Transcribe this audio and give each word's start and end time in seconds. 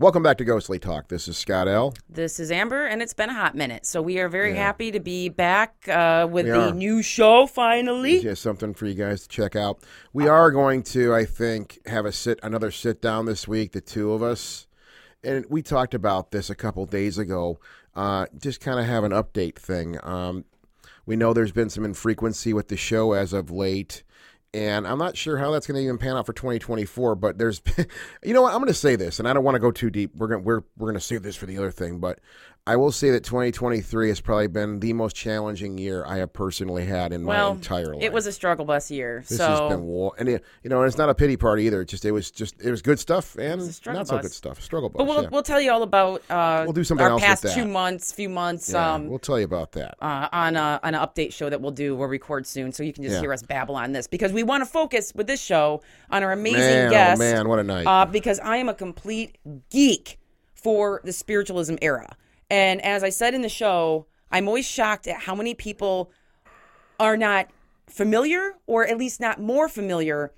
Welcome 0.00 0.24
back 0.24 0.38
to 0.38 0.44
Ghostly 0.44 0.80
Talk. 0.80 1.06
This 1.06 1.28
is 1.28 1.38
Scott 1.38 1.68
L. 1.68 1.94
This 2.10 2.40
is 2.40 2.50
Amber, 2.50 2.84
and 2.84 3.00
it's 3.00 3.14
been 3.14 3.30
a 3.30 3.34
hot 3.34 3.54
minute. 3.54 3.86
So 3.86 4.02
we 4.02 4.18
are 4.18 4.28
very 4.28 4.50
Yeah. 4.52 4.56
happy 4.64 4.90
to 4.90 4.98
be 4.98 5.28
back 5.28 5.86
uh, 5.88 6.26
with 6.28 6.46
We 6.46 6.50
the 6.50 6.70
are. 6.70 6.74
new 6.74 7.00
show 7.00 7.46
finally. 7.46 8.20
Just 8.20 8.42
something 8.42 8.74
for 8.74 8.86
you 8.86 8.94
guys 8.94 9.22
to 9.22 9.28
check 9.28 9.54
out. 9.54 9.84
We 10.12 10.26
are 10.26 10.50
going 10.50 10.82
to, 10.82 11.14
I 11.14 11.24
think, 11.24 11.78
have 11.86 12.06
a 12.06 12.12
sit 12.12 12.40
another 12.42 12.72
sit 12.72 13.00
down 13.00 13.26
this 13.26 13.46
week, 13.46 13.70
the 13.70 13.80
two 13.80 14.12
of 14.12 14.20
us, 14.20 14.66
and 15.22 15.46
we 15.48 15.62
talked 15.62 15.94
about 15.94 16.32
this 16.32 16.50
a 16.50 16.56
couple 16.56 16.84
days 16.86 17.16
ago. 17.16 17.60
Uh, 17.94 18.26
just 18.36 18.60
kind 18.60 18.80
of 18.80 18.86
have 18.86 19.04
an 19.04 19.12
update 19.12 19.54
thing. 19.54 19.96
Um, 20.02 20.44
we 21.06 21.14
know 21.14 21.32
there's 21.32 21.52
been 21.52 21.70
some 21.70 21.84
infrequency 21.84 22.52
with 22.52 22.66
the 22.66 22.76
show 22.76 23.12
as 23.12 23.32
of 23.32 23.48
late, 23.48 24.02
and 24.54 24.86
I'm 24.86 24.98
not 24.98 25.16
sure 25.16 25.36
how 25.36 25.50
that's 25.50 25.66
going 25.66 25.76
to 25.76 25.82
even 25.82 25.98
pan 25.98 26.16
out 26.16 26.26
for 26.26 26.32
2024. 26.32 27.16
But 27.16 27.36
there's, 27.36 27.60
you 28.22 28.32
know 28.32 28.42
what? 28.42 28.52
I'm 28.52 28.60
going 28.60 28.68
to 28.68 28.74
say 28.74 28.96
this, 28.96 29.18
and 29.18 29.28
I 29.28 29.32
don't 29.32 29.44
want 29.44 29.56
to 29.56 29.60
go 29.60 29.72
too 29.72 29.90
deep. 29.90 30.14
We're 30.14 30.28
going 30.28 30.44
we're 30.44 30.62
we're 30.78 30.86
going 30.86 30.94
to 30.94 31.00
save 31.00 31.22
this 31.22 31.36
for 31.36 31.46
the 31.46 31.58
other 31.58 31.72
thing, 31.72 31.98
but 31.98 32.20
I 32.66 32.76
will 32.76 32.92
say 32.92 33.10
that 33.10 33.24
2023 33.24 34.08
has 34.08 34.22
probably 34.22 34.46
been 34.46 34.80
the 34.80 34.94
most 34.94 35.14
challenging 35.14 35.76
year 35.76 36.02
I 36.06 36.16
have 36.16 36.32
personally 36.32 36.86
had 36.86 37.12
in 37.12 37.22
my 37.22 37.50
entire 37.50 37.94
life. 37.94 38.02
it 38.02 38.10
was 38.10 38.26
a 38.26 38.32
struggle 38.32 38.64
bus 38.64 38.90
year. 38.90 39.22
This 39.28 39.36
so 39.36 39.46
has 39.46 39.60
been 39.70 39.84
war, 39.84 40.14
and 40.18 40.30
it, 40.30 40.44
you 40.62 40.70
know, 40.70 40.80
and 40.80 40.88
it's 40.88 40.96
not 40.96 41.10
a 41.10 41.14
pity 41.14 41.36
party 41.36 41.64
either. 41.64 41.82
It's 41.82 41.90
just 41.90 42.06
it 42.06 42.12
was 42.12 42.30
just 42.30 42.54
it 42.62 42.70
was 42.70 42.80
good 42.80 42.98
stuff 42.98 43.36
and 43.36 43.60
was 43.60 43.68
a 43.68 43.72
struggle 43.74 44.00
not 44.00 44.08
so 44.08 44.18
good 44.18 44.32
stuff. 44.32 44.62
Struggle 44.62 44.88
bus. 44.88 44.96
But 44.96 45.06
we'll 45.06 45.22
yeah. 45.24 45.28
we'll 45.30 45.42
tell 45.42 45.60
you 45.60 45.72
all 45.72 45.82
about 45.82 46.22
uh, 46.30 46.62
We'll 46.64 46.72
do 46.72 46.84
something 46.84 47.04
our 47.04 47.10
else 47.10 47.22
past 47.22 47.54
two 47.54 47.66
months, 47.66 48.12
few 48.12 48.30
months 48.30 48.70
Yeah, 48.72 48.94
um, 48.94 49.08
we'll 49.08 49.18
tell 49.18 49.38
you 49.38 49.44
about 49.44 49.72
that. 49.72 49.96
uh, 50.00 50.28
on 50.32 50.56
a, 50.56 50.80
on 50.82 50.94
an 50.94 51.00
update 51.06 51.34
show 51.34 51.50
that 51.50 51.60
we'll 51.60 51.70
do. 51.70 51.94
We'll 51.94 52.08
record 52.08 52.46
soon, 52.46 52.72
so 52.72 52.82
you 52.82 52.94
can 52.94 53.02
just 53.02 53.16
Yeah. 53.16 53.20
hear 53.20 53.34
us 53.34 53.42
babble 53.42 53.76
on 53.76 53.92
this 53.92 54.06
because 54.06 54.32
we 54.32 54.42
want 54.42 54.62
to 54.62 54.66
focus 54.66 55.12
with 55.14 55.26
this 55.26 55.40
show 55.40 55.82
on 56.10 56.22
our 56.22 56.32
amazing 56.32 56.60
man, 56.60 56.90
guest. 56.90 57.20
oh 57.20 57.24
man, 57.24 57.46
what 57.46 57.58
a 57.58 57.62
night! 57.62 57.86
uh, 57.86 58.06
because 58.06 58.40
I 58.40 58.56
am 58.56 58.70
a 58.70 58.74
complete 58.74 59.36
geek 59.68 60.18
for 60.54 61.02
the 61.04 61.12
spiritualism 61.12 61.74
era. 61.82 62.16
And 62.54 62.80
as 62.84 63.02
I 63.02 63.08
said 63.08 63.34
in 63.34 63.42
the 63.42 63.48
show, 63.48 64.06
I'm 64.30 64.46
always 64.46 64.64
shocked 64.64 65.08
at 65.08 65.22
how 65.22 65.34
many 65.34 65.54
people 65.54 66.12
are 67.00 67.16
not 67.16 67.48
familiar 67.88 68.52
or 68.68 68.86
at 68.86 68.96
least 68.96 69.18
not 69.18 69.40
more 69.40 69.68
familiar 69.68 70.30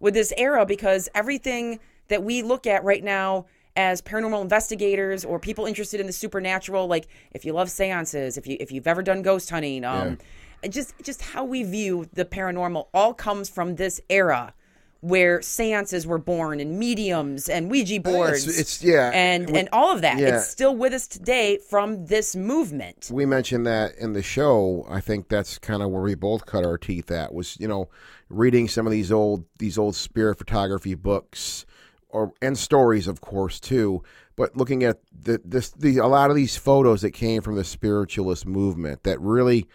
with 0.00 0.14
this 0.14 0.32
era 0.38 0.64
because 0.64 1.10
everything 1.14 1.78
that 2.08 2.22
we 2.22 2.40
look 2.40 2.66
at 2.66 2.84
right 2.84 3.04
now 3.04 3.44
as 3.76 4.00
paranormal 4.00 4.40
investigators 4.40 5.26
or 5.26 5.38
people 5.38 5.66
interested 5.66 6.00
in 6.00 6.06
the 6.06 6.12
supernatural 6.12 6.86
like 6.86 7.06
if 7.32 7.44
you 7.44 7.52
love 7.52 7.70
seances 7.70 8.38
if 8.38 8.46
you 8.46 8.56
if 8.58 8.72
you've 8.72 8.86
ever 8.86 9.02
done 9.02 9.20
ghost 9.20 9.50
hunting 9.50 9.84
um 9.84 10.18
it 10.62 10.70
just 10.70 10.94
just 11.02 11.20
how 11.20 11.44
we 11.44 11.62
view 11.62 12.08
the 12.14 12.24
paranormal 12.24 12.88
all 12.94 13.12
comes 13.12 13.48
from 13.48 13.76
this 13.76 14.00
era 14.08 14.54
where 15.00 15.40
seances 15.42 16.06
were 16.06 16.18
born 16.18 16.58
and 16.58 16.78
mediums 16.78 17.48
and 17.48 17.70
Ouija 17.70 17.96
oh, 17.98 18.00
boards 18.00 18.48
it's- 18.48 18.82
yeah, 18.82 19.10
and 19.14 19.48
we- 19.48 19.58
and 19.58 19.68
all 19.72 19.94
of 19.94 20.02
that 20.02 20.18
yeah. 20.18 20.36
it's 20.38 20.48
still 20.48 20.74
with 20.74 20.92
us 20.92 21.06
today 21.06 21.58
from 21.58 22.06
this 22.06 22.34
movement 22.34 23.08
we 23.12 23.24
mentioned 23.24 23.66
that 23.66 23.94
in 23.96 24.12
the 24.12 24.22
show. 24.22 24.84
I 24.88 25.00
think 25.00 25.28
that's 25.28 25.58
kind 25.58 25.82
of 25.82 25.90
where 25.90 26.02
we 26.02 26.14
both 26.14 26.46
cut 26.46 26.64
our 26.64 26.78
teeth 26.78 27.10
at 27.10 27.32
was 27.32 27.56
you 27.60 27.68
know 27.68 27.88
reading 28.28 28.66
some 28.68 28.86
of 28.86 28.90
these 28.90 29.12
old 29.12 29.44
these 29.58 29.78
old 29.78 29.94
spirit 29.94 30.36
photography 30.36 30.94
books 30.94 31.64
or 32.08 32.32
and 32.42 32.58
stories 32.58 33.06
of 33.06 33.20
course 33.20 33.60
too. 33.60 34.02
But 34.34 34.56
looking 34.56 34.82
at 34.82 34.98
the 35.12 35.40
this 35.44 35.70
the 35.70 35.98
a 35.98 36.06
lot 36.06 36.30
of 36.30 36.36
these 36.36 36.56
photos 36.56 37.02
that 37.02 37.12
came 37.12 37.40
from 37.42 37.54
the 37.54 37.64
spiritualist 37.64 38.46
movement 38.46 39.04
that 39.04 39.20
really. 39.20 39.68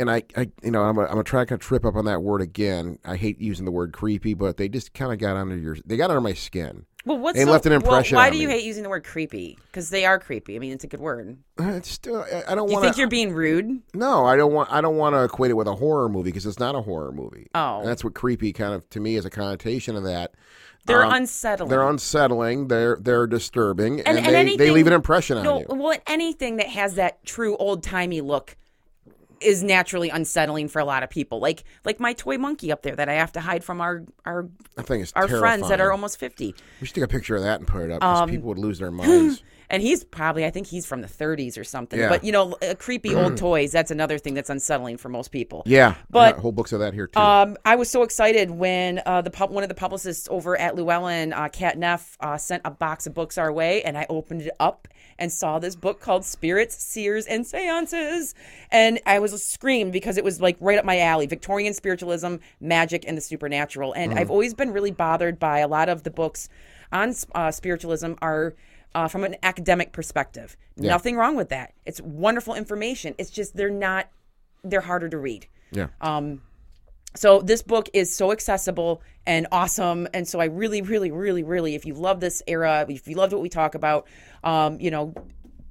And 0.00 0.08
I, 0.10 0.22
I, 0.36 0.48
you 0.62 0.70
know, 0.70 0.82
I'm 0.84 0.94
gonna, 0.94 1.08
I'm 1.08 1.14
gonna 1.14 1.24
try 1.24 1.44
to 1.44 1.58
trip 1.58 1.84
up 1.84 1.96
on 1.96 2.04
that 2.04 2.22
word 2.22 2.40
again. 2.40 2.98
I 3.04 3.16
hate 3.16 3.40
using 3.40 3.64
the 3.64 3.72
word 3.72 3.92
creepy, 3.92 4.34
but 4.34 4.56
they 4.56 4.68
just 4.68 4.94
kind 4.94 5.12
of 5.12 5.18
got 5.18 5.36
under 5.36 5.56
your, 5.56 5.76
they 5.84 5.96
got 5.96 6.10
under 6.10 6.20
my 6.20 6.34
skin. 6.34 6.86
Well, 7.04 7.18
what's 7.18 7.38
They 7.38 7.44
so- 7.44 7.50
left 7.50 7.64
an 7.66 7.70
well, 7.72 7.80
impression 7.80 8.16
why 8.16 8.26
on 8.26 8.32
do 8.32 8.38
you 8.38 8.46
me. 8.48 8.54
hate 8.54 8.64
using 8.64 8.82
the 8.82 8.88
word 8.90 9.02
creepy? 9.04 9.58
Because 9.66 9.90
they 9.90 10.04
are 10.04 10.18
creepy. 10.18 10.54
I 10.56 10.58
mean, 10.58 10.72
it's 10.72 10.84
a 10.84 10.88
good 10.88 11.00
word. 11.00 11.38
Uh, 11.58 11.64
It's 11.70 11.90
still, 11.90 12.20
I- 12.20 12.44
I 12.52 12.54
don't 12.54 12.68
Do 12.68 12.74
you 12.74 12.80
think 12.80 12.96
you're 12.98 13.08
being 13.08 13.32
rude? 13.32 13.80
No, 13.94 14.24
I 14.26 14.36
don't 14.36 14.52
want. 14.52 14.70
I 14.70 14.80
don't 14.80 14.96
want 14.98 15.14
to 15.14 15.24
equate 15.24 15.50
it 15.50 15.54
with 15.54 15.66
a 15.66 15.74
horror 15.74 16.08
movie 16.08 16.28
because 16.30 16.46
it's 16.46 16.58
not 16.60 16.74
a 16.76 16.82
horror 16.82 17.10
movie. 17.12 17.48
Oh. 17.54 17.80
and 17.80 17.88
that's 17.88 18.04
what 18.04 18.14
creepy 18.14 18.52
kind 18.52 18.74
of 18.74 18.88
to 18.90 19.00
me 19.00 19.16
is 19.16 19.24
a 19.24 19.30
connotation 19.30 19.96
of 19.96 20.04
that. 20.04 20.34
They're 20.86 21.04
Um, 21.04 21.12
unsettling. 21.14 21.70
They're 21.70 21.88
unsettling. 21.88 22.68
They're 22.68 22.98
they're 23.00 23.26
disturbing, 23.26 23.98
and, 24.00 24.08
and, 24.08 24.18
and 24.18 24.26
they, 24.26 24.38
anything, 24.38 24.58
they 24.58 24.70
leave 24.70 24.86
an 24.86 24.92
impression 24.92 25.38
on 25.38 25.44
no, 25.44 25.58
you. 25.60 25.66
Well, 25.68 25.98
anything 26.06 26.56
that 26.56 26.68
has 26.68 26.94
that 26.94 27.24
true 27.24 27.56
old 27.56 27.82
timey 27.82 28.20
look 28.20 28.56
is 29.40 29.62
naturally 29.62 30.10
unsettling 30.10 30.68
for 30.68 30.78
a 30.80 30.84
lot 30.84 31.02
of 31.02 31.10
people. 31.10 31.40
Like 31.40 31.64
like 31.84 32.00
my 32.00 32.12
toy 32.12 32.38
monkey 32.38 32.72
up 32.72 32.82
there 32.82 32.96
that 32.96 33.08
I 33.08 33.14
have 33.14 33.32
to 33.32 33.40
hide 33.40 33.64
from 33.64 33.80
our 33.80 34.04
our 34.24 34.48
I 34.76 34.82
think 34.82 35.02
it's 35.02 35.12
our 35.14 35.28
friends 35.28 35.68
that 35.68 35.80
are 35.80 35.92
almost 35.92 36.18
fifty. 36.18 36.54
We 36.80 36.86
should 36.86 36.94
take 36.94 37.04
a 37.04 37.08
picture 37.08 37.36
of 37.36 37.42
that 37.42 37.60
and 37.60 37.66
put 37.68 37.82
it 37.82 37.90
up 37.90 38.00
because 38.00 38.20
Um, 38.22 38.30
people 38.30 38.48
would 38.48 38.58
lose 38.58 38.78
their 38.78 38.90
minds. 38.90 39.42
And 39.70 39.82
he's 39.82 40.02
probably, 40.02 40.44
I 40.46 40.50
think 40.50 40.66
he's 40.66 40.86
from 40.86 41.02
the 41.02 41.08
30s 41.08 41.58
or 41.58 41.64
something. 41.64 41.98
Yeah. 42.00 42.08
But 42.08 42.24
you 42.24 42.32
know, 42.32 42.56
uh, 42.62 42.74
creepy 42.78 43.14
old 43.14 43.36
toys. 43.36 43.70
That's 43.70 43.90
another 43.90 44.16
thing 44.18 44.32
that's 44.34 44.48
unsettling 44.50 44.96
for 44.96 45.08
most 45.10 45.30
people. 45.30 45.62
yeah, 45.66 45.94
But- 46.10 46.36
yeah, 46.36 46.40
whole 46.40 46.52
books 46.52 46.72
of 46.72 46.80
that 46.80 46.94
here 46.94 47.06
too. 47.06 47.20
Um, 47.20 47.56
I 47.64 47.76
was 47.76 47.90
so 47.90 48.02
excited 48.02 48.50
when 48.50 49.02
uh, 49.04 49.20
the 49.20 49.30
pub- 49.30 49.50
one 49.50 49.62
of 49.62 49.68
the 49.68 49.74
publicists 49.74 50.26
over 50.30 50.58
at 50.58 50.74
Llewellyn, 50.74 51.32
uh, 51.34 51.48
Kat 51.50 51.76
Neff, 51.76 52.16
uh, 52.20 52.38
sent 52.38 52.62
a 52.64 52.70
box 52.70 53.06
of 53.06 53.12
books 53.14 53.36
our 53.36 53.52
way, 53.52 53.82
and 53.82 53.98
I 53.98 54.06
opened 54.08 54.42
it 54.42 54.52
up 54.58 54.88
and 55.18 55.30
saw 55.32 55.58
this 55.58 55.74
book 55.76 56.00
called 56.00 56.24
Spirits, 56.24 56.80
Seers, 56.82 57.26
and 57.26 57.46
Seances, 57.46 58.34
and 58.70 59.00
I 59.04 59.18
was 59.18 59.42
screamed 59.42 59.92
because 59.92 60.16
it 60.16 60.24
was 60.24 60.40
like 60.40 60.56
right 60.60 60.78
up 60.78 60.84
my 60.84 60.98
alley: 61.00 61.26
Victorian 61.26 61.74
spiritualism, 61.74 62.36
magic, 62.60 63.04
and 63.06 63.16
the 63.16 63.20
supernatural. 63.20 63.92
And 63.92 64.12
Mm. 64.12 64.18
I've 64.18 64.30
always 64.30 64.54
been 64.54 64.72
really 64.72 64.92
bothered 64.92 65.38
by 65.38 65.58
a 65.58 65.68
lot 65.68 65.88
of 65.88 66.04
the 66.04 66.10
books 66.10 66.48
on 66.92 67.14
uh, 67.34 67.50
spiritualism 67.50 68.12
are. 68.22 68.54
Uh, 68.94 69.06
from 69.06 69.22
an 69.22 69.36
academic 69.42 69.92
perspective, 69.92 70.56
nothing 70.88 71.16
wrong 71.16 71.36
with 71.36 71.50
that. 71.50 71.74
It's 71.84 72.00
wonderful 72.00 72.54
information. 72.54 73.14
It's 73.18 73.30
just 73.30 73.54
they're 73.54 73.70
not, 73.70 74.08
they're 74.64 74.80
harder 74.80 75.08
to 75.10 75.18
read. 75.18 75.46
yeah, 75.70 75.88
Um, 76.00 76.40
so 77.14 77.40
this 77.40 77.62
book 77.62 77.88
is 77.92 78.14
so 78.14 78.32
accessible 78.32 79.02
and 79.26 79.46
awesome, 79.52 80.08
and 80.14 80.26
so 80.26 80.40
I 80.40 80.46
really, 80.46 80.82
really, 80.82 81.10
really, 81.10 81.42
really, 81.42 81.74
if 81.74 81.84
you 81.84 81.94
love 81.94 82.20
this 82.20 82.42
era, 82.46 82.86
if 82.88 83.06
you 83.08 83.14
loved 83.16 83.32
what 83.32 83.42
we 83.42 83.48
talk 83.48 83.74
about, 83.74 84.06
um, 84.42 84.80
you 84.80 84.90
know, 84.90 85.14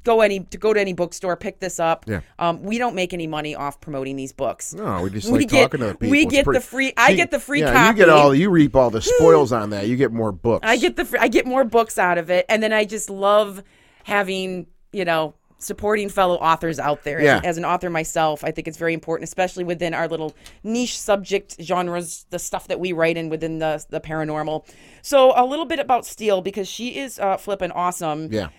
go 0.07 0.21
any 0.21 0.39
to 0.39 0.57
go 0.57 0.73
to 0.73 0.79
any 0.81 0.93
bookstore, 0.93 1.35
pick 1.37 1.59
this 1.59 1.79
up. 1.79 2.05
Yeah. 2.07 2.21
Um, 2.39 2.63
we 2.63 2.77
don't 2.79 2.95
make 2.95 3.13
any 3.13 3.27
money 3.27 3.53
off 3.55 3.79
promoting 3.81 4.15
these 4.15 4.33
books. 4.33 4.73
no, 4.73 5.03
we 5.03 5.09
just 5.11 5.29
we 5.29 5.39
like 5.39 5.49
get- 5.49 5.61
talking 5.71 5.81
to 5.81 5.93
people. 5.93 6.09
we 6.09 6.23
It's 6.23 6.31
get 6.31 6.45
pretty- 6.45 6.59
the 6.59 6.65
free- 6.65 6.93
I 6.97 7.13
get 7.13 7.29
the 7.31 7.39
free 7.39 7.59
yeah, 7.61 7.89
You 7.89 7.93
get 7.95 8.07
copy. 8.07 8.19
all 8.19 8.33
you 8.33 8.49
reap 8.49 8.75
all 8.75 8.89
the 8.89 9.01
spoils 9.01 9.51
on 9.51 9.69
that. 9.71 9.87
You 9.87 9.95
get 9.97 10.11
more 10.11 10.31
books. 10.31 10.65
I 10.67 10.77
get 10.77 10.95
the 10.95 11.17
I 11.19 11.27
get 11.27 11.45
more 11.45 11.63
books 11.63 11.99
out 11.99 12.17
of 12.17 12.29
it, 12.31 12.45
and 12.49 12.63
then 12.63 12.73
I 12.73 12.85
just 12.85 13.09
love 13.09 13.61
having 14.05 14.67
you 14.93 15.05
know 15.05 15.33
supporting 15.59 16.07
fellow 16.07 16.35
authors 16.35 16.77
out 16.79 17.03
there. 17.03 17.17
As- 17.17 17.23
Yeah. 17.25 17.41
As, 17.43 17.57
an 17.57 17.65
author 17.65 17.89
myself, 17.89 18.43
I 18.43 18.51
think 18.51 18.67
it's 18.67 18.77
very 18.77 18.93
important, 18.93 19.27
especially 19.27 19.63
within 19.63 19.91
our 19.95 20.07
little 20.07 20.35
niche 20.63 20.99
subject 20.99 21.55
genres, 21.59 22.27
the 22.29 22.37
stuff 22.37 22.67
that 22.67 22.79
we 22.79 22.91
write 22.93 23.17
in 23.17 23.29
within 23.29 23.57
the 23.57 23.83
the 23.89 23.99
paranormal. 23.99 24.65
So 25.01 25.33
a 25.35 25.43
little 25.45 25.65
bit 25.65 25.79
about 25.79 26.05
Steele 26.05 26.41
because 26.41 26.67
she 26.67 26.97
is 26.99 27.17
uh, 27.19 27.37
flipping 27.37 27.71
awesome. 27.71 28.29
yeah. 28.31 28.49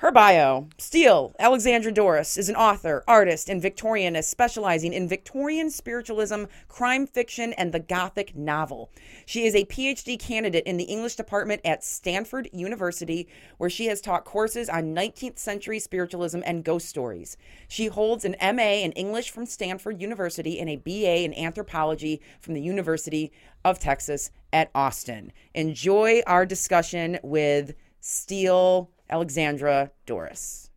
Her 0.00 0.10
bio 0.10 0.66
Steele 0.78 1.34
Alexandra 1.38 1.92
Douris 1.92 2.38
is 2.38 2.48
an 2.48 2.56
author, 2.56 3.04
artist, 3.06 3.50
and 3.50 3.62
Victorianist 3.62 4.24
specializing 4.24 4.94
in 4.94 5.06
Victorian 5.06 5.68
spiritualism, 5.68 6.44
crime 6.68 7.06
fiction, 7.06 7.52
and 7.52 7.70
the 7.70 7.80
Gothic 7.80 8.34
novel. 8.34 8.90
She 9.26 9.44
is 9.44 9.54
a 9.54 9.66
PhD 9.66 10.18
candidate 10.18 10.64
in 10.64 10.78
the 10.78 10.84
English 10.84 11.16
department 11.16 11.60
at 11.66 11.84
Stanford 11.84 12.48
University, 12.50 13.28
where 13.58 13.68
she 13.68 13.88
has 13.88 14.00
taught 14.00 14.24
courses 14.24 14.70
on 14.70 14.94
19th 14.94 15.38
century 15.38 15.78
spiritualism 15.78 16.40
and 16.46 16.64
ghost 16.64 16.88
stories. 16.88 17.36
She 17.68 17.88
holds 17.88 18.24
an 18.24 18.36
MA 18.40 18.80
in 18.80 18.92
English 18.92 19.30
from 19.30 19.44
Stanford 19.44 20.00
University 20.00 20.60
and 20.60 20.70
a 20.70 20.76
BA 20.76 21.24
in 21.24 21.34
anthropology 21.34 22.22
from 22.40 22.54
the 22.54 22.62
University 22.62 23.32
of 23.66 23.78
Texas 23.78 24.30
at 24.50 24.70
Austin. 24.74 25.30
Enjoy 25.52 26.22
our 26.26 26.46
discussion 26.46 27.18
with 27.22 27.74
Steele 28.00 28.90
Alexandra 29.10 29.90
Douris. 30.06 30.69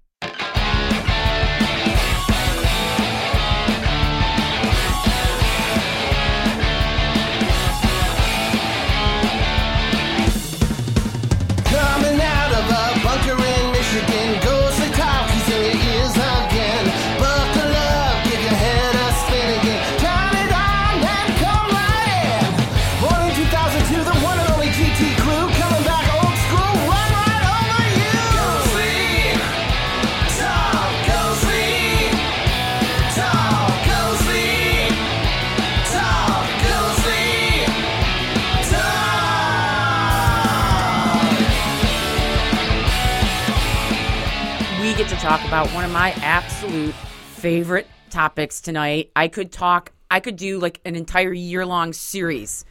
Talk 45.24 45.46
about 45.46 45.70
one 45.70 45.86
of 45.86 45.92
my 45.92 46.12
absolute 46.22 46.94
favorite 47.36 47.88
topics 48.10 48.60
tonight. 48.60 49.10
I 49.16 49.30
could 49.30 49.54
talk, 49.54 49.94
I 50.12 50.20
could 50.20 50.36
do 50.36 50.60
like 50.60 50.82
an 50.84 50.98
entire 50.98 51.32
year 51.32 51.66
long 51.66 51.94
series 51.94 52.66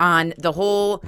on 0.00 0.32
the 0.38 0.52
whole 0.52 1.04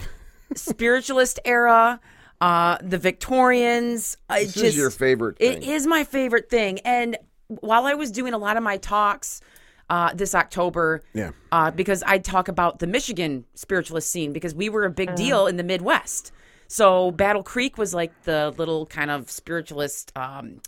spiritualist 0.54 1.40
era, 1.46 2.00
uh, 2.42 2.76
the 2.82 2.98
Victorians. 2.98 4.18
I 4.28 4.40
This 4.44 4.52
just, 4.52 4.64
is 4.66 4.76
your 4.76 4.90
favorite 4.90 5.38
It 5.40 5.60
thing. 5.62 5.70
is 5.70 5.86
my 5.86 6.04
favorite 6.04 6.50
thing. 6.50 6.80
And 6.80 7.16
while 7.48 7.86
I 7.86 7.94
was 7.94 8.10
doing 8.10 8.34
a 8.34 8.38
lot 8.38 8.58
of 8.58 8.62
my 8.62 8.76
talks 8.76 9.40
uh, 9.88 10.12
this 10.12 10.34
October, 10.34 11.02
Yeah. 11.14 11.30
uh, 11.50 11.70
because 11.70 12.02
I 12.02 12.18
talk 12.18 12.48
about 12.48 12.78
the 12.78 12.86
Michigan 12.86 13.46
spiritualist 13.54 14.10
scene 14.10 14.34
because 14.34 14.54
we 14.54 14.68
were 14.68 14.84
a 14.84 14.90
big 14.90 15.14
deal 15.14 15.46
in 15.46 15.56
the 15.56 15.64
Midwest. 15.64 16.30
So 16.68 17.10
Battle 17.10 17.42
Creek 17.42 17.78
was 17.78 17.94
like 17.94 18.12
the 18.24 18.52
little 18.58 18.84
kind 18.84 19.10
of 19.10 19.30
spiritualist. 19.30 20.12
Um, 20.14 20.60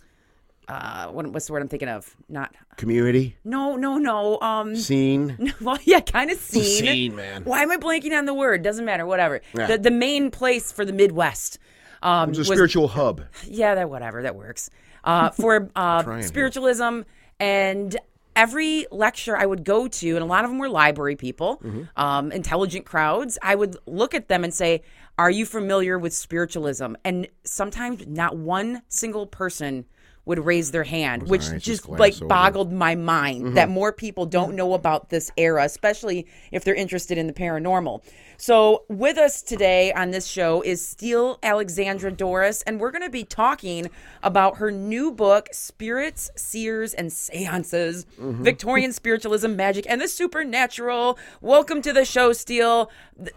uh, 0.67 1.07
what, 1.07 1.27
what's 1.27 1.47
the 1.47 1.53
word 1.53 1.61
I'm 1.61 1.67
thinking 1.67 1.89
of? 1.89 2.15
Not 2.29 2.55
Community 2.77 3.37
no, 3.43 3.75
no, 3.75 3.97
no. 3.97 4.39
Um, 4.41 4.75
scene. 4.75 5.53
well, 5.61 5.77
yeah, 5.83 5.99
kind 5.99 6.31
of 6.31 6.37
scene. 6.37 6.63
Scene, 6.63 7.15
man. 7.15 7.43
Why 7.43 7.61
am 7.63 7.71
I 7.71 7.77
blanking 7.77 8.17
on 8.17 8.25
the 8.25 8.33
word? 8.33 8.61
Doesn't 8.63 8.85
matter. 8.85 9.05
Whatever. 9.05 9.41
Yeah. 9.55 9.67
The 9.67 9.77
the 9.77 9.91
main 9.91 10.31
place 10.31 10.71
for 10.71 10.85
the 10.85 10.93
Midwest. 10.93 11.59
Um, 12.01 12.29
It's 12.29 12.39
a 12.39 12.41
was- 12.41 12.47
spiritual 12.49 12.87
hub. 12.89 13.21
yeah, 13.47 13.75
that 13.75 13.89
whatever 13.89 14.23
that 14.23 14.35
works. 14.35 14.69
Uh, 15.03 15.29
for 15.41 15.69
uh, 15.75 16.03
Trying 16.03 16.19
here. 16.19 16.27
spiritualism 16.27 17.01
and 17.39 17.97
every 18.35 18.85
lecture 18.91 19.37
I 19.37 19.45
would 19.45 19.63
go 19.63 19.87
to, 19.87 20.09
and 20.15 20.23
a 20.23 20.25
lot 20.25 20.43
of 20.43 20.49
them 20.49 20.57
were 20.59 20.69
library 20.69 21.15
people, 21.15 21.57
Mm-hmm. 21.57 21.83
um, 22.01 22.31
intelligent 22.31 22.85
crowds. 22.85 23.37
I 23.41 23.55
would 23.55 23.75
look 23.85 24.13
at 24.15 24.27
them 24.27 24.43
and 24.43 24.53
say, 24.53 24.81
"Are 25.19 25.29
you 25.29 25.45
familiar 25.45 25.99
with 25.99 26.13
spiritualism?" 26.13 26.95
And 27.05 27.27
sometimes 27.43 28.07
not 28.07 28.35
one 28.37 28.81
single 28.89 29.27
person 29.27 29.85
would 30.25 30.39
raise 30.39 30.71
their 30.71 30.83
hand, 30.85 31.23
which 31.23 31.49
just 31.59 31.87
like 31.89 32.13
over. 32.13 32.19
Mm-hmm. 32.19 32.27
boggled 32.27 32.71
my 32.71 32.95
mind 32.95 33.57
that 33.57 33.69
more 33.69 33.91
people 33.91 34.25
don't 34.25 34.55
know 34.55 34.73
about 34.73 35.09
this 35.09 35.31
era, 35.35 35.63
especially 35.65 36.25
if 36.51 36.63
they're 36.63 36.73
interested 36.73 37.17
in 37.17 37.27
the 37.27 37.33
paranormal. 37.33 38.01
So, 38.37 38.83
with 38.89 39.17
us 39.17 39.41
today 39.41 39.93
on 39.93 40.11
this 40.11 40.25
show 40.25 40.61
is 40.63 40.85
Steele 40.85 41.39
Alexandra 41.43 42.11
Douris, 42.11 42.63
and 42.65 42.79
we're 42.79 42.91
going 42.91 43.03
to 43.03 43.09
be 43.09 43.23
talking 43.23 43.89
about 44.21 44.57
her 44.57 44.71
new 44.71 45.11
book, 45.11 45.49
Spirits, 45.51 46.31
Seers, 46.35 46.93
and 46.93 47.11
Seances 47.11 48.05
Mm-hmm. 48.19 48.43
Victorian 48.43 48.91
Spiritualism, 48.93 49.55
Magic, 49.55 49.85
and 49.87 50.01
the 50.01 50.07
Supernatural. 50.07 51.17
Welcome 51.41 51.81
to 51.83 51.93
the 51.93 52.05
show, 52.05 52.33
Steele. 52.33 52.89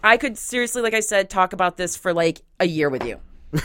I 0.03 0.17
could 0.17 0.37
seriously, 0.37 0.81
like 0.81 0.93
I 0.93 0.99
said, 1.01 1.29
talk 1.29 1.53
about 1.53 1.77
this 1.77 1.95
for 1.95 2.13
like 2.13 2.41
a 2.59 2.67
year 2.67 2.89
with 2.89 3.05
you. 3.05 3.19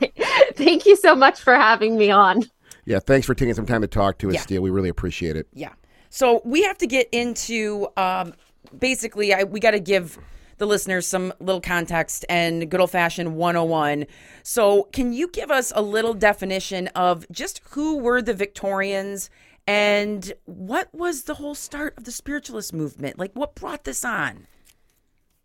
Thank 0.54 0.86
you 0.86 0.96
so 0.96 1.14
much 1.14 1.40
for 1.40 1.54
having 1.54 1.96
me 1.96 2.10
on. 2.10 2.44
Yeah, 2.84 2.98
thanks 2.98 3.26
for 3.26 3.34
taking 3.34 3.54
some 3.54 3.66
time 3.66 3.80
to 3.82 3.86
talk 3.86 4.18
to 4.18 4.28
us, 4.28 4.34
Yeah. 4.34 4.40
Steele. 4.40 4.62
We 4.62 4.70
really 4.70 4.88
appreciate 4.88 5.36
it. 5.36 5.46
Yeah. 5.52 5.72
So 6.10 6.42
we 6.44 6.62
have 6.64 6.76
to 6.78 6.86
get 6.86 7.08
into 7.12 7.86
um, 7.96 8.34
basically, 8.76 9.32
I, 9.32 9.44
we 9.44 9.60
got 9.60 9.70
to 9.70 9.80
give 9.80 10.18
the 10.58 10.66
listeners 10.66 11.06
some 11.06 11.32
little 11.40 11.60
context 11.60 12.24
and 12.28 12.70
good 12.70 12.80
old 12.80 12.90
fashioned 12.90 13.36
101. 13.36 14.06
So, 14.42 14.84
can 14.92 15.12
you 15.12 15.28
give 15.28 15.50
us 15.50 15.72
a 15.74 15.82
little 15.82 16.14
definition 16.14 16.88
of 16.88 17.26
just 17.30 17.60
who 17.70 17.98
were 17.98 18.20
the 18.22 18.34
Victorians 18.34 19.30
and 19.66 20.32
what 20.44 20.88
was 20.92 21.24
the 21.24 21.34
whole 21.34 21.54
start 21.54 21.94
of 21.96 22.04
the 22.04 22.12
spiritualist 22.12 22.72
movement? 22.72 23.18
Like, 23.18 23.32
what 23.34 23.54
brought 23.54 23.84
this 23.84 24.04
on? 24.04 24.46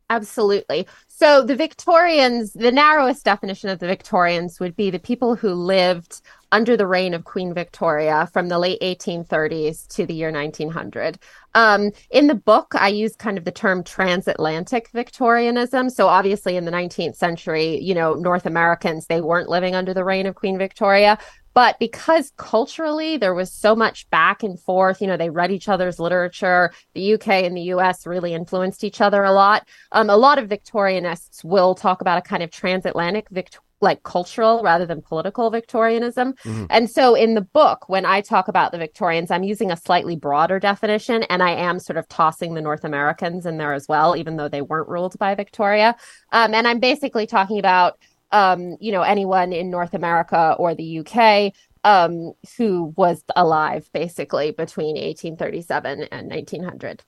Absolutely. 0.10 0.88
So 1.08 1.44
the 1.44 1.56
Victorians, 1.56 2.54
the 2.54 2.72
narrowest 2.72 3.26
definition 3.26 3.70
of 3.70 3.80
the 3.80 3.88
Victorians 3.88 4.60
would 4.60 4.76
be 4.76 4.90
the 4.90 5.00
people 5.00 5.36
who 5.36 5.54
lived 5.54 6.22
under 6.54 6.78
the 6.78 6.88
reign 6.88 7.14
of 7.14 7.26
Queen 7.26 7.54
Victoria 7.54 8.30
from 8.32 8.48
the 8.48 8.58
late 8.58 8.80
1830s 8.80 9.86
to 9.90 10.06
the 10.06 10.14
year 10.14 10.32
1900. 10.32 11.20
Um, 11.56 11.92
in 12.10 12.28
the 12.28 12.36
book, 12.36 12.74
I 12.74 12.88
use 12.88 13.18
kind 13.18 13.38
of 13.38 13.44
the 13.44 13.52
term 13.52 13.84
transatlantic 13.84 14.90
Victorianism. 14.92 15.90
So 15.90 16.08
obviously, 16.08 16.56
in 16.56 16.64
the 16.64 16.72
19th 16.72 17.16
century, 17.16 17.78
you 17.82 17.94
know, 17.94 18.14
North 18.14 18.46
Americans, 18.46 19.08
they 19.08 19.20
weren't 19.20 19.50
living 19.50 19.76
under 19.76 19.94
the 19.94 20.06
reign 20.06 20.26
of 20.26 20.36
Queen 20.36 20.58
Victoria. 20.58 21.18
But 21.58 21.80
because 21.80 22.34
culturally 22.38 23.18
there 23.18 23.34
was 23.34 23.52
so 23.52 23.76
much 23.76 24.08
back 24.12 24.44
and 24.44 24.60
forth, 24.60 25.02
you 25.02 25.08
know, 25.08 25.18
they 25.18 25.32
read 25.32 25.50
each 25.50 25.68
other's 25.68 25.98
literature. 25.98 26.72
The 26.94 27.16
UK 27.16 27.30
and 27.30 27.58
the 27.58 27.74
US 27.74 28.06
really 28.06 28.36
influenced 28.36 28.84
each 28.84 29.02
other 29.02 29.24
a 29.24 29.32
lot. 29.32 29.68
Um, 29.92 30.12
a 30.12 30.18
lot 30.18 30.38
of 30.38 30.50
Victorianists 30.50 31.44
will 31.44 31.74
talk 31.74 32.00
about 32.00 32.20
a 32.20 32.22
kind 32.22 32.44
of 32.44 32.52
transatlantic 32.52 33.28
Vict- 33.32 33.58
like 33.82 34.04
cultural 34.04 34.62
rather 34.62 34.86
than 34.86 35.02
political 35.02 35.50
Victorianism. 35.50 36.36
And 36.70 36.92
so 36.92 37.16
in 37.16 37.34
the 37.34 37.42
book, 37.42 37.90
when 37.90 38.06
I 38.06 38.22
talk 38.22 38.48
about 38.48 38.72
the 38.72 38.78
Victorians, 38.78 39.32
I'm 39.32 39.44
using 39.44 39.72
a 39.72 39.78
slightly 39.78 40.16
broader 40.16 40.60
definition 40.60 41.24
and 41.24 41.42
I 41.42 41.54
am 41.54 41.80
sort 41.80 41.98
of 41.98 42.08
tossing 42.08 42.54
the 42.54 42.62
North 42.62 42.84
Americans 42.84 43.48
in 43.48 43.58
there 43.58 43.74
as 43.74 43.88
well, 43.88 44.16
even 44.16 44.38
though 44.38 44.48
they 44.48 44.62
weren't 44.62 44.90
ruled 44.90 45.18
by 45.18 45.34
Victoria. 45.34 45.96
Um, 46.32 46.54
and 46.54 46.68
I'm 46.68 46.80
basically 46.80 47.26
talking 47.26 47.58
about 47.58 47.98
um, 48.32 48.78
you 48.80 48.92
know, 48.92 49.02
anyone 49.02 49.54
in 49.54 49.70
North 49.70 49.94
America 49.94 50.56
or 50.58 50.76
the 50.76 51.00
UK 51.00 51.54
um, 51.84 52.34
who 52.58 52.94
was 52.98 53.24
alive 53.36 53.90
basically 53.94 54.52
between 54.52 54.96
1837 54.96 56.04
and 56.12 56.30
1900. 56.30 57.04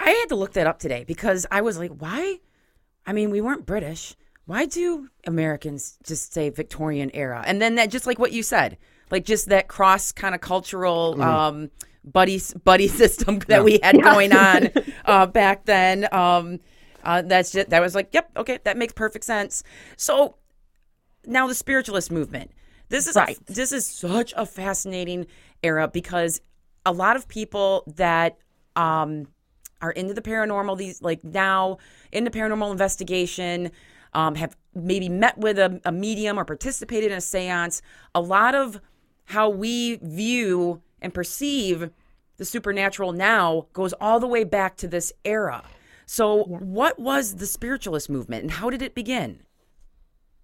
I 0.00 0.10
had 0.10 0.28
to 0.28 0.36
look 0.36 0.52
that 0.52 0.66
up 0.66 0.78
today 0.78 1.04
because 1.04 1.46
I 1.50 1.62
was 1.62 1.78
like, 1.78 1.92
why? 1.96 2.40
I 3.06 3.12
mean, 3.12 3.30
we 3.30 3.40
weren't 3.40 3.64
British. 3.64 4.16
Why 4.46 4.66
do 4.66 5.08
Americans 5.26 5.96
just 6.04 6.34
say 6.34 6.50
Victorian 6.50 7.10
era? 7.14 7.42
And 7.46 7.62
then 7.62 7.76
that, 7.76 7.90
just 7.90 8.06
like 8.06 8.18
what 8.18 8.32
you 8.32 8.42
said, 8.42 8.76
like 9.10 9.24
just 9.24 9.48
that 9.48 9.68
cross 9.68 10.12
kind 10.12 10.34
of 10.34 10.42
cultural 10.42 11.20
um, 11.22 11.70
buddy 12.04 12.40
buddy 12.64 12.88
system 13.00 13.38
that 13.48 13.64
we 13.64 13.78
had 13.82 14.00
going 14.02 14.32
on 14.32 14.70
uh, 15.06 15.26
back 15.26 15.64
then. 15.64 16.06
Um, 16.12 16.60
uh, 17.04 17.22
that's 17.22 17.52
just, 17.52 17.70
that 17.70 17.80
was 17.80 17.94
like, 17.94 18.08
yep, 18.12 18.30
okay, 18.36 18.58
that 18.64 18.76
makes 18.76 18.92
perfect 18.92 19.24
sense. 19.24 19.62
So 19.96 20.36
now 21.26 21.46
the 21.46 21.54
spiritualist 21.54 22.10
movement. 22.10 22.50
This 22.88 23.06
is 23.06 23.16
Right. 23.16 23.38
a, 23.48 23.52
this 23.52 23.72
is 23.72 23.86
such 23.86 24.34
a 24.36 24.46
fascinating 24.46 25.26
era 25.62 25.88
because 25.88 26.40
a 26.86 26.92
lot 26.92 27.16
of 27.16 27.28
people 27.28 27.84
that 27.96 28.36
um, 28.76 29.28
are 29.80 29.92
into 29.92 30.14
the 30.14 30.22
paranormal 30.22 30.76
these 30.76 31.02
like 31.02 31.22
now 31.24 31.78
into 32.12 32.30
paranormal 32.30 32.70
investigation 32.70 33.70
um, 34.12 34.34
have 34.34 34.56
maybe 34.74 35.08
met 35.08 35.36
with 35.38 35.58
a, 35.58 35.80
a 35.84 35.92
medium 35.92 36.38
or 36.38 36.44
participated 36.44 37.10
in 37.10 37.18
a 37.18 37.20
seance 37.20 37.82
a 38.14 38.20
lot 38.20 38.54
of 38.54 38.80
how 39.26 39.48
we 39.48 39.96
view 39.96 40.82
and 41.00 41.14
perceive 41.14 41.90
the 42.36 42.44
supernatural 42.44 43.12
now 43.12 43.66
goes 43.72 43.92
all 43.94 44.20
the 44.20 44.26
way 44.26 44.44
back 44.44 44.76
to 44.76 44.88
this 44.88 45.12
era 45.24 45.62
so 46.06 46.44
what 46.44 46.98
was 46.98 47.36
the 47.36 47.46
spiritualist 47.46 48.08
movement 48.08 48.42
and 48.42 48.50
how 48.52 48.70
did 48.70 48.82
it 48.82 48.94
begin 48.94 49.40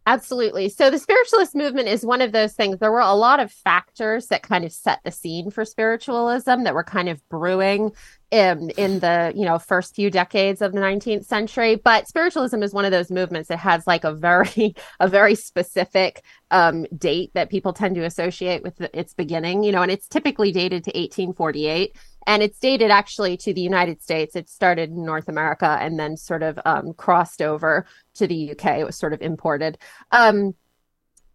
Absolutely. 0.07 0.71
So 0.71 0.91
the 0.91 0.99
spiritualist 0.99 1.55
movement 1.55 1.87
is 1.87 2.05
one 2.05 2.23
of 2.23 2.33
those 2.33 2.55
things. 2.55 2.79
There 2.79 2.91
were 2.91 3.01
a 3.01 3.15
lot 3.15 3.39
of 3.39 3.53
factors 3.53 4.27
that 4.27 4.43
kind 4.43 4.65
of 4.65 4.73
set 4.73 4.99
the 5.05 5.13
scene 5.13 5.51
for 5.51 5.65
spiritualism 5.65 6.65
that 6.65 6.75
were 6.75 6.83
kind 6.83 7.09
of 7.09 7.23
brewing 7.29 7.93
in, 8.31 8.71
in 8.71 9.01
the 9.01 9.33
you 9.37 9.45
know 9.45 9.59
first 9.59 9.95
few 9.95 10.11
decades 10.11 10.63
of 10.63 10.73
the 10.73 10.81
19th 10.81 11.27
century. 11.27 11.77
But 11.77 12.09
spiritualism 12.09 12.63
is 12.63 12.73
one 12.73 12.87
of 12.87 12.93
those 12.93 13.11
movements 13.11 13.51
that 13.51 13.59
has 13.59 13.87
like 13.87 14.05
a 14.05 14.13
very 14.13 14.75
a 15.01 15.07
very 15.07 15.35
specific 15.35 16.25
um, 16.51 16.87
date 16.97 17.31
that 17.35 17.51
people 17.51 17.73
tend 17.73 17.95
to 17.97 18.05
associate 18.05 18.63
with 18.63 18.77
the, 18.77 18.99
its 18.99 19.13
beginning. 19.13 19.63
You 19.63 19.73
know, 19.73 19.83
and 19.83 19.93
it's 19.93 20.09
typically 20.09 20.51
dated 20.51 20.83
to 20.85 20.91
1848 20.91 21.97
and 22.27 22.43
it's 22.43 22.59
dated 22.59 22.91
actually 22.91 23.37
to 23.39 23.55
the 23.55 23.61
United 23.61 24.03
States. 24.03 24.37
It 24.37 24.49
started 24.49 24.91
in 24.91 25.05
North 25.05 25.29
America 25.29 25.79
and 25.81 25.99
then 25.99 26.17
sort 26.17 26.43
of 26.43 26.59
um, 26.65 26.93
crossed 26.95 27.43
over 27.43 27.87
to 28.15 28.27
the 28.27 28.53
UK. 28.53 28.79
It 28.79 28.85
was 28.85 28.97
sort 28.97 29.13
of 29.13 29.23
imported, 29.23 29.79
um, 30.13 30.55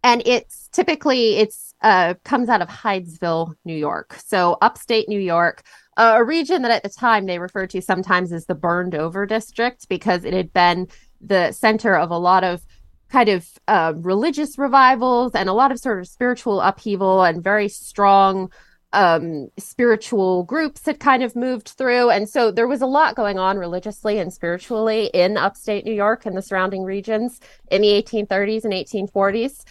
and 0.02 0.22
it's 0.24 0.68
typically 0.68 1.36
it's 1.36 1.74
uh, 1.82 2.14
comes 2.24 2.48
out 2.48 2.62
of 2.62 2.68
Hydesville, 2.68 3.54
New 3.64 3.76
York, 3.76 4.16
so 4.24 4.56
upstate 4.62 5.08
New 5.08 5.20
York, 5.20 5.62
a 5.96 6.24
region 6.24 6.62
that 6.62 6.70
at 6.70 6.82
the 6.82 6.88
time 6.88 7.26
they 7.26 7.38
referred 7.38 7.70
to 7.70 7.82
sometimes 7.82 8.32
as 8.32 8.46
the 8.46 8.54
burned 8.54 8.94
over 8.94 9.26
district 9.26 9.88
because 9.88 10.24
it 10.24 10.34
had 10.34 10.52
been 10.52 10.88
the 11.20 11.52
center 11.52 11.96
of 11.96 12.10
a 12.10 12.18
lot 12.18 12.44
of 12.44 12.62
kind 13.08 13.28
of 13.28 13.48
uh, 13.68 13.92
religious 13.96 14.58
revivals 14.58 15.32
and 15.34 15.48
a 15.48 15.52
lot 15.52 15.70
of 15.70 15.78
sort 15.78 16.00
of 16.00 16.08
spiritual 16.08 16.60
upheaval 16.60 17.22
and 17.22 17.42
very 17.42 17.68
strong 17.68 18.50
um 18.96 19.48
spiritual 19.58 20.42
groups 20.44 20.86
had 20.86 20.98
kind 20.98 21.22
of 21.22 21.36
moved 21.36 21.68
through. 21.68 22.10
And 22.10 22.28
so 22.28 22.50
there 22.50 22.66
was 22.66 22.80
a 22.80 22.86
lot 22.86 23.14
going 23.14 23.38
on 23.38 23.58
religiously 23.58 24.18
and 24.18 24.32
spiritually 24.32 25.10
in 25.12 25.36
upstate 25.36 25.84
New 25.84 25.92
York 25.92 26.24
and 26.26 26.36
the 26.36 26.42
surrounding 26.42 26.82
regions 26.82 27.40
in 27.70 27.82
the 27.82 28.02
1830s 28.02 28.64
and 28.64 28.72
1840s 28.72 29.64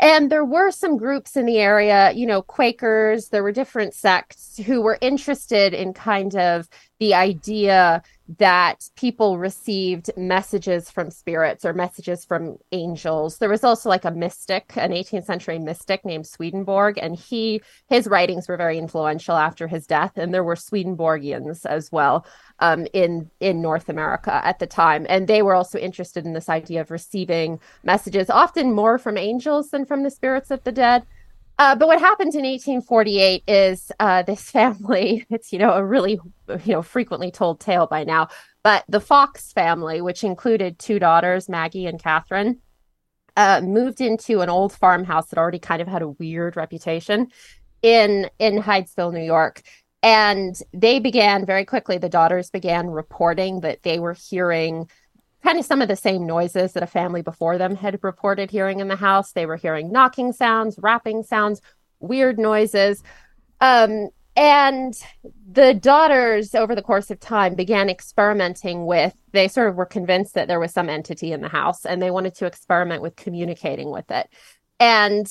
and 0.00 0.30
there 0.30 0.44
were 0.44 0.70
some 0.70 0.96
groups 0.96 1.36
in 1.36 1.46
the 1.46 1.58
area 1.58 2.10
you 2.12 2.26
know 2.26 2.42
Quakers. 2.42 3.28
There 3.28 3.42
were 3.42 3.52
different 3.52 3.94
sects 3.94 4.58
who 4.66 4.80
were 4.80 4.98
interested 5.00 5.72
in 5.72 5.94
kind 5.94 6.34
of 6.34 6.68
the 6.98 7.14
idea 7.14 8.02
that 8.38 8.88
people 8.96 9.38
received 9.38 10.10
messages 10.16 10.90
from 10.90 11.10
spirits 11.10 11.64
or 11.64 11.72
messages 11.72 12.24
from 12.24 12.56
angels. 12.72 13.38
There 13.38 13.48
was 13.48 13.62
also 13.62 13.88
like 13.88 14.04
a 14.04 14.10
mystic, 14.10 14.72
an 14.76 14.90
18th 14.90 15.24
century 15.24 15.58
mystic 15.58 16.04
named 16.04 16.26
Swedenborg, 16.26 16.98
and 17.00 17.14
he 17.14 17.60
his 17.88 18.08
writings 18.08 18.48
were 18.48 18.56
very 18.56 18.78
influential 18.78 19.36
after 19.36 19.68
his 19.68 19.86
death. 19.86 20.12
And 20.16 20.34
there 20.34 20.42
were 20.42 20.56
Swedenborgians 20.56 21.64
as 21.66 21.92
well 21.92 22.26
um, 22.58 22.86
in 22.92 23.30
in 23.40 23.62
North 23.62 23.88
America 23.88 24.40
at 24.44 24.58
the 24.58 24.66
time, 24.66 25.06
and 25.08 25.28
they 25.28 25.42
were 25.42 25.54
also 25.54 25.78
interested 25.78 26.24
in 26.24 26.32
this 26.32 26.48
idea 26.48 26.80
of 26.80 26.90
receiving 26.90 27.60
messages, 27.84 28.28
often 28.30 28.72
more 28.72 28.98
from 28.98 29.16
angels 29.16 29.70
than 29.70 29.84
from 29.84 30.02
the 30.02 30.10
spirits 30.10 30.50
of 30.50 30.64
the 30.64 30.72
dead. 30.72 31.04
Uh, 31.58 31.74
but 31.74 31.88
what 31.88 31.98
happened 31.98 32.34
in 32.34 32.44
1848 32.44 33.42
is 33.46 33.90
uh, 33.98 34.22
this 34.22 34.50
family, 34.50 35.26
it's, 35.30 35.52
you 35.52 35.58
know, 35.58 35.72
a 35.72 35.84
really, 35.84 36.18
you 36.48 36.72
know, 36.72 36.82
frequently 36.82 37.30
told 37.30 37.60
tale 37.60 37.86
by 37.86 38.04
now, 38.04 38.28
but 38.62 38.84
the 38.88 39.00
Fox 39.00 39.52
family, 39.52 40.00
which 40.00 40.24
included 40.24 40.78
two 40.78 40.98
daughters, 40.98 41.48
Maggie 41.48 41.86
and 41.86 42.02
Catherine, 42.02 42.58
uh, 43.36 43.60
moved 43.62 44.00
into 44.00 44.40
an 44.40 44.48
old 44.48 44.72
farmhouse 44.72 45.28
that 45.28 45.38
already 45.38 45.58
kind 45.58 45.82
of 45.82 45.88
had 45.88 46.02
a 46.02 46.08
weird 46.08 46.56
reputation 46.56 47.28
in 47.82 48.30
in 48.38 48.56
Hydesville, 48.56 49.12
New 49.12 49.22
York. 49.22 49.62
And 50.02 50.54
they 50.72 50.98
began 50.98 51.44
very 51.44 51.64
quickly, 51.64 51.98
the 51.98 52.08
daughters 52.08 52.50
began 52.50 52.88
reporting 52.88 53.60
that 53.60 53.82
they 53.82 53.98
were 53.98 54.14
hearing 54.14 54.88
kind 55.42 55.58
of 55.58 55.64
some 55.64 55.82
of 55.82 55.88
the 55.88 55.96
same 55.96 56.26
noises 56.26 56.72
that 56.72 56.82
a 56.82 56.86
family 56.86 57.22
before 57.22 57.58
them 57.58 57.76
had 57.76 57.98
reported 58.02 58.50
hearing 58.50 58.80
in 58.80 58.88
the 58.88 58.96
house. 58.96 59.32
They 59.32 59.46
were 59.46 59.56
hearing 59.56 59.92
knocking 59.92 60.32
sounds, 60.32 60.78
rapping 60.78 61.22
sounds, 61.22 61.60
weird 62.00 62.38
noises. 62.38 63.02
Um, 63.60 64.08
and 64.36 64.94
the 65.50 65.72
daughters, 65.72 66.54
over 66.54 66.74
the 66.74 66.82
course 66.82 67.10
of 67.10 67.18
time, 67.18 67.54
began 67.54 67.88
experimenting 67.88 68.84
with, 68.84 69.14
they 69.32 69.48
sort 69.48 69.70
of 69.70 69.76
were 69.76 69.86
convinced 69.86 70.34
that 70.34 70.46
there 70.46 70.60
was 70.60 70.72
some 70.72 70.90
entity 70.90 71.32
in 71.32 71.40
the 71.40 71.48
house 71.48 71.86
and 71.86 72.02
they 72.02 72.10
wanted 72.10 72.34
to 72.36 72.46
experiment 72.46 73.00
with 73.00 73.16
communicating 73.16 73.90
with 73.90 74.10
it. 74.10 74.28
And 74.78 75.26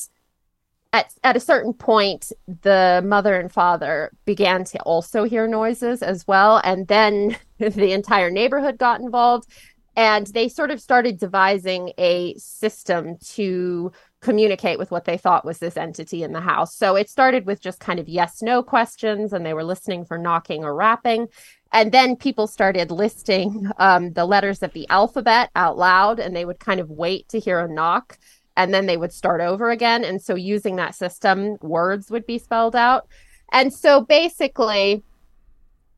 at, 0.92 1.14
at 1.24 1.36
a 1.36 1.42
certain 1.42 1.74
point, 1.74 2.32
the 2.48 3.04
mother 3.06 3.40
and 3.40 3.52
father 3.52 4.12
began 4.26 4.64
to 4.64 4.80
also 4.80 5.24
hear 5.24 5.46
noises 5.46 6.02
as 6.02 6.26
well. 6.26 6.60
And 6.64 6.88
then 6.88 7.38
the 7.60 7.92
entire 7.92 8.32
neighborhood 8.32 8.80
got 8.80 9.02
involved 9.02 9.48
and 9.96 10.28
they 10.28 10.50
sort 10.50 10.72
of 10.72 10.82
started 10.82 11.18
devising 11.18 11.94
a 11.98 12.36
system 12.38 13.18
to 13.34 13.92
communicate 14.22 14.80
with 14.80 14.92
what 14.92 15.06
they 15.06 15.18
thought 15.18 15.46
was 15.46 15.60
this 15.60 15.78
entity 15.78 16.24
in 16.24 16.34
the 16.34 16.42
house. 16.42 16.76
So 16.76 16.96
it 16.96 17.10
started 17.10 17.46
with 17.46 17.62
just 17.62 17.80
kind 17.80 18.00
of 18.00 18.10
yes 18.10 18.42
no 18.42 18.64
questions, 18.64 19.34
and 19.34 19.46
they 19.46 19.54
were 19.54 19.64
listening 19.64 20.04
for 20.04 20.18
knocking 20.18 20.64
or 20.64 20.76
rapping. 20.76 21.28
And 21.72 21.92
then 21.92 22.16
people 22.16 22.48
started 22.48 22.92
listing 22.92 23.70
um, 23.78 24.14
the 24.14 24.26
letters 24.26 24.64
of 24.64 24.74
the 24.74 24.88
alphabet 24.90 25.50
out 25.56 25.78
loud, 25.78 26.20
and 26.20 26.36
they 26.36 26.46
would 26.46 26.60
kind 26.60 26.80
of 26.80 26.90
wait 26.90 27.30
to 27.30 27.40
hear 27.40 27.60
a 27.60 27.72
knock, 27.72 28.18
and 28.58 28.74
then 28.74 28.86
they 28.86 28.98
would 28.98 29.14
start 29.14 29.42
over 29.42 29.70
again. 29.70 30.04
And 30.04 30.22
so 30.22 30.36
using 30.36 30.78
that 30.78 30.96
system, 30.96 31.58
words 31.62 32.10
would 32.10 32.26
be 32.26 32.38
spelled 32.38 32.76
out. 32.76 33.08
And 33.52 33.74
so 33.74 34.02
basically, 34.02 35.04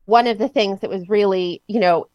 one 0.04 0.26
of 0.26 0.38
the 0.38 0.48
things 0.48 0.80
that 0.80 0.90
was 0.90 1.08
really, 1.08 1.62
you 1.66 1.80
know, 1.80 2.08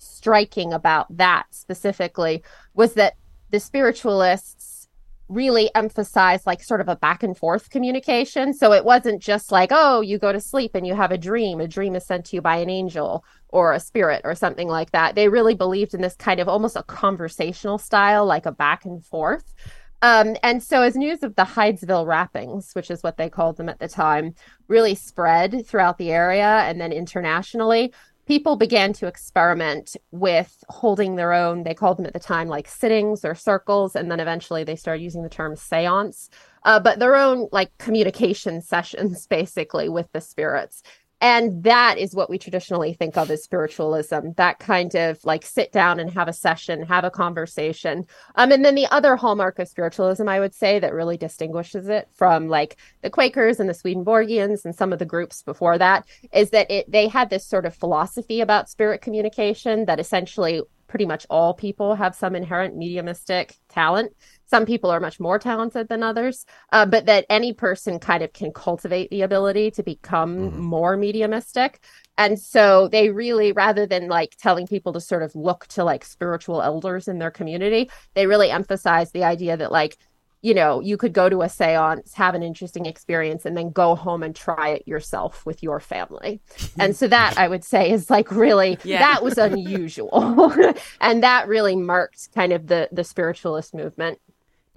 striking 0.00 0.72
about 0.72 1.14
that 1.16 1.46
specifically 1.50 2.42
was 2.74 2.94
that 2.94 3.14
the 3.50 3.60
spiritualists 3.60 4.88
really 5.30 5.70
emphasized 5.76 6.44
like 6.44 6.62
sort 6.62 6.80
of 6.80 6.88
a 6.88 6.96
back 6.96 7.22
and 7.22 7.36
forth 7.36 7.70
communication. 7.70 8.52
So 8.52 8.72
it 8.72 8.84
wasn't 8.84 9.22
just 9.22 9.52
like, 9.52 9.70
oh, 9.72 10.00
you 10.00 10.18
go 10.18 10.32
to 10.32 10.40
sleep 10.40 10.72
and 10.74 10.84
you 10.86 10.94
have 10.94 11.12
a 11.12 11.18
dream. 11.18 11.60
A 11.60 11.68
dream 11.68 11.94
is 11.94 12.04
sent 12.04 12.26
to 12.26 12.36
you 12.36 12.42
by 12.42 12.56
an 12.56 12.68
angel 12.68 13.24
or 13.48 13.72
a 13.72 13.80
spirit 13.80 14.22
or 14.24 14.34
something 14.34 14.66
like 14.66 14.90
that. 14.90 15.14
They 15.14 15.28
really 15.28 15.54
believed 15.54 15.94
in 15.94 16.00
this 16.00 16.16
kind 16.16 16.40
of 16.40 16.48
almost 16.48 16.76
a 16.76 16.82
conversational 16.82 17.78
style, 17.78 18.26
like 18.26 18.44
a 18.44 18.52
back 18.52 18.84
and 18.84 19.04
forth. 19.06 19.54
Um, 20.02 20.36
and 20.42 20.62
so, 20.62 20.82
as 20.82 20.96
news 20.96 21.22
of 21.22 21.36
the 21.36 21.44
Hydesville 21.44 22.06
rappings, 22.06 22.74
which 22.74 22.90
is 22.90 23.02
what 23.02 23.18
they 23.18 23.28
called 23.28 23.58
them 23.58 23.68
at 23.68 23.78
the 23.78 23.88
time, 23.88 24.34
really 24.66 24.94
spread 24.94 25.66
throughout 25.66 25.98
the 25.98 26.10
area 26.10 26.60
and 26.60 26.80
then 26.80 26.90
internationally, 26.90 27.92
people 28.30 28.54
began 28.54 28.92
to 28.92 29.08
experiment 29.08 29.96
with 30.12 30.62
holding 30.68 31.16
their 31.16 31.32
own. 31.32 31.64
They 31.64 31.74
called 31.74 31.98
them 31.98 32.06
at 32.06 32.12
the 32.12 32.20
time 32.20 32.46
like 32.46 32.68
sittings 32.68 33.24
or 33.24 33.34
circles 33.34 33.96
and 33.96 34.08
then 34.08 34.20
eventually 34.20 34.62
they 34.62 34.76
started 34.76 35.02
using 35.02 35.24
the 35.24 35.28
term 35.28 35.56
seance 35.56 36.30
uh, 36.64 36.78
but 36.78 37.00
their 37.00 37.16
own 37.16 37.48
like 37.50 37.76
communication 37.78 38.62
sessions 38.72 39.26
basically 39.26 39.88
with 39.88 40.06
the 40.12 40.20
spirits 40.20 40.84
and 41.20 41.62
that 41.64 41.98
is 41.98 42.14
what 42.14 42.30
we 42.30 42.38
traditionally 42.38 42.92
think 42.92 43.16
of 43.16 43.30
as 43.30 43.42
spiritualism 43.42 44.30
that 44.36 44.58
kind 44.58 44.94
of 44.94 45.22
like 45.24 45.44
sit 45.44 45.72
down 45.72 46.00
and 46.00 46.10
have 46.10 46.28
a 46.28 46.32
session 46.32 46.82
have 46.82 47.04
a 47.04 47.10
conversation. 47.10 48.06
Um, 48.36 48.52
and 48.52 48.64
then 48.64 48.74
the 48.74 48.86
other 48.86 49.16
hallmark 49.16 49.58
of 49.58 49.68
spiritualism 49.68 50.28
i 50.28 50.40
would 50.40 50.54
say 50.54 50.78
that 50.78 50.94
really 50.94 51.16
distinguishes 51.16 51.88
it 51.88 52.08
from 52.14 52.48
like 52.48 52.76
the 53.02 53.10
quakers 53.10 53.60
and 53.60 53.68
the 53.68 53.74
swedenborgians 53.74 54.64
and 54.64 54.74
some 54.74 54.92
of 54.92 54.98
the 54.98 55.04
groups 55.04 55.42
before 55.42 55.78
that 55.78 56.06
is 56.32 56.50
that 56.50 56.70
it 56.70 56.90
they 56.90 57.08
had 57.08 57.30
this 57.30 57.46
sort 57.46 57.66
of 57.66 57.74
philosophy 57.74 58.40
about 58.40 58.68
spirit 58.68 59.00
communication 59.00 59.84
that 59.86 60.00
essentially 60.00 60.62
pretty 60.90 61.06
much 61.06 61.24
all 61.30 61.54
people 61.54 61.94
have 61.94 62.14
some 62.14 62.34
inherent 62.34 62.76
mediumistic 62.76 63.56
talent 63.68 64.12
some 64.50 64.66
people 64.66 64.90
are 64.90 64.98
much 64.98 65.20
more 65.20 65.38
talented 65.38 65.88
than 65.88 66.02
others, 66.02 66.44
uh, 66.72 66.84
but 66.84 67.06
that 67.06 67.24
any 67.30 67.52
person 67.52 68.00
kind 68.00 68.20
of 68.24 68.32
can 68.32 68.52
cultivate 68.52 69.08
the 69.10 69.22
ability 69.22 69.70
to 69.70 69.84
become 69.84 70.50
mm-hmm. 70.50 70.60
more 70.60 70.96
mediumistic. 70.96 71.78
And 72.18 72.36
so 72.36 72.88
they 72.88 73.10
really, 73.10 73.52
rather 73.52 73.86
than 73.86 74.08
like 74.08 74.34
telling 74.36 74.66
people 74.66 74.92
to 74.94 75.00
sort 75.00 75.22
of 75.22 75.36
look 75.36 75.68
to 75.68 75.84
like 75.84 76.04
spiritual 76.04 76.62
elders 76.62 77.06
in 77.06 77.20
their 77.20 77.30
community, 77.30 77.90
they 78.14 78.26
really 78.26 78.50
emphasize 78.50 79.12
the 79.12 79.22
idea 79.22 79.56
that 79.56 79.70
like, 79.70 79.96
you 80.42 80.54
know, 80.54 80.80
you 80.80 80.96
could 80.96 81.12
go 81.12 81.28
to 81.28 81.42
a 81.42 81.48
seance, 81.48 82.14
have 82.14 82.34
an 82.34 82.42
interesting 82.42 82.86
experience, 82.86 83.44
and 83.44 83.56
then 83.56 83.70
go 83.70 83.94
home 83.94 84.22
and 84.22 84.34
try 84.34 84.70
it 84.70 84.88
yourself 84.88 85.44
with 85.44 85.62
your 85.62 85.80
family. 85.80 86.40
and 86.78 86.96
so 86.96 87.06
that 87.08 87.36
I 87.36 87.46
would 87.46 87.64
say 87.64 87.90
is 87.90 88.08
like 88.08 88.30
really 88.30 88.78
yeah. 88.82 89.00
that 89.00 89.22
was 89.22 89.36
unusual. 89.36 90.52
and 91.00 91.22
that 91.22 91.46
really 91.46 91.76
marked 91.76 92.32
kind 92.34 92.52
of 92.52 92.68
the 92.68 92.88
the 92.90 93.04
spiritualist 93.04 93.74
movement. 93.74 94.18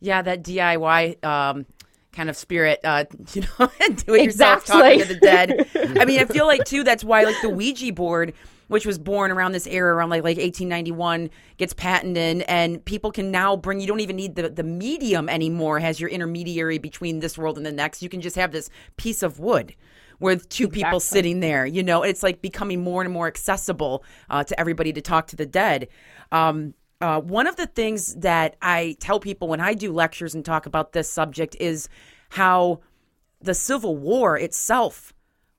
Yeah, 0.01 0.22
that 0.22 0.43
DIY 0.43 1.24
um, 1.24 1.65
kind 2.12 2.29
of 2.29 2.36
spirit, 2.36 2.82
uh, 2.84 3.05
you 3.34 3.43
know, 3.43 3.72
do 4.05 4.15
it 4.15 4.24
yourself, 4.24 4.65
talking 4.65 5.00
to 5.00 5.05
the 5.05 5.20
dead. 5.20 5.70
I 6.00 6.03
mean, 6.03 6.20
I 6.20 6.25
feel 6.25 6.46
like 6.46 6.65
too. 6.65 6.84
That's 6.84 7.05
why 7.05 7.24
like 7.24 7.41
the 7.41 7.50
Ouija 7.50 7.93
board, 7.93 8.34
which 8.73 8.87
was 8.87 8.97
born 8.97 9.29
around 9.29 9.51
this 9.51 9.67
era, 9.67 9.93
around 9.93 10.09
like 10.09 10.23
like 10.23 10.37
1891, 10.37 11.29
gets 11.57 11.73
patented, 11.73 12.41
and 12.47 12.83
people 12.85 13.11
can 13.11 13.29
now 13.29 13.55
bring. 13.55 13.79
You 13.79 13.85
don't 13.85 13.99
even 13.99 14.15
need 14.15 14.33
the 14.33 14.49
the 14.49 14.63
medium 14.63 15.29
anymore 15.29 15.79
as 15.79 15.99
your 15.99 16.09
intermediary 16.09 16.79
between 16.79 17.19
this 17.19 17.37
world 17.37 17.57
and 17.57 17.63
the 17.67 17.71
next. 17.71 18.01
You 18.01 18.09
can 18.09 18.19
just 18.19 18.35
have 18.35 18.51
this 18.51 18.71
piece 18.97 19.21
of 19.21 19.37
wood 19.37 19.75
with 20.19 20.49
two 20.49 20.63
exactly. 20.63 20.83
people 20.83 20.99
sitting 20.99 21.39
there. 21.39 21.67
You 21.67 21.83
know, 21.83 22.01
it's 22.01 22.23
like 22.23 22.41
becoming 22.41 22.83
more 22.83 23.03
and 23.03 23.13
more 23.13 23.27
accessible 23.27 24.03
uh, 24.31 24.43
to 24.43 24.59
everybody 24.59 24.91
to 24.93 25.01
talk 25.01 25.27
to 25.27 25.35
the 25.35 25.45
dead. 25.45 25.87
Um, 26.31 26.73
uh, 26.99 27.21
one 27.21 27.45
of 27.45 27.57
the 27.57 27.67
things 27.67 28.15
that 28.15 28.55
I 28.59 28.95
tell 28.99 29.19
people 29.19 29.49
when 29.49 29.61
I 29.61 29.75
do 29.75 29.93
lectures 29.93 30.33
and 30.33 30.43
talk 30.43 30.65
about 30.65 30.93
this 30.93 31.07
subject 31.07 31.55
is 31.59 31.89
how 32.29 32.79
the 33.39 33.53
Civil 33.53 33.97
War 33.97 34.35
itself 34.35 35.12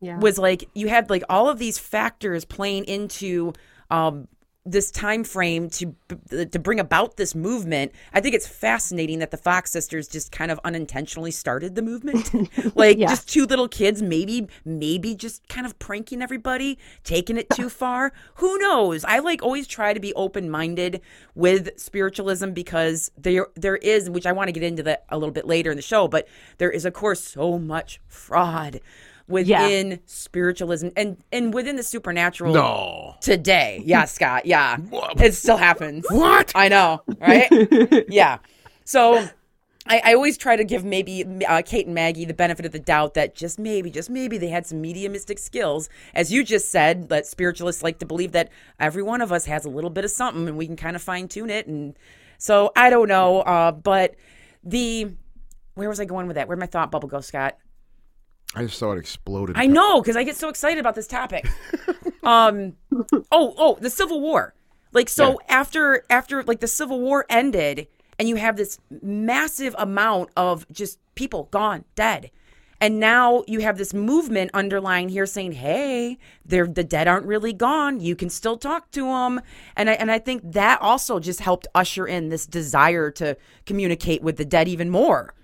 yeah. 0.04 0.18
was 0.18 0.38
like 0.38 0.68
you 0.74 0.88
had 0.88 1.10
like 1.10 1.22
all 1.28 1.48
of 1.48 1.58
these 1.58 1.78
factors 1.78 2.44
playing 2.44 2.84
into 2.84 3.52
um, 3.90 4.28
this 4.66 4.90
time 4.90 5.24
frame 5.24 5.68
to 5.68 5.94
to 6.30 6.58
bring 6.58 6.80
about 6.80 7.16
this 7.16 7.34
movement. 7.34 7.92
I 8.14 8.20
think 8.20 8.34
it's 8.34 8.46
fascinating 8.46 9.18
that 9.18 9.30
the 9.30 9.36
fox 9.36 9.70
sisters 9.70 10.08
just 10.08 10.32
kind 10.32 10.50
of 10.50 10.58
unintentionally 10.64 11.30
started 11.30 11.74
the 11.74 11.82
movement. 11.82 12.30
Like 12.74 12.98
yeah. 12.98 13.08
just 13.08 13.28
two 13.28 13.46
little 13.46 13.68
kids 13.68 14.00
maybe 14.00 14.48
maybe 14.64 15.14
just 15.14 15.46
kind 15.48 15.66
of 15.66 15.78
pranking 15.78 16.22
everybody 16.22 16.78
taking 17.02 17.36
it 17.36 17.48
too 17.50 17.68
far. 17.82 18.12
Who 18.36 18.58
knows? 18.58 19.04
I 19.04 19.18
like 19.18 19.42
always 19.42 19.66
try 19.66 19.92
to 19.92 20.00
be 20.00 20.14
open-minded 20.14 21.00
with 21.34 21.78
spiritualism 21.78 22.50
because 22.50 23.10
there 23.16 23.48
there 23.54 23.76
is 23.76 24.08
which 24.08 24.26
i 24.26 24.32
want 24.32 24.48
to 24.48 24.52
get 24.52 24.62
into 24.62 24.82
that 24.84 25.04
a 25.08 25.18
little 25.18 25.32
bit 25.32 25.46
later 25.46 25.70
in 25.70 25.76
the 25.76 25.82
show 25.82 26.06
but 26.08 26.26
there 26.58 26.70
is 26.70 26.84
of 26.84 26.92
course 26.92 27.20
so 27.20 27.58
much 27.58 28.00
fraud 28.06 28.80
within 29.26 29.90
yeah. 29.90 29.96
spiritualism 30.06 30.88
and 30.96 31.16
and 31.32 31.54
within 31.54 31.76
the 31.76 31.82
supernatural 31.82 32.52
no. 32.54 33.16
today. 33.20 33.82
Yeah, 33.84 34.04
Scott. 34.04 34.46
Yeah. 34.46 34.76
it 35.16 35.34
still 35.34 35.56
happens. 35.56 36.06
What? 36.10 36.52
I 36.54 36.68
know, 36.68 37.02
right? 37.18 37.48
yeah. 38.08 38.38
So 38.84 39.28
I, 39.86 40.00
I, 40.04 40.14
always 40.14 40.38
try 40.38 40.56
to 40.56 40.64
give 40.64 40.84
maybe 40.84 41.24
uh, 41.46 41.62
Kate 41.64 41.86
and 41.86 41.94
Maggie 41.94 42.24
the 42.24 42.34
benefit 42.34 42.64
of 42.64 42.72
the 42.72 42.78
doubt 42.78 43.14
that 43.14 43.34
just 43.34 43.58
maybe, 43.58 43.90
just 43.90 44.08
maybe 44.08 44.38
they 44.38 44.48
had 44.48 44.66
some 44.66 44.80
mediumistic 44.80 45.38
skills. 45.38 45.88
As 46.14 46.32
you 46.32 46.42
just 46.42 46.70
said, 46.70 47.08
that 47.10 47.26
spiritualists 47.26 47.82
like 47.82 47.98
to 47.98 48.06
believe 48.06 48.32
that 48.32 48.50
every 48.80 49.02
one 49.02 49.20
of 49.20 49.30
us 49.30 49.44
has 49.46 49.64
a 49.64 49.70
little 49.70 49.90
bit 49.90 50.04
of 50.04 50.10
something 50.10 50.48
and 50.48 50.56
we 50.56 50.66
can 50.66 50.76
kind 50.76 50.96
of 50.96 51.02
fine 51.02 51.28
tune 51.28 51.50
it. 51.50 51.66
And 51.66 51.98
so 52.38 52.72
I 52.74 52.88
don't 52.88 53.08
know. 53.08 53.40
Uh, 53.40 53.72
but 53.72 54.14
the, 54.62 55.12
where 55.74 55.88
was 55.88 56.00
I 56.00 56.06
going 56.06 56.28
with 56.28 56.36
that? 56.36 56.48
Where'd 56.48 56.60
my 56.60 56.66
thought 56.66 56.90
bubble 56.90 57.08
go, 57.08 57.20
Scott? 57.20 57.58
I 58.54 58.62
just 58.64 58.78
saw 58.78 58.92
it 58.92 58.98
exploded. 58.98 59.56
I 59.58 59.66
know 59.66 60.00
because 60.00 60.16
I 60.16 60.22
get 60.22 60.36
so 60.36 60.48
excited 60.48 60.78
about 60.78 60.94
this 60.94 61.06
topic. 61.06 61.46
um, 62.22 62.74
oh, 63.32 63.54
oh, 63.58 63.78
the 63.80 63.90
Civil 63.90 64.20
War. 64.20 64.54
Like 64.92 65.08
so 65.08 65.40
after 65.48 66.04
after 66.08 66.44
like 66.44 66.60
the 66.60 66.68
Civil 66.68 67.00
War 67.00 67.26
ended, 67.28 67.88
and 68.18 68.28
you 68.28 68.36
have 68.36 68.56
this 68.56 68.78
massive 69.02 69.74
amount 69.76 70.30
of 70.36 70.70
just 70.70 70.98
people 71.16 71.48
gone, 71.50 71.84
dead. 71.96 72.30
And 72.80 73.00
now 73.00 73.44
you 73.46 73.60
have 73.60 73.78
this 73.78 73.94
movement 73.94 74.50
underlying 74.54 75.08
here 75.08 75.26
saying, 75.26 75.52
"Hey, 75.52 76.18
they're 76.44 76.66
the 76.66 76.84
dead 76.84 77.08
aren't 77.08 77.26
really 77.26 77.52
gone. 77.52 78.00
You 78.00 78.14
can 78.14 78.30
still 78.30 78.56
talk 78.56 78.90
to 78.92 79.06
them." 79.06 79.40
And 79.76 79.90
I 79.90 79.94
and 79.94 80.12
I 80.12 80.20
think 80.20 80.42
that 80.52 80.80
also 80.80 81.18
just 81.18 81.40
helped 81.40 81.66
usher 81.74 82.06
in 82.06 82.28
this 82.28 82.46
desire 82.46 83.10
to 83.12 83.36
communicate 83.66 84.22
with 84.22 84.36
the 84.36 84.44
dead 84.44 84.68
even 84.68 84.90
more. 84.90 85.34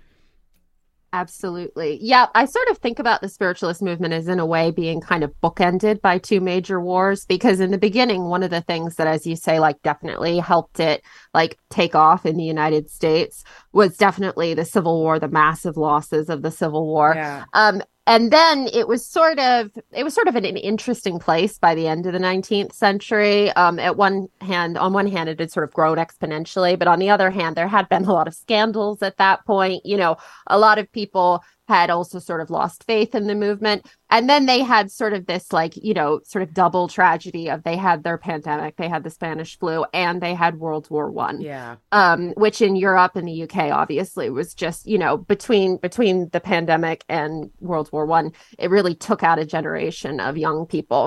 Absolutely. 1.13 1.99
Yeah, 2.01 2.27
I 2.33 2.45
sort 2.45 2.69
of 2.69 2.77
think 2.77 2.97
about 2.97 3.19
the 3.19 3.27
spiritualist 3.27 3.81
movement 3.81 4.13
as 4.13 4.29
in 4.29 4.39
a 4.39 4.45
way 4.45 4.71
being 4.71 5.01
kind 5.01 5.25
of 5.25 5.33
bookended 5.41 5.99
by 5.99 6.17
two 6.17 6.39
major 6.39 6.79
wars 6.79 7.25
because 7.25 7.59
in 7.59 7.71
the 7.71 7.77
beginning 7.77 8.23
one 8.23 8.43
of 8.43 8.49
the 8.49 8.61
things 8.61 8.95
that 8.95 9.07
as 9.07 9.27
you 9.27 9.35
say 9.35 9.59
like 9.59 9.81
definitely 9.81 10.39
helped 10.39 10.79
it 10.79 11.03
like 11.33 11.57
take 11.69 11.95
off 11.95 12.25
in 12.25 12.37
the 12.37 12.45
United 12.45 12.89
States 12.89 13.43
was 13.73 13.97
definitely 13.97 14.53
the 14.53 14.63
Civil 14.63 15.01
War, 15.01 15.19
the 15.19 15.27
massive 15.27 15.75
losses 15.75 16.29
of 16.29 16.43
the 16.43 16.51
Civil 16.51 16.85
War. 16.85 17.13
Yeah. 17.13 17.43
Um 17.53 17.81
and 18.11 18.29
then 18.29 18.67
it 18.73 18.89
was 18.89 19.05
sort 19.05 19.39
of 19.39 19.71
it 19.93 20.03
was 20.03 20.13
sort 20.13 20.27
of 20.27 20.35
an, 20.35 20.43
an 20.43 20.57
interesting 20.57 21.17
place 21.17 21.57
by 21.57 21.73
the 21.73 21.87
end 21.87 22.05
of 22.05 22.11
the 22.11 22.19
19th 22.19 22.73
century. 22.73 23.49
Um, 23.51 23.79
at 23.79 23.95
one 23.95 24.27
hand 24.41 24.77
on 24.77 24.91
one 24.91 25.07
hand 25.07 25.29
it 25.29 25.39
had 25.39 25.49
sort 25.49 25.63
of 25.63 25.73
grown 25.73 25.95
exponentially 25.95 26.77
but 26.77 26.89
on 26.89 26.99
the 26.99 27.09
other 27.09 27.29
hand 27.29 27.55
there 27.55 27.69
had 27.69 27.87
been 27.87 28.03
a 28.03 28.11
lot 28.11 28.27
of 28.27 28.33
scandals 28.33 29.01
at 29.01 29.15
that 29.15 29.45
point. 29.45 29.85
You 29.85 29.95
know 29.95 30.17
a 30.47 30.59
lot 30.59 30.77
of 30.77 30.91
people 30.91 31.41
had 31.73 31.89
also 31.89 32.17
sort 32.19 32.41
of 32.41 32.49
lost 32.49 32.83
faith 32.91 33.11
in 33.15 33.25
the 33.27 33.35
movement 33.47 33.79
and 34.09 34.23
then 34.29 34.45
they 34.45 34.61
had 34.61 34.91
sort 34.91 35.13
of 35.13 35.25
this 35.25 35.45
like 35.59 35.73
you 35.89 35.93
know 35.93 36.19
sort 36.23 36.43
of 36.43 36.53
double 36.53 36.85
tragedy 36.87 37.49
of 37.49 37.63
they 37.63 37.77
had 37.77 38.03
their 38.03 38.17
pandemic 38.17 38.75
they 38.77 38.89
had 38.89 39.03
the 39.03 39.09
spanish 39.19 39.57
flu 39.59 39.85
and 39.93 40.21
they 40.21 40.33
had 40.33 40.59
world 40.59 40.87
war 40.89 41.09
one 41.11 41.39
Yeah. 41.41 41.75
um, 41.91 42.31
which 42.43 42.61
in 42.61 42.75
Europe 42.75 43.15
and 43.15 43.27
the 43.27 43.43
UK 43.45 43.57
obviously 43.81 44.29
was 44.29 44.53
just 44.53 44.85
you 44.85 44.97
know 45.03 45.13
between 45.17 45.77
between 45.77 46.29
the 46.35 46.39
pandemic 46.53 47.03
and 47.07 47.31
World 47.59 47.89
War 47.93 48.05
One, 48.05 48.31
it 48.59 48.69
really 48.69 48.95
took 48.95 49.21
out 49.23 49.39
a 49.39 49.45
generation 49.45 50.19
of 50.19 50.37
young 50.37 50.65
people, 50.65 51.03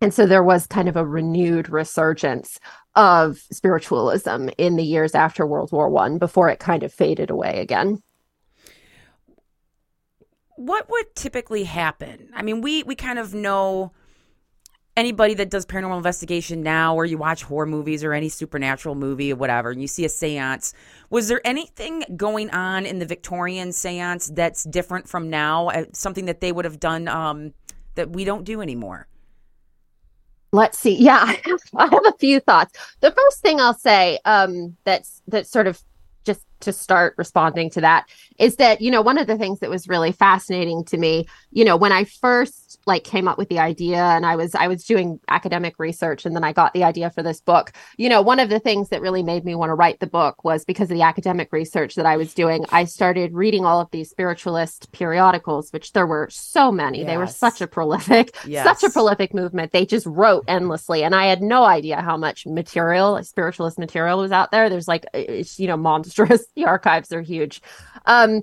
and 0.00 0.12
so 0.14 0.26
there 0.26 0.42
was 0.52 0.66
kind 0.66 0.88
of 0.88 0.96
a 0.96 1.06
renewed 1.06 1.68
resurgence 1.68 2.58
of 2.94 3.38
spiritualism 3.52 4.48
in 4.58 4.76
the 4.76 4.84
years 4.94 5.14
after 5.14 5.46
World 5.46 5.72
War 5.72 5.88
One 5.90 6.18
before 6.18 6.48
it 6.48 6.58
kind 6.58 6.82
of 6.82 6.92
faded 6.92 7.30
away 7.30 7.60
again. 7.60 7.98
What 10.60 10.90
would 10.90 11.14
typically 11.14 11.64
happen? 11.64 12.28
I 12.34 12.42
mean, 12.42 12.60
we 12.60 12.82
we 12.82 12.94
kind 12.94 13.18
of 13.18 13.32
know 13.32 13.92
anybody 14.94 15.32
that 15.32 15.48
does 15.48 15.64
paranormal 15.64 15.96
investigation 15.96 16.62
now 16.62 16.94
or 16.94 17.06
you 17.06 17.16
watch 17.16 17.44
horror 17.44 17.64
movies 17.64 18.04
or 18.04 18.12
any 18.12 18.28
supernatural 18.28 18.94
movie 18.94 19.32
or 19.32 19.36
whatever 19.36 19.70
and 19.70 19.80
you 19.80 19.88
see 19.88 20.04
a 20.04 20.08
séance, 20.08 20.74
was 21.08 21.28
there 21.28 21.40
anything 21.46 22.04
going 22.14 22.50
on 22.50 22.84
in 22.84 22.98
the 22.98 23.06
Victorian 23.06 23.70
séance 23.70 24.34
that's 24.34 24.64
different 24.64 25.08
from 25.08 25.30
now, 25.30 25.68
uh, 25.68 25.84
something 25.94 26.26
that 26.26 26.42
they 26.42 26.52
would 26.52 26.66
have 26.66 26.78
done 26.78 27.08
um 27.08 27.54
that 27.94 28.10
we 28.10 28.24
don't 28.24 28.44
do 28.44 28.60
anymore? 28.60 29.06
Let's 30.52 30.78
see. 30.78 30.96
Yeah, 30.96 31.22
I 31.74 31.86
have, 31.86 32.06
a 32.06 32.12
few 32.18 32.38
thoughts. 32.40 32.78
The 33.00 33.12
first 33.12 33.40
thing 33.40 33.60
I'll 33.60 33.72
say 33.72 34.18
um, 34.26 34.76
that's 34.84 35.22
that's 35.26 35.48
sort 35.48 35.68
of 35.68 35.82
to 36.60 36.72
start 36.72 37.14
responding 37.16 37.70
to 37.70 37.80
that 37.80 38.08
is 38.38 38.56
that 38.56 38.80
you 38.80 38.90
know 38.90 39.02
one 39.02 39.18
of 39.18 39.26
the 39.26 39.38
things 39.38 39.60
that 39.60 39.70
was 39.70 39.88
really 39.88 40.12
fascinating 40.12 40.84
to 40.84 40.96
me 40.96 41.26
you 41.50 41.64
know 41.64 41.76
when 41.76 41.92
i 41.92 42.04
first 42.04 42.80
like 42.86 43.04
came 43.04 43.28
up 43.28 43.38
with 43.38 43.48
the 43.48 43.58
idea 43.58 44.02
and 44.02 44.24
i 44.24 44.36
was 44.36 44.54
i 44.54 44.68
was 44.68 44.84
doing 44.84 45.20
academic 45.28 45.74
research 45.78 46.24
and 46.24 46.34
then 46.34 46.44
i 46.44 46.52
got 46.52 46.72
the 46.72 46.84
idea 46.84 47.10
for 47.10 47.22
this 47.22 47.40
book 47.40 47.72
you 47.96 48.08
know 48.08 48.22
one 48.22 48.40
of 48.40 48.48
the 48.48 48.60
things 48.60 48.88
that 48.88 49.02
really 49.02 49.22
made 49.22 49.44
me 49.44 49.54
want 49.54 49.70
to 49.70 49.74
write 49.74 50.00
the 50.00 50.06
book 50.06 50.42
was 50.44 50.64
because 50.64 50.90
of 50.90 50.96
the 50.96 51.02
academic 51.02 51.52
research 51.52 51.94
that 51.94 52.06
i 52.06 52.16
was 52.16 52.34
doing 52.34 52.64
i 52.70 52.84
started 52.84 53.32
reading 53.32 53.64
all 53.64 53.80
of 53.80 53.90
these 53.90 54.10
spiritualist 54.10 54.90
periodicals 54.92 55.72
which 55.72 55.92
there 55.92 56.06
were 56.06 56.28
so 56.30 56.70
many. 56.72 57.04
They 57.04 57.16
were 57.16 57.26
such 57.26 57.60
a 57.60 57.66
prolific 57.66 58.34
such 58.64 58.82
a 58.82 58.90
prolific 58.90 59.34
movement. 59.34 59.72
They 59.72 59.86
just 59.86 60.06
wrote 60.06 60.44
endlessly 60.48 61.02
and 61.04 61.14
i 61.14 61.26
had 61.26 61.42
no 61.42 61.64
idea 61.64 62.00
how 62.00 62.16
much 62.16 62.46
material 62.46 63.22
spiritualist 63.22 63.78
material 63.78 64.18
was 64.18 64.32
out 64.32 64.50
there. 64.50 64.68
There's 64.68 64.88
like 64.88 65.06
it's 65.14 65.58
you 65.58 65.66
know 65.66 65.76
monstrous 65.76 66.44
the 66.54 66.64
archives 66.64 67.12
are 67.12 67.22
huge. 67.22 67.62
Um 68.06 68.42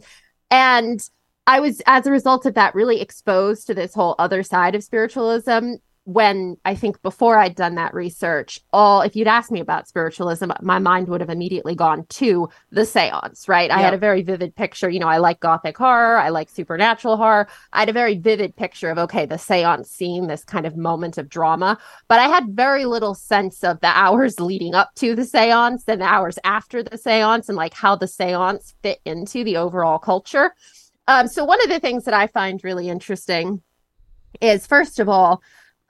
and 0.49 1.09
i 1.45 1.59
was 1.59 1.81
as 1.85 2.07
a 2.07 2.11
result 2.11 2.45
of 2.45 2.53
that 2.53 2.75
really 2.75 3.01
exposed 3.01 3.67
to 3.67 3.73
this 3.73 3.93
whole 3.93 4.15
other 4.19 4.43
side 4.43 4.75
of 4.75 4.83
spiritualism 4.83 5.75
when 6.07 6.55
I 6.63 6.73
think 6.73 7.01
before 7.01 7.37
I'd 7.37 7.55
done 7.55 7.75
that 7.75 7.93
research, 7.93 8.61
all 8.71 9.01
if 9.01 9.13
you'd 9.13 9.27
asked 9.27 9.51
me 9.51 9.59
about 9.59 9.89
spiritualism, 9.89 10.49
my 10.61 10.79
mind 10.79 11.09
would 11.09 11.19
have 11.19 11.29
immediately 11.29 11.75
gone 11.75 12.05
to 12.11 12.47
the 12.71 12.85
seance, 12.85 13.49
right? 13.49 13.69
I 13.69 13.79
had 13.79 13.93
a 13.93 13.97
very 13.97 14.21
vivid 14.21 14.55
picture. 14.55 14.89
You 14.89 15.01
know, 15.01 15.09
I 15.09 15.17
like 15.17 15.41
gothic 15.41 15.77
horror, 15.77 16.17
I 16.17 16.29
like 16.29 16.49
supernatural 16.49 17.17
horror. 17.17 17.49
I 17.73 17.79
had 17.79 17.89
a 17.89 17.93
very 17.93 18.17
vivid 18.17 18.55
picture 18.55 18.89
of, 18.89 18.97
okay, 18.97 19.25
the 19.25 19.37
seance 19.37 19.91
scene, 19.91 20.27
this 20.27 20.45
kind 20.45 20.65
of 20.65 20.77
moment 20.77 21.17
of 21.17 21.27
drama. 21.27 21.77
But 22.07 22.21
I 22.21 22.29
had 22.29 22.55
very 22.55 22.85
little 22.85 23.13
sense 23.13 23.61
of 23.65 23.81
the 23.81 23.87
hours 23.87 24.39
leading 24.39 24.75
up 24.75 24.95
to 24.95 25.13
the 25.13 25.25
seance 25.25 25.83
and 25.89 25.99
the 25.99 26.05
hours 26.05 26.39
after 26.45 26.83
the 26.83 26.97
seance 26.97 27.49
and 27.49 27.57
like 27.57 27.73
how 27.73 27.97
the 27.97 28.07
seance 28.07 28.75
fit 28.81 29.01
into 29.03 29.43
the 29.43 29.57
overall 29.57 29.99
culture. 29.99 30.55
Um, 31.09 31.27
so 31.27 31.43
one 31.43 31.61
of 31.63 31.67
the 31.67 31.81
things 31.81 32.05
that 32.05 32.13
I 32.13 32.27
find 32.27 32.63
really 32.63 32.87
interesting 32.87 33.61
is 34.39 34.65
first 34.65 35.01
of 35.01 35.09
all, 35.09 35.41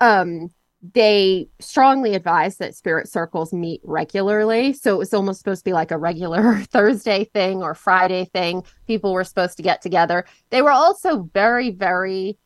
um, 0.02 0.52
they 0.94 1.48
strongly 1.60 2.14
advise 2.14 2.58
that 2.58 2.76
spirit 2.76 3.10
circles 3.10 3.52
meet 3.52 3.82
regularly. 3.84 4.74
So 4.74 4.94
it 4.94 4.98
was 4.98 5.14
almost 5.14 5.40
supposed 5.40 5.62
to 5.62 5.70
be 5.70 5.74
like 5.74 5.92
a 5.92 5.98
regular 5.98 6.62
Thursday 6.72 7.26
thing 7.26 7.64
or 7.64 7.74
Friday 7.74 8.26
thing. 8.26 8.64
People 8.86 9.14
were 9.14 9.24
supposed 9.24 9.58
to 9.58 9.64
get 9.64 9.82
together. 9.82 10.26
They 10.50 10.62
were 10.62 10.72
also 10.72 11.30
very, 11.34 11.72
very 11.72 12.38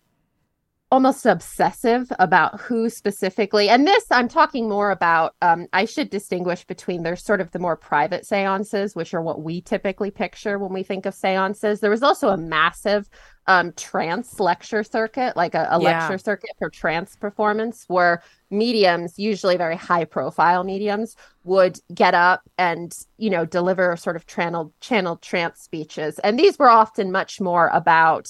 almost 0.91 1.25
obsessive 1.25 2.11
about 2.19 2.59
who 2.59 2.89
specifically 2.89 3.69
and 3.69 3.87
this 3.87 4.05
i'm 4.11 4.27
talking 4.27 4.67
more 4.67 4.91
about 4.91 5.35
um, 5.41 5.65
i 5.71 5.85
should 5.85 6.09
distinguish 6.09 6.65
between 6.65 7.01
there's 7.01 7.23
sort 7.23 7.39
of 7.39 7.49
the 7.51 7.59
more 7.59 7.77
private 7.77 8.25
seances 8.25 8.93
which 8.93 9.13
are 9.13 9.21
what 9.21 9.41
we 9.41 9.61
typically 9.61 10.11
picture 10.11 10.59
when 10.59 10.73
we 10.73 10.83
think 10.83 11.05
of 11.05 11.13
seances 11.13 11.79
there 11.79 11.89
was 11.89 12.03
also 12.03 12.27
a 12.29 12.37
massive 12.37 13.09
um, 13.47 13.71
trance 13.73 14.39
lecture 14.39 14.83
circuit 14.83 15.35
like 15.37 15.55
a, 15.55 15.65
a 15.71 15.81
Yeah. 15.81 16.09
lecture 16.09 16.17
circuit 16.17 16.51
for 16.59 16.69
trance 16.69 17.15
performance 17.15 17.85
where 17.87 18.21
mediums 18.49 19.17
usually 19.17 19.55
very 19.55 19.77
high 19.77 20.03
profile 20.05 20.63
mediums 20.65 21.15
would 21.45 21.79
get 21.93 22.13
up 22.13 22.41
and 22.57 22.93
you 23.17 23.29
know 23.29 23.45
deliver 23.45 23.95
sort 23.95 24.17
of 24.17 24.27
channeled 24.27 24.73
channeled 24.81 25.21
trance 25.21 25.61
speeches 25.61 26.19
and 26.19 26.37
these 26.37 26.59
were 26.59 26.69
often 26.69 27.11
much 27.13 27.39
more 27.39 27.69
about 27.73 28.29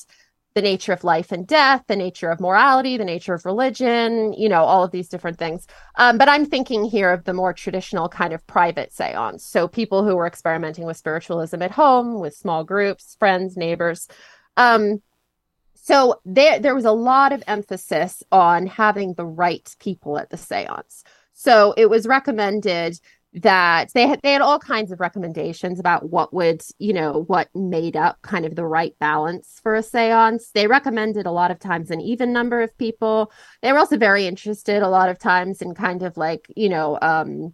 the 0.54 0.62
nature 0.62 0.92
of 0.92 1.04
life 1.04 1.32
and 1.32 1.48
death, 1.48 1.84
the 1.88 1.96
nature 1.96 2.30
of 2.30 2.40
morality, 2.40 2.98
the 2.98 3.06
nature 3.06 3.34
of 3.34 3.46
religion, 3.46 4.34
you 4.34 4.50
know, 4.50 4.64
all 4.64 4.84
of 4.84 4.92
these 4.92 5.08
different 5.08 5.38
things. 5.38 5.66
Um, 5.96 6.18
but 6.18 6.28
I'm 6.28 6.46
thinking 6.46 6.84
here 6.84 7.12
of 7.12 7.24
the 7.24 7.34
more 7.34 7.54
traditional 7.54 8.10
kind 8.10 8.34
of 8.34 8.46
private 8.48 8.92
seance. 8.92 9.46
So 9.46 9.68
people 9.68 10.04
who 10.04 10.16
were 10.16 10.28
experimenting 10.28 10.86
with 10.86 10.98
spiritualism 10.98 11.62
at 11.62 11.72
home, 11.72 12.20
with 12.20 12.36
small 12.36 12.64
groups, 12.64 13.16
friends, 13.18 13.56
neighbors. 13.56 14.08
Um, 14.58 15.02
so 15.74 16.20
there, 16.26 16.60
there 16.60 16.76
was 16.76 16.86
a 16.86 16.92
lot 16.92 17.32
of 17.32 17.44
emphasis 17.48 18.22
on 18.32 18.68
having 18.68 19.14
the 19.14 19.26
right 19.26 19.74
people 19.80 20.18
at 20.20 20.30
the 20.30 20.38
seance. 20.38 21.04
So 21.34 21.74
it 21.78 21.90
was 21.90 22.06
recommended 22.06 23.00
that 23.34 23.92
they 23.94 24.08
had 24.08 24.20
they 24.24 24.34
had 24.34 24.42
all 24.42 24.60
kinds 24.60 24.92
of 24.92 25.00
recommendations 25.00 25.80
about 25.80 26.10
what 26.10 26.34
would 26.34 26.62
you 26.80 26.92
know 26.92 27.24
what 27.28 27.48
made 27.56 27.96
up 27.96 28.22
kind 28.22 28.46
of 28.46 28.56
the 28.56 28.66
right 28.66 28.94
balance 29.00 29.60
for 29.64 29.76
a 29.76 29.82
séance 29.82 30.52
they 30.54 30.68
recommended 30.68 31.26
a 31.26 31.32
lot 31.32 31.50
of 31.50 31.58
times 31.58 31.92
an 31.92 32.02
even 32.02 32.34
number 32.34 32.62
of 32.62 32.78
people. 32.78 33.32
They 33.62 33.72
were 33.72 33.80
also 33.80 33.98
very 33.98 34.28
interested 34.28 34.82
a 34.82 34.90
lot 34.90 35.10
of 35.10 35.18
times 35.18 35.62
in 35.62 35.74
kind 35.74 36.04
of 36.04 36.18
like 36.18 36.52
you 36.58 36.68
know 36.68 36.98
um 37.02 37.54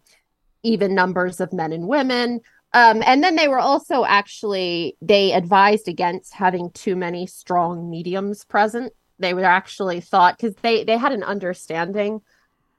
even 0.63 0.95
numbers 0.95 1.39
of 1.39 1.53
men 1.53 1.71
and 1.71 1.87
women. 1.87 2.41
Um 2.73 3.03
and 3.05 3.23
then 3.23 3.35
they 3.35 3.47
were 3.47 3.59
also 3.59 4.03
actually 4.03 4.97
they 5.01 5.33
advised 5.33 5.87
against 5.87 6.33
having 6.33 6.71
too 6.71 6.95
many 6.95 7.27
strong 7.27 7.87
mediums 7.87 8.43
present. 8.45 8.93
They 9.19 9.35
were 9.35 9.43
actually 9.43 10.01
thought 10.01 10.37
because 10.37 10.55
they 10.55 10.83
they 10.83 10.97
had 10.97 11.11
an 11.11 11.23
understanding 11.23 12.21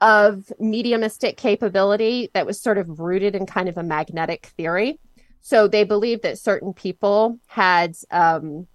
of 0.01 0.53
mediumistic 0.61 1.37
capability 1.37 2.31
that 2.35 2.47
was 2.47 2.61
sort 2.61 2.79
of 2.79 3.01
rooted 3.01 3.35
in 3.35 3.47
kind 3.47 3.69
of 3.69 3.77
a 3.77 3.83
magnetic 3.83 4.47
theory. 4.57 5.01
So 5.41 5.67
they 5.69 5.85
believed 5.85 6.23
that 6.23 6.39
certain 6.39 6.73
people 6.73 7.39
had 7.47 7.97
um, 8.11 8.67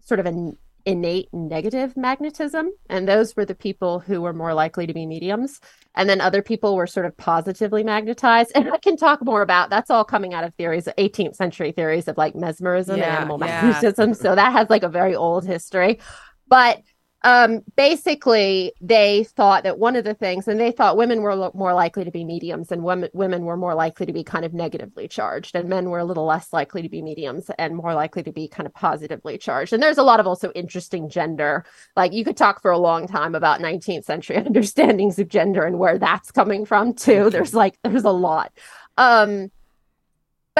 sort 0.00 0.20
of 0.20 0.26
an 0.26 0.56
innate 0.86 1.28
negative 1.32 1.96
magnetism, 1.96 2.70
and 2.88 3.06
those 3.06 3.36
were 3.36 3.44
the 3.44 3.54
people 3.54 4.00
who 4.00 4.22
were 4.22 4.32
more 4.32 4.54
likely 4.54 4.86
to 4.86 4.94
be 4.94 5.06
mediums. 5.06 5.60
And 5.94 6.08
then 6.08 6.20
other 6.20 6.42
people 6.42 6.76
were 6.76 6.86
sort 6.86 7.04
of 7.06 7.16
positively 7.16 7.84
magnetized. 7.84 8.52
And 8.54 8.72
I 8.72 8.78
can 8.78 8.96
talk 8.96 9.22
more 9.24 9.42
about 9.42 9.70
that's 9.70 9.90
all 9.90 10.04
coming 10.04 10.32
out 10.34 10.44
of 10.44 10.54
theories, 10.54 10.88
18th 10.98 11.36
century 11.36 11.72
theories 11.72 12.08
of 12.08 12.16
like 12.16 12.34
mesmerism 12.34 12.98
Yeah, 12.98 13.08
and 13.08 13.16
animal 13.18 13.38
yeah. 13.40 13.62
magnetism. 13.62 14.14
So 14.14 14.34
that 14.34 14.52
has 14.52 14.70
like 14.70 14.82
a 14.82 14.88
very 14.88 15.14
old 15.14 15.44
history. 15.44 16.00
But 16.48 16.82
um, 17.22 17.60
basically, 17.76 18.72
they 18.80 19.24
thought 19.24 19.64
that 19.64 19.78
one 19.78 19.94
of 19.94 20.04
the 20.04 20.14
things, 20.14 20.48
and 20.48 20.58
they 20.58 20.72
thought 20.72 20.96
women 20.96 21.20
were 21.20 21.34
lo- 21.34 21.52
more 21.54 21.74
likely 21.74 22.04
to 22.04 22.10
be 22.10 22.24
mediums, 22.24 22.72
and 22.72 22.82
women 22.82 23.10
women 23.12 23.44
were 23.44 23.58
more 23.58 23.74
likely 23.74 24.06
to 24.06 24.12
be 24.12 24.24
kind 24.24 24.44
of 24.44 24.54
negatively 24.54 25.06
charged, 25.06 25.54
and 25.54 25.68
men 25.68 25.90
were 25.90 25.98
a 25.98 26.04
little 26.04 26.24
less 26.24 26.52
likely 26.52 26.80
to 26.80 26.88
be 26.88 27.02
mediums 27.02 27.50
and 27.58 27.76
more 27.76 27.94
likely 27.94 28.22
to 28.22 28.32
be 28.32 28.48
kind 28.48 28.66
of 28.66 28.72
positively 28.72 29.36
charged. 29.36 29.72
And 29.74 29.82
there's 29.82 29.98
a 29.98 30.02
lot 30.02 30.18
of 30.20 30.26
also 30.26 30.50
interesting 30.52 31.10
gender. 31.10 31.64
Like 31.94 32.12
you 32.12 32.24
could 32.24 32.38
talk 32.38 32.62
for 32.62 32.70
a 32.70 32.78
long 32.78 33.06
time 33.06 33.34
about 33.34 33.60
19th 33.60 34.04
century 34.04 34.36
understandings 34.44 35.18
of 35.18 35.28
gender 35.28 35.64
and 35.64 35.78
where 35.78 35.98
that's 35.98 36.32
coming 36.32 36.64
from 36.64 36.94
too. 36.94 37.28
There's 37.28 37.54
like 37.54 37.78
there's 37.84 38.04
a 38.04 38.10
lot. 38.10 38.52
Um, 38.96 39.50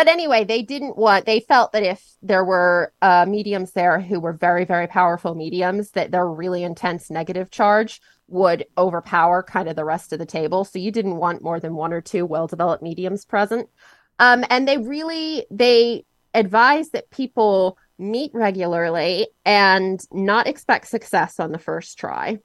but 0.00 0.08
anyway, 0.08 0.44
they 0.44 0.62
didn't 0.62 0.96
want, 0.96 1.26
they 1.26 1.40
felt 1.40 1.72
that 1.72 1.82
if 1.82 2.02
there 2.22 2.42
were 2.42 2.90
uh, 3.02 3.26
mediums 3.28 3.72
there 3.72 4.00
who 4.00 4.18
were 4.18 4.32
very, 4.32 4.64
very 4.64 4.86
powerful 4.86 5.34
mediums, 5.34 5.90
that 5.90 6.10
their 6.10 6.26
really 6.26 6.62
intense 6.62 7.10
negative 7.10 7.50
charge 7.50 8.00
would 8.26 8.64
overpower 8.78 9.42
kind 9.42 9.68
of 9.68 9.76
the 9.76 9.84
rest 9.84 10.14
of 10.14 10.18
the 10.18 10.24
table. 10.24 10.64
So 10.64 10.78
you 10.78 10.90
didn't 10.90 11.16
want 11.16 11.42
more 11.42 11.60
than 11.60 11.74
one 11.74 11.92
or 11.92 12.00
two 12.00 12.24
well 12.24 12.46
developed 12.46 12.82
mediums 12.82 13.26
present. 13.26 13.68
Um, 14.18 14.42
and 14.48 14.66
they 14.66 14.78
really, 14.78 15.44
they 15.50 16.06
advised 16.32 16.94
that 16.94 17.10
people 17.10 17.76
meet 17.98 18.30
regularly 18.32 19.28
and 19.44 20.00
not 20.10 20.46
expect 20.46 20.88
success 20.88 21.38
on 21.38 21.52
the 21.52 21.58
first 21.58 21.98
try 21.98 22.38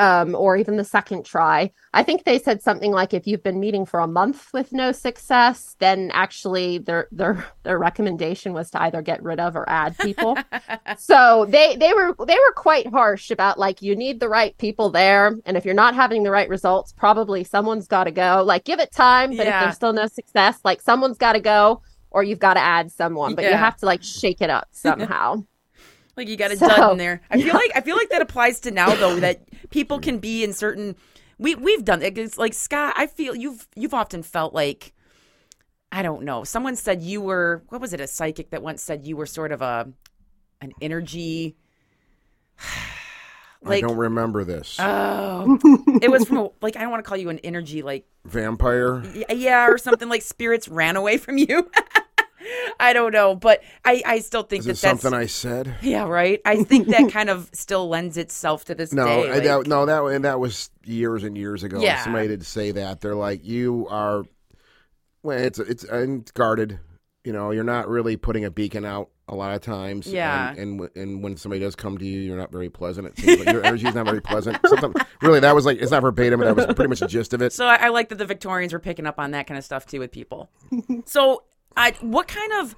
um, 0.00 0.34
or 0.34 0.56
even 0.56 0.78
the 0.78 0.84
second 0.84 1.26
try. 1.26 1.70
I 1.92 2.02
think 2.02 2.24
they 2.24 2.38
said 2.38 2.62
something 2.62 2.90
like 2.90 3.12
if 3.12 3.26
you've 3.26 3.42
been 3.42 3.60
meeting 3.60 3.84
for 3.84 4.00
a 4.00 4.06
month 4.06 4.48
with 4.54 4.72
no 4.72 4.92
success, 4.92 5.76
then 5.78 6.10
actually 6.14 6.78
their 6.78 7.06
their 7.12 7.44
their 7.64 7.78
recommendation 7.78 8.54
was 8.54 8.70
to 8.70 8.82
either 8.82 9.02
get 9.02 9.22
rid 9.22 9.38
of 9.38 9.54
or 9.56 9.68
add 9.68 9.98
people. 9.98 10.38
so 10.98 11.44
they 11.50 11.76
they 11.76 11.92
were 11.92 12.16
they 12.26 12.34
were 12.34 12.52
quite 12.56 12.86
harsh 12.86 13.30
about 13.30 13.58
like 13.58 13.82
you 13.82 13.94
need 13.94 14.20
the 14.20 14.28
right 14.28 14.56
people 14.56 14.88
there, 14.88 15.36
and 15.44 15.58
if 15.58 15.66
you're 15.66 15.74
not 15.74 15.94
having 15.94 16.22
the 16.22 16.30
right 16.30 16.48
results, 16.48 16.94
probably 16.94 17.44
someone's 17.44 17.86
got 17.86 18.04
to 18.04 18.10
go. 18.10 18.42
Like 18.42 18.64
give 18.64 18.80
it 18.80 18.92
time, 18.92 19.36
but 19.36 19.46
if 19.46 19.52
there's 19.60 19.74
still 19.74 19.92
no 19.92 20.06
success, 20.06 20.60
like 20.64 20.80
someone's 20.80 21.18
got 21.18 21.34
to 21.34 21.40
go. 21.40 21.82
Or 22.12 22.24
you've 22.24 22.40
got 22.40 22.54
to 22.54 22.60
add 22.60 22.90
someone, 22.90 23.36
but 23.36 23.44
you 23.44 23.52
have 23.56 23.76
to 23.76 23.86
like 23.86 24.02
shake 24.02 24.40
it 24.40 24.50
up 24.50 24.66
somehow. 24.72 25.44
Like 26.16 26.28
you 26.28 26.36
got 26.36 26.50
a 26.52 26.56
So- 26.56 26.68
dud 26.68 26.92
in 26.92 26.98
there. 26.98 27.20
I 27.30 27.40
feel 27.40 27.54
like 27.54 27.70
I 27.74 27.80
feel 27.80 27.96
like 27.96 28.10
that 28.10 28.20
applies 28.22 28.60
to 28.60 28.70
now 28.70 28.94
though 28.94 29.16
that 29.20 29.42
people 29.70 29.98
can 30.00 30.18
be 30.18 30.44
in 30.44 30.52
certain. 30.52 30.96
We 31.38 31.54
we've 31.54 31.84
done 31.84 32.02
it. 32.02 32.18
It's 32.18 32.36
like 32.38 32.52
Scott. 32.54 32.94
I 32.96 33.06
feel 33.06 33.34
you've 33.34 33.66
you've 33.74 33.94
often 33.94 34.22
felt 34.22 34.52
like 34.54 34.92
I 35.92 36.02
don't 36.02 36.22
know. 36.24 36.44
Someone 36.44 36.76
said 36.76 37.00
you 37.02 37.20
were 37.20 37.62
what 37.68 37.80
was 37.80 37.92
it? 37.92 38.00
A 38.00 38.06
psychic 38.06 38.50
that 38.50 38.62
once 38.62 38.82
said 38.82 39.04
you 39.06 39.16
were 39.16 39.26
sort 39.26 39.52
of 39.52 39.62
a 39.62 39.88
an 40.60 40.72
energy. 40.82 41.56
I 43.66 43.80
don't 43.82 43.96
remember 43.98 44.42
this. 44.42 44.76
Oh, 44.78 45.58
it 46.00 46.10
was 46.10 46.24
from 46.26 46.36
a, 46.38 46.48
like 46.62 46.76
I 46.76 46.80
don't 46.80 46.90
want 46.90 47.04
to 47.04 47.08
call 47.08 47.18
you 47.18 47.28
an 47.28 47.38
energy 47.40 47.82
like 47.82 48.06
Vampire. 48.24 49.02
yeah 49.28 49.66
or 49.68 49.76
something 49.76 50.08
like 50.08 50.22
spirits 50.22 50.66
ran 50.66 50.96
away 50.96 51.18
from 51.18 51.36
you. 51.36 51.70
I 52.80 52.92
don't 52.92 53.12
know, 53.12 53.34
but 53.34 53.62
I 53.84 54.02
I 54.06 54.18
still 54.20 54.42
think 54.42 54.60
Is 54.60 54.66
that 54.66 54.88
that's 54.88 55.02
something 55.02 55.12
I 55.18 55.26
said? 55.26 55.74
yeah 55.82 56.04
right. 56.06 56.40
I 56.44 56.62
think 56.64 56.88
that 56.88 57.10
kind 57.12 57.28
of 57.30 57.50
still 57.54 57.88
lends 57.88 58.16
itself 58.16 58.64
to 58.66 58.74
this 58.74 58.92
No, 58.92 59.04
day. 59.04 59.28
I, 59.28 59.34
like- 59.34 59.42
that, 59.44 59.66
no, 59.66 59.86
that 59.86 60.02
and 60.04 60.24
that 60.24 60.40
was 60.40 60.70
years 60.84 61.24
and 61.24 61.36
years 61.36 61.62
ago. 61.62 61.80
Yeah. 61.80 62.02
Somebody 62.02 62.28
did 62.28 62.44
say 62.46 62.72
that. 62.72 63.00
They're 63.00 63.14
like, 63.14 63.44
you 63.44 63.86
are. 63.90 64.24
Well, 65.22 65.38
it's 65.38 65.58
it's 65.58 65.84
and 65.84 66.30
guarded. 66.34 66.78
You 67.24 67.34
know, 67.34 67.50
you're 67.50 67.64
not 67.64 67.86
really 67.88 68.16
putting 68.16 68.46
a 68.46 68.50
beacon 68.50 68.86
out 68.86 69.10
a 69.28 69.34
lot 69.34 69.54
of 69.54 69.60
times. 69.60 70.06
Yeah. 70.06 70.52
And 70.56 70.80
and, 70.80 70.90
and 70.96 71.22
when 71.22 71.36
somebody 71.36 71.60
does 71.60 71.76
come 71.76 71.98
to 71.98 72.04
you, 72.06 72.20
you're 72.20 72.38
not 72.38 72.50
very 72.50 72.70
pleasant. 72.70 73.06
It 73.08 73.18
seems 73.18 73.44
like 73.44 73.52
your 73.52 73.62
energy 73.62 73.86
is 73.86 73.94
not 73.94 74.06
very 74.06 74.22
pleasant. 74.22 74.56
Something, 74.66 74.94
really, 75.20 75.40
that 75.40 75.54
was 75.54 75.66
like 75.66 75.76
it's 75.82 75.90
not 75.90 76.00
verbatim, 76.00 76.40
but 76.40 76.46
that 76.46 76.56
was 76.68 76.74
pretty 76.74 76.88
much 76.88 77.00
the 77.00 77.06
gist 77.06 77.34
of 77.34 77.42
it. 77.42 77.52
So 77.52 77.66
I, 77.66 77.74
I 77.74 77.88
like 77.90 78.08
that 78.08 78.16
the 78.16 78.24
Victorians 78.24 78.72
were 78.72 78.78
picking 78.78 79.06
up 79.06 79.18
on 79.18 79.32
that 79.32 79.46
kind 79.46 79.58
of 79.58 79.64
stuff 79.64 79.84
too 79.84 79.98
with 80.00 80.10
people. 80.10 80.50
so, 81.04 81.42
What 82.00 82.28
kind 82.28 82.52
of 82.60 82.76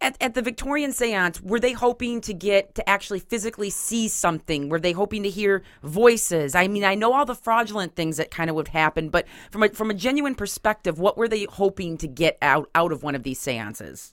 at, 0.00 0.16
at 0.20 0.34
the 0.34 0.42
Victorian 0.42 0.92
seance 0.92 1.40
were 1.40 1.58
they 1.58 1.72
hoping 1.72 2.20
to 2.22 2.34
get 2.34 2.74
to 2.74 2.88
actually 2.88 3.20
physically 3.20 3.70
see 3.70 4.08
something? 4.08 4.68
Were 4.68 4.80
they 4.80 4.92
hoping 4.92 5.22
to 5.22 5.30
hear 5.30 5.62
voices? 5.82 6.54
I 6.54 6.68
mean, 6.68 6.84
I 6.84 6.94
know 6.94 7.12
all 7.12 7.24
the 7.24 7.34
fraudulent 7.34 7.96
things 7.96 8.18
that 8.18 8.30
kind 8.30 8.50
of 8.50 8.56
would 8.56 8.68
happen, 8.68 9.08
but 9.08 9.26
from 9.50 9.62
a 9.62 9.68
from 9.70 9.90
a 9.90 9.94
genuine 9.94 10.34
perspective, 10.34 10.98
what 10.98 11.16
were 11.16 11.28
they 11.28 11.44
hoping 11.44 11.96
to 11.98 12.08
get 12.08 12.36
out 12.42 12.70
out 12.74 12.92
of 12.92 13.02
one 13.02 13.14
of 13.14 13.22
these 13.22 13.40
seances? 13.40 14.12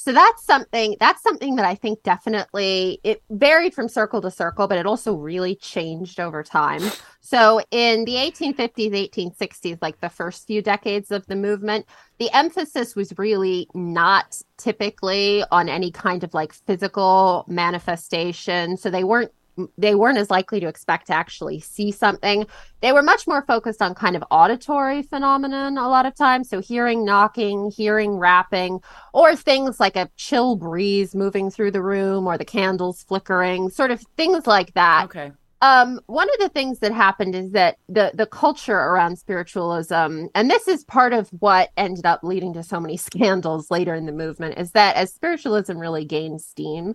So 0.00 0.12
that's 0.12 0.44
something 0.44 0.94
that's 1.00 1.20
something 1.24 1.56
that 1.56 1.64
I 1.64 1.74
think 1.74 2.04
definitely 2.04 3.00
it 3.02 3.20
varied 3.30 3.74
from 3.74 3.88
circle 3.88 4.22
to 4.22 4.30
circle, 4.30 4.68
but 4.68 4.78
it 4.78 4.86
also 4.86 5.14
really 5.14 5.56
changed 5.56 6.20
over 6.20 6.44
time. 6.44 6.82
So 7.20 7.60
in 7.72 8.04
the 8.04 8.14
1850s, 8.14 9.10
1860s, 9.12 9.78
like 9.82 10.00
the 10.00 10.08
first 10.08 10.46
few 10.46 10.62
decades 10.62 11.10
of 11.10 11.26
the 11.26 11.34
movement, 11.34 11.84
the 12.18 12.30
emphasis 12.32 12.94
was 12.94 13.12
really 13.18 13.68
not 13.74 14.40
typically 14.56 15.42
on 15.50 15.68
any 15.68 15.90
kind 15.90 16.22
of 16.22 16.32
like 16.32 16.52
physical 16.52 17.44
manifestation. 17.48 18.76
So 18.76 18.90
they 18.90 19.02
weren't 19.02 19.32
they 19.76 19.94
weren't 19.94 20.18
as 20.18 20.30
likely 20.30 20.60
to 20.60 20.66
expect 20.66 21.08
to 21.08 21.14
actually 21.14 21.60
see 21.60 21.90
something. 21.90 22.46
They 22.80 22.92
were 22.92 23.02
much 23.02 23.26
more 23.26 23.42
focused 23.42 23.82
on 23.82 23.94
kind 23.94 24.16
of 24.16 24.24
auditory 24.30 25.02
phenomenon 25.02 25.78
a 25.78 25.88
lot 25.88 26.06
of 26.06 26.14
times. 26.14 26.48
So 26.48 26.60
hearing 26.60 27.04
knocking, 27.04 27.70
hearing 27.70 28.16
rapping, 28.18 28.80
or 29.12 29.34
things 29.34 29.80
like 29.80 29.96
a 29.96 30.10
chill 30.16 30.56
breeze 30.56 31.14
moving 31.14 31.50
through 31.50 31.72
the 31.72 31.82
room 31.82 32.26
or 32.26 32.38
the 32.38 32.44
candles 32.44 33.02
flickering, 33.02 33.70
sort 33.70 33.90
of 33.90 34.00
things 34.16 34.46
like 34.46 34.74
that. 34.74 35.04
Okay. 35.06 35.32
Um, 35.60 36.00
one 36.06 36.28
of 36.28 36.38
the 36.38 36.48
things 36.48 36.78
that 36.80 36.92
happened 36.92 37.34
is 37.34 37.50
that 37.50 37.78
the 37.88 38.12
the 38.14 38.26
culture 38.26 38.78
around 38.78 39.18
spiritualism, 39.18 40.26
and 40.34 40.50
this 40.50 40.68
is 40.68 40.84
part 40.84 41.12
of 41.12 41.28
what 41.40 41.70
ended 41.76 42.06
up 42.06 42.20
leading 42.22 42.52
to 42.54 42.62
so 42.62 42.78
many 42.78 42.96
scandals 43.08 43.70
later 43.70 43.94
in 43.94 44.06
the 44.06 44.12
movement, 44.12 44.58
is 44.58 44.70
that 44.72 44.94
as 44.96 45.12
spiritualism 45.12 45.76
really 45.76 46.04
gained 46.04 46.40
steam, 46.40 46.94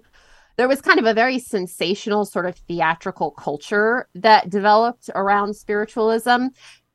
there 0.56 0.68
was 0.68 0.82
kind 0.82 1.00
of 1.00 1.06
a 1.06 1.13
very 1.13 1.39
sensational 1.39 2.26
sort 2.26 2.46
of 2.46 2.56
theatrical 2.56 3.32
culture 3.32 4.08
that 4.16 4.50
developed 4.50 5.10
around 5.16 5.56
spiritualism. 5.56 6.48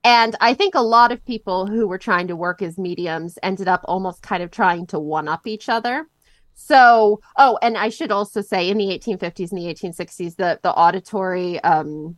And 0.05 0.37
I 0.41 0.55
think 0.55 0.75
a 0.75 0.83
lot 0.83 1.11
of 1.11 1.25
people 1.25 1.67
who 1.67 1.89
were 1.89 1.99
trying 1.99 2.29
to 2.29 2.37
work 2.37 2.63
as 2.63 2.79
mediums 2.79 3.39
ended 3.43 3.69
up 3.69 3.83
almost 3.85 4.23
kind 4.23 4.43
of 4.43 4.51
trying 4.51 4.87
to 4.89 4.99
one 4.99 5.29
up 5.29 5.47
each 5.47 5.69
other. 5.69 6.07
So, 6.55 7.21
oh, 7.37 7.59
and 7.63 7.77
I 7.77 7.89
should 7.89 8.11
also 8.11 8.41
say 8.41 8.69
in 8.69 8.79
the 8.79 8.87
1850s 8.87 9.53
and 9.53 9.61
the 9.61 9.73
1860s, 9.73 10.37
the, 10.37 10.59
the 10.63 10.73
auditory 10.73 11.61
um, 11.61 12.17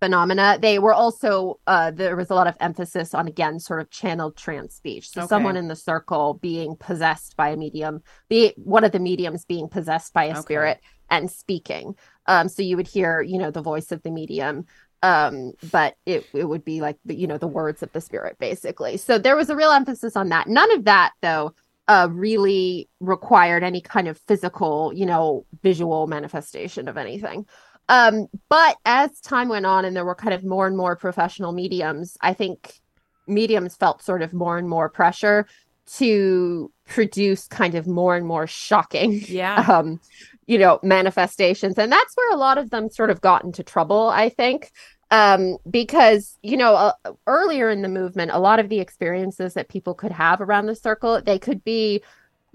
phenomena, 0.00 0.58
they 0.60 0.78
were 0.78 0.92
also, 0.92 1.58
uh, 1.66 1.90
there 1.90 2.16
was 2.16 2.30
a 2.30 2.34
lot 2.34 2.46
of 2.46 2.56
emphasis 2.60 3.14
on, 3.14 3.28
again, 3.28 3.58
sort 3.58 3.80
of 3.80 3.90
channeled 3.90 4.36
trance 4.36 4.74
speech. 4.74 5.08
So, 5.08 5.22
Okay. 5.22 5.28
someone 5.28 5.56
in 5.56 5.68
the 5.68 5.76
circle 5.76 6.34
being 6.34 6.76
possessed 6.76 7.36
by 7.36 7.50
a 7.50 7.56
medium, 7.56 8.02
be 8.28 8.52
one 8.56 8.84
of 8.84 8.92
the 8.92 8.98
mediums 8.98 9.44
being 9.44 9.68
possessed 9.68 10.12
by 10.12 10.24
a 10.24 10.30
Okay. 10.32 10.40
spirit 10.40 10.80
and 11.10 11.30
speaking. 11.30 11.94
Um, 12.26 12.48
so, 12.48 12.62
you 12.62 12.76
would 12.76 12.88
hear, 12.88 13.20
you 13.22 13.38
know, 13.38 13.50
the 13.50 13.62
voice 13.62 13.92
of 13.92 14.02
the 14.02 14.10
medium 14.10 14.66
um 15.02 15.52
but 15.62 15.94
it 16.06 16.26
it 16.32 16.44
would 16.44 16.64
be 16.64 16.80
like 16.80 16.96
the 17.04 17.14
you 17.14 17.26
know 17.26 17.36
the 17.36 17.46
words 17.46 17.82
of 17.82 17.92
the 17.92 18.00
spirit 18.00 18.34
basically 18.38 18.96
so 18.96 19.18
there 19.18 19.36
was 19.36 19.50
a 19.50 19.56
real 19.56 19.70
emphasis 19.70 20.16
on 20.16 20.30
that 20.30 20.48
none 20.48 20.72
of 20.72 20.84
that 20.86 21.12
though 21.20 21.52
uh 21.86 22.08
really 22.10 22.88
required 23.00 23.62
any 23.62 23.82
kind 23.82 24.08
of 24.08 24.18
physical 24.26 24.92
you 24.94 25.04
know 25.04 25.44
visual 25.62 26.06
manifestation 26.06 26.88
of 26.88 26.96
anything 26.96 27.46
um 27.88 28.26
but 28.48 28.76
as 28.84 29.20
time 29.20 29.48
went 29.48 29.66
on 29.66 29.84
and 29.84 29.94
there 29.96 30.04
were 30.04 30.14
kind 30.14 30.34
of 30.34 30.44
more 30.44 30.66
and 30.66 30.76
more 30.76 30.96
professional 30.96 31.52
mediums 31.52 32.16
i 32.20 32.32
think 32.32 32.80
mediums 33.26 33.76
felt 33.76 34.02
sort 34.02 34.22
of 34.22 34.32
more 34.32 34.58
and 34.58 34.68
more 34.68 34.88
pressure 34.88 35.46
to 35.86 36.72
produce 36.88 37.46
kind 37.46 37.74
of 37.74 37.86
more 37.86 38.16
and 38.16 38.26
more 38.26 38.46
shocking 38.46 39.20
Yeah. 39.28 39.56
um 39.68 40.00
you 40.46 40.58
know 40.58 40.78
manifestations 40.82 41.78
and 41.78 41.90
that's 41.90 42.16
where 42.16 42.32
a 42.32 42.36
lot 42.36 42.58
of 42.58 42.70
them 42.70 42.90
sort 42.90 43.10
of 43.10 43.20
got 43.20 43.44
into 43.44 43.62
trouble 43.62 44.08
i 44.08 44.28
think 44.28 44.70
um 45.10 45.56
because 45.70 46.38
you 46.42 46.56
know 46.56 46.74
uh, 46.74 46.92
earlier 47.26 47.70
in 47.70 47.82
the 47.82 47.88
movement 47.88 48.30
a 48.32 48.38
lot 48.38 48.58
of 48.58 48.68
the 48.68 48.80
experiences 48.80 49.54
that 49.54 49.68
people 49.68 49.94
could 49.94 50.12
have 50.12 50.40
around 50.40 50.66
the 50.66 50.74
circle 50.74 51.20
they 51.20 51.38
could 51.38 51.62
be 51.64 52.02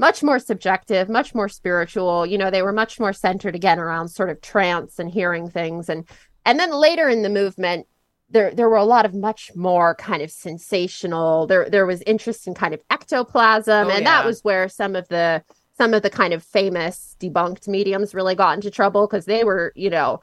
much 0.01 0.23
more 0.23 0.39
subjective 0.39 1.07
much 1.07 1.33
more 1.33 1.47
spiritual. 1.47 2.25
You 2.25 2.37
know 2.37 2.49
they 2.49 2.63
were 2.63 2.73
much 2.73 2.99
more 2.99 3.13
centered 3.13 3.55
again 3.55 3.79
around 3.79 4.09
sort 4.09 4.31
of 4.31 4.41
trance 4.41 4.99
and 4.99 5.09
hearing 5.09 5.49
things. 5.49 5.87
And 5.87 6.05
and 6.43 6.59
then 6.59 6.71
later 6.71 7.07
in 7.07 7.21
the 7.21 7.29
movement 7.29 7.87
there 8.31 8.51
there 8.53 8.67
were 8.67 8.77
a 8.77 8.83
lot 8.83 9.05
of 9.05 9.13
much 9.13 9.51
more 9.55 9.93
kind 9.95 10.23
of 10.23 10.31
sensational. 10.31 11.45
There 11.45 11.69
there 11.69 11.85
was 11.85 12.01
interest 12.01 12.47
in 12.47 12.55
kind 12.55 12.73
of 12.73 12.81
ectoplasm. 12.89 13.87
Oh, 13.87 13.91
and 13.91 14.05
that 14.05 14.25
was 14.25 14.41
where 14.41 14.67
some 14.67 14.95
of 14.95 15.07
the 15.07 15.43
some 15.77 15.93
of 15.93 16.01
the 16.01 16.09
kind 16.09 16.33
of 16.33 16.43
famous 16.43 17.15
debunked 17.19 17.67
mediums 17.67 18.15
really 18.15 18.35
got 18.35 18.55
into 18.55 18.71
trouble 18.71 19.07
because 19.07 19.25
they 19.25 19.43
were 19.43 19.71
you 19.75 19.91
know 19.91 20.21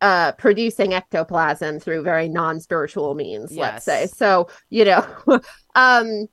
uh 0.00 0.32
producing 0.32 0.92
ectoplasm 0.92 1.78
through 1.78 2.02
very 2.02 2.28
non-spiritual 2.28 3.14
means 3.14 3.56
let's 3.56 3.84
say. 3.84 4.08
So 4.08 4.48
you 4.70 4.84
know 4.86 5.06
um 5.76 6.26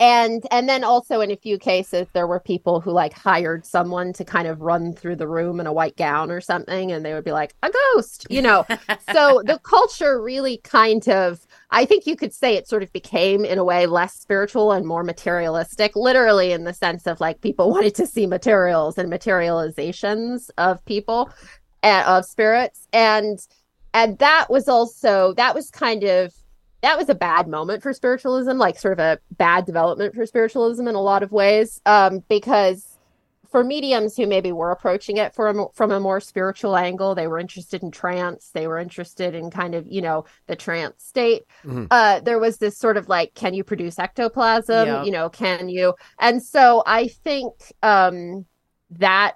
and 0.00 0.44
and 0.50 0.68
then 0.68 0.82
also 0.82 1.20
in 1.20 1.30
a 1.30 1.36
few 1.36 1.58
cases 1.58 2.08
there 2.12 2.26
were 2.26 2.40
people 2.40 2.80
who 2.80 2.90
like 2.90 3.12
hired 3.12 3.64
someone 3.64 4.12
to 4.12 4.24
kind 4.24 4.48
of 4.48 4.60
run 4.60 4.92
through 4.92 5.14
the 5.14 5.28
room 5.28 5.60
in 5.60 5.66
a 5.66 5.72
white 5.72 5.96
gown 5.96 6.30
or 6.30 6.40
something 6.40 6.90
and 6.90 7.04
they 7.04 7.14
would 7.14 7.24
be 7.24 7.32
like 7.32 7.54
a 7.62 7.70
ghost 7.70 8.26
you 8.30 8.42
know? 8.42 8.66
So 9.12 9.42
the 9.44 9.58
culture 9.62 10.20
really 10.20 10.58
kind 10.58 11.06
of 11.08 11.46
i 11.70 11.84
think 11.84 12.06
you 12.06 12.16
could 12.16 12.32
say 12.32 12.54
it 12.54 12.68
sort 12.68 12.82
of 12.82 12.92
became 12.92 13.44
in 13.44 13.58
a 13.58 13.64
way 13.64 13.86
less 13.86 14.14
spiritual 14.14 14.72
and 14.72 14.86
more 14.86 15.04
materialistic 15.04 15.94
literally 15.94 16.52
in 16.52 16.64
the 16.64 16.74
sense 16.74 17.06
of 17.06 17.20
like 17.20 17.40
people 17.40 17.70
wanted 17.74 17.94
to 17.96 18.06
see 18.06 18.26
materials 18.26 18.98
and 18.98 19.10
materializations 19.10 20.50
of 20.58 20.84
people 20.84 21.30
and 21.82 22.06
of 22.06 22.24
spirits. 22.24 22.86
And 22.92 23.38
and 23.92 24.18
that 24.18 24.46
was 24.48 24.68
also 24.68 25.34
that 25.34 25.54
was 25.54 25.70
kind 25.70 26.04
of 26.04 26.32
that 26.82 26.96
was 26.96 27.08
a 27.08 27.14
bad 27.14 27.48
moment 27.48 27.82
for 27.82 27.92
spiritualism, 27.92 28.52
like 28.52 28.78
sort 28.78 28.92
of 28.92 28.98
a 28.98 29.18
bad 29.32 29.66
development 29.66 30.14
for 30.14 30.24
spiritualism 30.26 30.86
in 30.86 30.94
a 30.94 31.00
lot 31.00 31.22
of 31.22 31.32
ways, 31.32 31.80
um, 31.86 32.24
because 32.28 32.98
for 33.50 33.64
mediums 33.64 34.16
who 34.16 34.26
maybe 34.26 34.52
were 34.52 34.70
approaching 34.70 35.16
it 35.16 35.34
from 35.34 35.58
a, 35.58 35.66
from 35.74 35.90
a 35.90 35.98
more 35.98 36.20
spiritual 36.20 36.76
angle, 36.76 37.14
they 37.14 37.26
were 37.26 37.38
interested 37.38 37.82
in 37.82 37.90
trance, 37.90 38.50
they 38.54 38.68
were 38.68 38.78
interested 38.78 39.34
in 39.34 39.50
kind 39.50 39.74
of 39.74 39.86
you 39.88 40.00
know 40.00 40.24
the 40.46 40.56
trance 40.56 41.04
state. 41.04 41.42
Mhm. 41.64 41.88
Uh, 41.90 42.20
there 42.20 42.38
was 42.38 42.58
this 42.58 42.78
sort 42.78 42.96
of 42.96 43.08
like, 43.08 43.34
can 43.34 43.52
you 43.52 43.64
produce 43.64 43.98
ectoplasm? 43.98 44.86
Yeah. 44.86 45.04
You 45.04 45.10
know, 45.10 45.28
can 45.28 45.68
you? 45.68 45.94
And 46.18 46.42
so 46.42 46.82
I 46.86 47.08
think 47.08 47.54
um, 47.82 48.46
that 48.90 49.34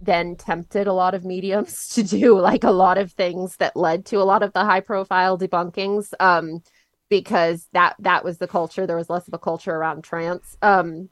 then 0.00 0.34
tempted 0.36 0.86
a 0.86 0.92
lot 0.92 1.14
of 1.14 1.26
mediums 1.26 1.88
to 1.94 2.02
do 2.02 2.38
like 2.40 2.64
a 2.64 2.70
lot 2.70 2.98
of 2.98 3.12
things 3.12 3.56
that 3.56 3.76
led 3.76 4.06
to 4.06 4.16
a 4.16 4.24
lot 4.24 4.42
of 4.42 4.52
the 4.54 4.64
high 4.64 4.80
profile 4.80 5.38
debunkings 5.38 6.12
um 6.20 6.62
because 7.10 7.68
that 7.74 7.96
that 7.98 8.24
was 8.24 8.38
the 8.38 8.48
culture. 8.48 8.86
There 8.86 8.96
was 8.96 9.10
less 9.10 9.28
of 9.28 9.34
a 9.34 9.38
culture 9.38 9.72
around 9.74 10.02
trance. 10.04 10.56
Um 10.62 11.10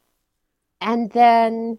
and 0.80 1.10
then 1.10 1.78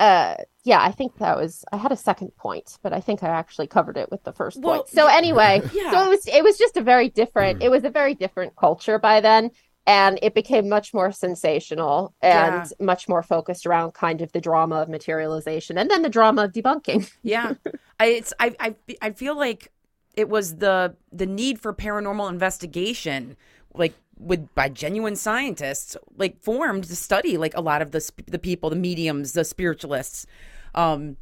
uh 0.00 0.34
yeah 0.64 0.80
i 0.82 0.90
think 0.90 1.16
that 1.18 1.36
was 1.36 1.64
i 1.70 1.76
had 1.76 1.92
a 1.92 1.96
second 1.96 2.34
point 2.34 2.78
but 2.82 2.92
i 2.92 2.98
think 3.00 3.22
i 3.22 3.28
actually 3.28 3.68
covered 3.68 3.96
it 3.96 4.10
with 4.10 4.24
the 4.24 4.32
first 4.32 4.60
Well, 4.60 4.78
point. 4.78 4.88
So 4.88 5.06
anyway 5.06 5.62
yeah. 5.72 5.92
so 5.92 6.04
it 6.04 6.08
was 6.08 6.26
it 6.26 6.42
was 6.42 6.58
just 6.58 6.76
a 6.76 6.80
very 6.82 7.08
different 7.08 7.62
it 7.62 7.70
was 7.70 7.84
a 7.84 7.90
very 7.90 8.14
different 8.14 8.56
culture 8.56 8.98
by 8.98 9.20
then 9.20 9.52
and 9.86 10.18
it 10.22 10.34
became 10.34 10.68
much 10.68 10.92
more 10.94 11.12
sensational 11.12 12.14
and 12.22 12.72
much 12.80 13.08
more 13.08 13.22
focused 13.22 13.66
around 13.66 13.92
kind 13.92 14.20
of 14.22 14.32
the 14.32 14.40
drama 14.40 14.76
of 14.76 14.88
materialization 14.88 15.78
and 15.78 15.90
then 15.90 16.02
the 16.02 16.08
drama 16.08 16.44
of 16.44 16.52
debunking. 16.52 17.10
Yeah, 17.22 17.52
I, 18.00 18.06
it's 18.06 18.32
I, 18.40 18.56
I 18.58 18.74
I 19.02 19.10
feel 19.12 19.36
like 19.36 19.70
it 20.16 20.28
was 20.28 20.56
the 20.56 20.96
the 21.12 21.26
need 21.26 21.60
for 21.60 21.72
paranormal 21.72 22.28
investigation, 22.28 23.36
like 23.74 23.94
with 24.18 24.54
by 24.54 24.68
genuine 24.68 25.16
scientists, 25.16 25.96
like 26.16 26.40
formed 26.42 26.84
to 26.84 26.96
study 26.96 27.36
like 27.36 27.56
a 27.56 27.60
lot 27.60 27.82
of 27.82 27.90
the 27.90 28.00
sp- 28.00 28.26
the 28.26 28.38
people, 28.38 28.70
the 28.70 28.76
mediums, 28.76 29.32
the 29.32 29.44
spiritualists. 29.44 30.26
Um, 30.74 31.16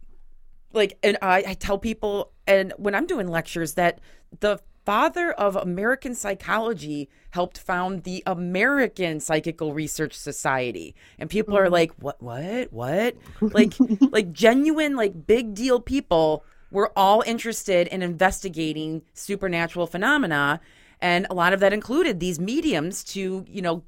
like, 0.72 0.98
and 1.02 1.18
I, 1.20 1.44
I 1.48 1.54
tell 1.54 1.78
people, 1.78 2.32
and 2.46 2.72
when 2.78 2.94
I'm 2.94 3.06
doing 3.06 3.28
lectures, 3.28 3.74
that 3.74 4.00
the 4.40 4.58
father 4.84 5.32
of 5.32 5.54
American 5.54 6.14
psychology 6.14 7.08
helped 7.30 7.58
found 7.58 8.02
the 8.04 8.22
American 8.26 9.20
Psychical 9.20 9.74
Research 9.74 10.14
Society, 10.14 10.94
and 11.18 11.28
people 11.30 11.56
are 11.56 11.70
like, 11.70 11.92
"What? 11.98 12.22
What? 12.22 12.72
What?" 12.72 13.16
Like, 13.40 13.74
like 14.00 14.32
genuine, 14.32 14.96
like 14.96 15.26
big 15.26 15.54
deal 15.54 15.80
people 15.80 16.44
were 16.72 16.90
all 16.96 17.22
interested 17.26 17.86
in 17.88 18.02
investigating 18.02 19.02
supernatural 19.14 19.86
phenomena, 19.86 20.60
and 21.00 21.26
a 21.30 21.34
lot 21.34 21.52
of 21.52 21.60
that 21.60 21.72
included 21.72 22.18
these 22.20 22.40
mediums 22.40 23.04
to, 23.04 23.44
you 23.48 23.62
know, 23.62 23.82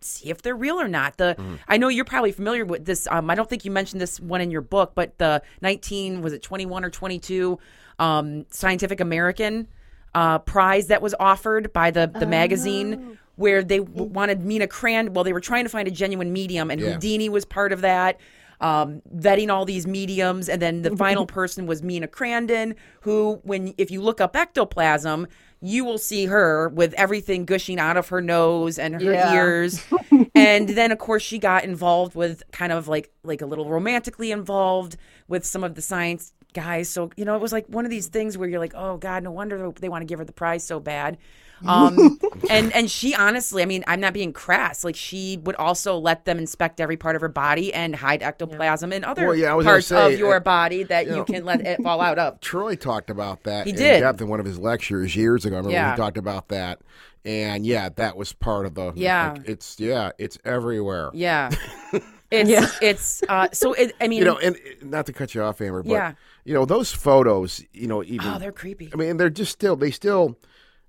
see 0.00 0.30
if 0.30 0.42
they're 0.42 0.54
real 0.56 0.80
or 0.80 0.86
not. 0.88 1.16
The 1.16 1.36
I 1.66 1.76
know 1.76 1.88
you're 1.88 2.04
probably 2.04 2.30
familiar 2.32 2.64
with 2.64 2.84
this. 2.84 3.08
Um, 3.10 3.30
I 3.30 3.34
don't 3.34 3.48
think 3.48 3.64
you 3.64 3.70
mentioned 3.72 4.00
this 4.00 4.20
one 4.20 4.40
in 4.40 4.50
your 4.50 4.60
book, 4.60 4.92
but 4.94 5.18
the 5.18 5.42
19 5.62 6.22
was 6.22 6.32
it 6.32 6.42
21 6.42 6.84
or 6.84 6.90
22 6.90 7.58
um, 7.98 8.46
Scientific 8.50 9.00
American 9.00 9.66
uh, 10.14 10.38
prize 10.38 10.86
that 10.88 11.02
was 11.02 11.14
offered 11.18 11.72
by 11.72 11.90
the 11.90 12.06
the 12.06 12.26
magazine. 12.26 13.18
Where 13.36 13.62
they 13.62 13.78
w- 13.78 14.02
wanted 14.02 14.44
Mina 14.44 14.66
Crand, 14.66 15.14
well, 15.14 15.22
they 15.22 15.32
were 15.32 15.38
trying 15.40 15.62
to 15.64 15.68
find 15.70 15.86
a 15.86 15.92
genuine 15.92 16.32
medium, 16.32 16.72
and 16.72 16.80
Yeah. 16.80 16.94
Houdini 16.94 17.28
was 17.28 17.44
part 17.44 17.72
of 17.72 17.82
that, 17.82 18.18
um, 18.60 19.02
vetting 19.16 19.50
all 19.52 19.64
these 19.64 19.86
mediums, 19.86 20.48
and 20.48 20.60
then 20.60 20.82
the 20.82 20.96
final 20.96 21.26
person 21.38 21.66
was 21.66 21.82
Mina 21.82 22.08
Crandon, 22.08 22.74
who, 23.02 23.40
when 23.44 23.74
if 23.78 23.90
you 23.90 24.00
look 24.02 24.20
up 24.20 24.34
ectoplasm, 24.36 25.26
you 25.60 25.84
will 25.84 25.98
see 25.98 26.26
her 26.26 26.68
with 26.68 26.92
everything 26.94 27.44
gushing 27.44 27.78
out 27.80 27.96
of 27.96 28.08
her 28.08 28.20
nose 28.20 28.78
and 28.78 28.94
her 28.94 29.00
Yeah. 29.12 29.34
ears. 29.34 29.84
And 30.34 30.68
then 30.68 30.92
of 30.92 30.98
course 30.98 31.22
she 31.22 31.38
got 31.38 31.64
involved 31.64 32.14
with 32.14 32.42
kind 32.52 32.70
of 32.72 32.86
like 32.86 33.10
like 33.24 33.40
a 33.42 33.46
little 33.46 33.68
romantically 33.68 34.30
involved 34.30 34.96
with 35.26 35.44
some 35.44 35.64
of 35.64 35.74
the 35.74 35.82
science 35.82 36.32
guys. 36.54 36.88
So 36.88 37.10
you 37.16 37.24
know 37.24 37.34
it 37.34 37.40
was 37.42 37.52
like 37.52 37.66
one 37.66 37.84
of 37.84 37.90
these 37.90 38.06
things 38.06 38.38
where 38.38 38.48
you're 38.48 38.60
like 38.60 38.74
oh 38.76 38.96
god 38.98 39.22
no 39.24 39.32
wonder 39.32 39.72
they 39.80 39.88
want 39.88 40.02
to 40.02 40.06
give 40.06 40.18
her 40.20 40.24
the 40.24 40.32
prize 40.32 40.62
so 40.64 40.78
bad 40.80 41.18
um 41.66 42.18
and 42.50 42.72
and 42.74 42.90
she 42.90 43.14
honestly 43.14 43.62
i 43.62 43.66
mean 43.66 43.82
i'm 43.86 44.00
not 44.00 44.12
being 44.12 44.32
crass 44.32 44.84
like 44.84 44.94
she 44.96 45.38
would 45.44 45.56
also 45.56 45.96
let 45.98 46.24
them 46.24 46.38
inspect 46.38 46.80
every 46.80 46.96
part 46.96 47.16
of 47.16 47.20
her 47.22 47.28
body 47.28 47.72
and 47.74 47.96
hide 47.96 48.22
ectoplasm 48.22 48.92
and 48.92 49.04
other 49.04 49.26
Well, 49.26 49.34
yeah, 49.36 49.50
I 49.52 49.54
was 49.54 49.64
gonna 49.64 49.74
parts 49.74 49.86
say, 49.88 50.14
of 50.14 50.18
your 50.18 50.36
uh, 50.36 50.40
body 50.40 50.82
that 50.84 51.06
you, 51.06 51.16
know- 51.16 51.24
can 51.24 51.44
let 51.44 51.60
it 51.66 51.82
fall 51.82 52.00
out 52.00 52.18
of 52.18 52.40
Troy 52.40 52.74
talked 52.76 53.10
about 53.10 53.42
that 53.44 53.64
He 53.66 53.70
in 53.70 53.76
did. 53.76 54.00
depth 54.00 54.20
in 54.20 54.28
one 54.28 54.40
of 54.40 54.46
his 54.46 54.58
lectures 54.58 55.14
years 55.16 55.44
ago. 55.44 55.56
I 55.56 55.58
remember 55.58 55.72
Yeah. 55.72 55.90
he 55.92 55.96
talked 55.96 56.16
about 56.18 56.48
that, 56.48 56.80
and 57.24 57.66
yeah, 57.66 57.88
that 57.96 58.16
was 58.16 58.32
part 58.32 58.64
of 58.66 58.74
the. 58.74 58.92
Yeah. 58.94 59.32
like, 59.32 59.48
it's 59.48 59.78
yeah, 59.80 60.12
it's 60.18 60.38
everywhere. 60.44 61.10
yeah 61.14 61.50
it's 62.30 62.78
it's 62.82 63.22
uh 63.28 63.48
so 63.52 63.72
it, 63.72 63.94
i 64.00 64.06
mean 64.08 64.18
You 64.18 64.24
know, 64.26 64.38
and 64.38 64.56
not 64.82 65.06
to 65.06 65.12
cut 65.12 65.34
you 65.34 65.42
off, 65.42 65.60
Amber, 65.60 65.82
but 65.82 65.90
Yeah. 65.90 66.12
you 66.44 66.54
know 66.54 66.64
those 66.64 66.92
photos. 66.92 67.64
You 67.72 67.86
know, 67.88 68.02
even 68.04 68.26
oh 68.28 68.38
they're 68.38 68.52
creepy 68.52 68.90
I 68.92 68.96
mean, 68.96 69.16
they're 69.16 69.30
just 69.30 69.52
still. 69.52 69.76
They 69.76 69.90
still. 69.90 70.38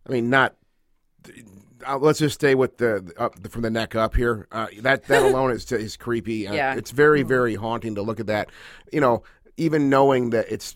I 0.08 0.12
mean, 0.12 0.30
not. 0.30 0.56
Uh, 1.88 1.98
let's 1.98 2.20
just 2.20 2.36
stay 2.36 2.56
with 2.56 2.78
the 2.78 3.14
up 3.18 3.36
from 3.50 3.62
the 3.62 3.70
neck 3.70 3.96
up 3.96 4.16
here. 4.16 4.48
Uh, 4.52 4.68
that 4.82 5.06
that 5.06 5.24
alone 5.32 5.52
is 5.52 5.72
is 5.72 5.96
creepy. 5.98 6.48
Uh, 6.48 6.54
Yeah. 6.54 6.76
it's 6.76 6.92
very 6.92 7.24
very 7.24 7.56
haunting 7.56 7.96
to 7.96 8.02
look 8.02 8.20
at 8.20 8.28
that. 8.28 8.50
You 8.92 9.00
know, 9.02 9.24
even 9.58 9.90
knowing 9.90 10.32
that 10.32 10.52
it's 10.52 10.76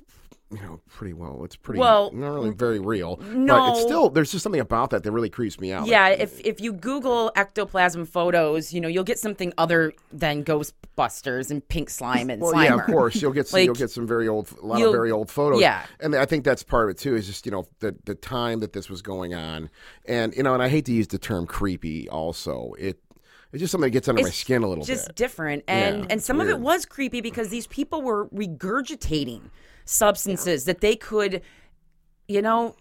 you 0.55 0.61
know 0.61 0.79
pretty 0.89 1.13
well, 1.13 1.43
it's 1.43 1.55
pretty 1.55 1.79
Well, 1.79 2.11
not 2.13 2.29
really 2.33 2.51
very 2.51 2.79
real. 2.79 3.17
no. 3.31 3.57
but 3.57 3.69
it's 3.71 3.81
still 3.81 4.09
there's 4.09 4.31
just 4.31 4.43
something 4.43 4.61
about 4.61 4.89
that 4.91 5.03
that 5.03 5.11
really 5.11 5.29
creeps 5.29 5.59
me 5.59 5.71
out. 5.71 5.87
Yeah, 5.87 6.09
if 6.09 6.39
if 6.41 6.61
you 6.61 6.73
Google 6.73 7.31
ectoplasm 7.35 8.05
photos, 8.05 8.73
you 8.73 8.79
know 8.81 8.87
you'll 8.87 9.03
get 9.03 9.19
something 9.19 9.53
other 9.57 9.93
than 10.11 10.43
Ghostbusters 10.43 11.49
and 11.51 11.67
pink 11.67 11.89
slime 11.89 12.29
and 12.29 12.41
Well, 12.41 12.53
Slimer. 12.53 12.63
yeah, 12.65 12.75
of 12.75 12.85
course 12.85 13.21
you'll 13.21 13.31
get 13.33 13.47
some, 13.49 13.59
Like, 13.59 13.65
you'll 13.65 13.75
get 13.75 13.89
some 13.91 14.05
very 14.07 14.27
old, 14.27 14.51
a 14.61 14.65
lot 14.65 14.81
of 14.81 14.91
very 14.91 15.11
old 15.11 15.29
photos. 15.29 15.61
yeah. 15.61 15.85
and 15.99 16.15
I 16.15 16.25
think 16.25 16.43
that's 16.43 16.63
part 16.63 16.85
of 16.85 16.89
it 16.91 16.97
too. 16.97 17.15
Is 17.15 17.25
just 17.27 17.45
you 17.45 17.51
know 17.51 17.65
the 17.79 17.95
the 18.05 18.15
time 18.15 18.59
that 18.59 18.73
this 18.73 18.89
was 18.89 19.01
going 19.01 19.33
on, 19.33 19.69
and 20.05 20.33
you 20.35 20.43
know, 20.43 20.53
and 20.53 20.61
I 20.63 20.69
hate 20.69 20.85
to 20.85 20.93
use 20.93 21.07
the 21.07 21.17
term 21.19 21.45
creepy. 21.47 22.07
Also, 22.09 22.73
it 22.77 22.99
it's 23.51 23.59
just 23.59 23.71
something 23.71 23.85
that 23.87 23.91
gets 23.91 24.07
under 24.07 24.23
my 24.23 24.29
skin 24.31 24.63
a 24.63 24.67
little 24.67 24.83
just 24.83 25.07
bit. 25.07 25.07
Just 25.09 25.15
different, 25.15 25.63
and 25.67 25.99
Yeah, 26.01 26.07
and 26.09 26.23
some 26.23 26.41
of 26.41 26.49
it 26.49 26.59
was 26.59 26.85
creepy 26.87 27.21
because 27.21 27.49
these 27.49 27.67
people 27.67 28.01
were 28.01 28.27
regurgitating 28.29 29.41
substances 29.85 30.65
that 30.65 30.81
they 30.81 30.95
could, 30.95 31.41
you 32.27 32.41
know. 32.41 32.75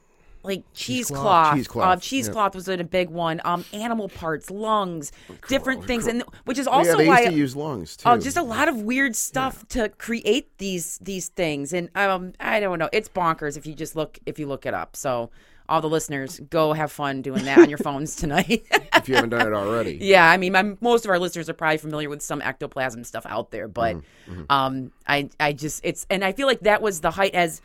Like 0.45 0.65
Cheesecloth. 0.75 1.55
cheesecloth, 1.55 2.03
Cheesecloth, 2.03 2.37
uh, 2.37 2.51
yeah. 2.53 2.57
was 2.57 2.69
a 2.69 2.83
big 2.83 3.11
one. 3.11 3.41
Um, 3.45 3.65
animal 3.73 4.09
parts, 4.09 4.51
lungs, 4.51 5.12
different 5.47 5.85
things, 5.85 6.09
and 6.09 6.25
which 6.47 6.59
is 6.59 6.67
also 6.67 6.91
yeah, 6.91 6.97
they 6.97 7.07
why 7.07 7.21
used 7.21 7.31
to 7.31 7.37
use 7.37 7.57
lungs 7.57 7.97
too. 7.97 8.09
Oh, 8.09 8.17
just 8.19 8.37
a 8.37 8.43
lot 8.43 8.69
of 8.69 8.83
weird 8.83 9.15
stuff 9.15 9.67
to 9.69 9.88
create 9.88 10.59
these 10.59 10.99
these 10.99 11.29
things, 11.29 11.73
and 11.73 11.91
um, 11.95 12.33
I 12.41 12.59
don't 12.59 12.81
know. 12.81 12.88
It's 12.93 13.09
bonkers 13.09 13.57
if 13.57 13.69
you 13.69 13.75
just 13.75 13.95
look 13.95 14.19
if 14.27 14.41
you 14.41 14.49
look 14.49 14.67
it 14.67 14.75
up. 14.75 14.97
So, 14.97 15.31
all 15.68 15.81
the 15.81 15.88
listeners, 15.88 16.40
go 16.51 16.72
have 16.72 16.92
fun 16.92 17.22
doing 17.22 17.44
that 17.44 17.59
on 17.59 17.68
your 17.68 17.79
phones 17.79 18.16
tonight. 18.16 18.64
if 18.94 19.09
you 19.09 19.14
haven't 19.14 19.31
done 19.31 19.46
it 19.46 19.53
already. 19.53 19.98
yeah, 20.01 20.29
I 20.29 20.37
mean, 20.37 20.53
my, 20.53 20.77
most 20.81 21.05
of 21.05 21.11
our 21.11 21.18
listeners 21.18 21.48
are 21.48 21.55
probably 21.55 21.79
familiar 21.79 22.09
with 22.09 22.22
some 22.22 22.42
ectoplasm 22.42 23.05
stuff 23.05 23.25
out 23.29 23.51
there, 23.51 23.68
but 23.68 23.96
mm, 23.96 24.03
mm-hmm. 24.29 24.42
um, 24.51 24.92
I 25.07 25.31
I 25.40 25.53
just 25.53 25.81
it's 25.85 26.07
and 26.11 26.25
I 26.25 26.33
feel 26.33 26.46
like 26.46 26.61
that 26.61 26.83
was 26.83 27.01
the 27.01 27.12
height 27.12 27.35
as 27.35 27.61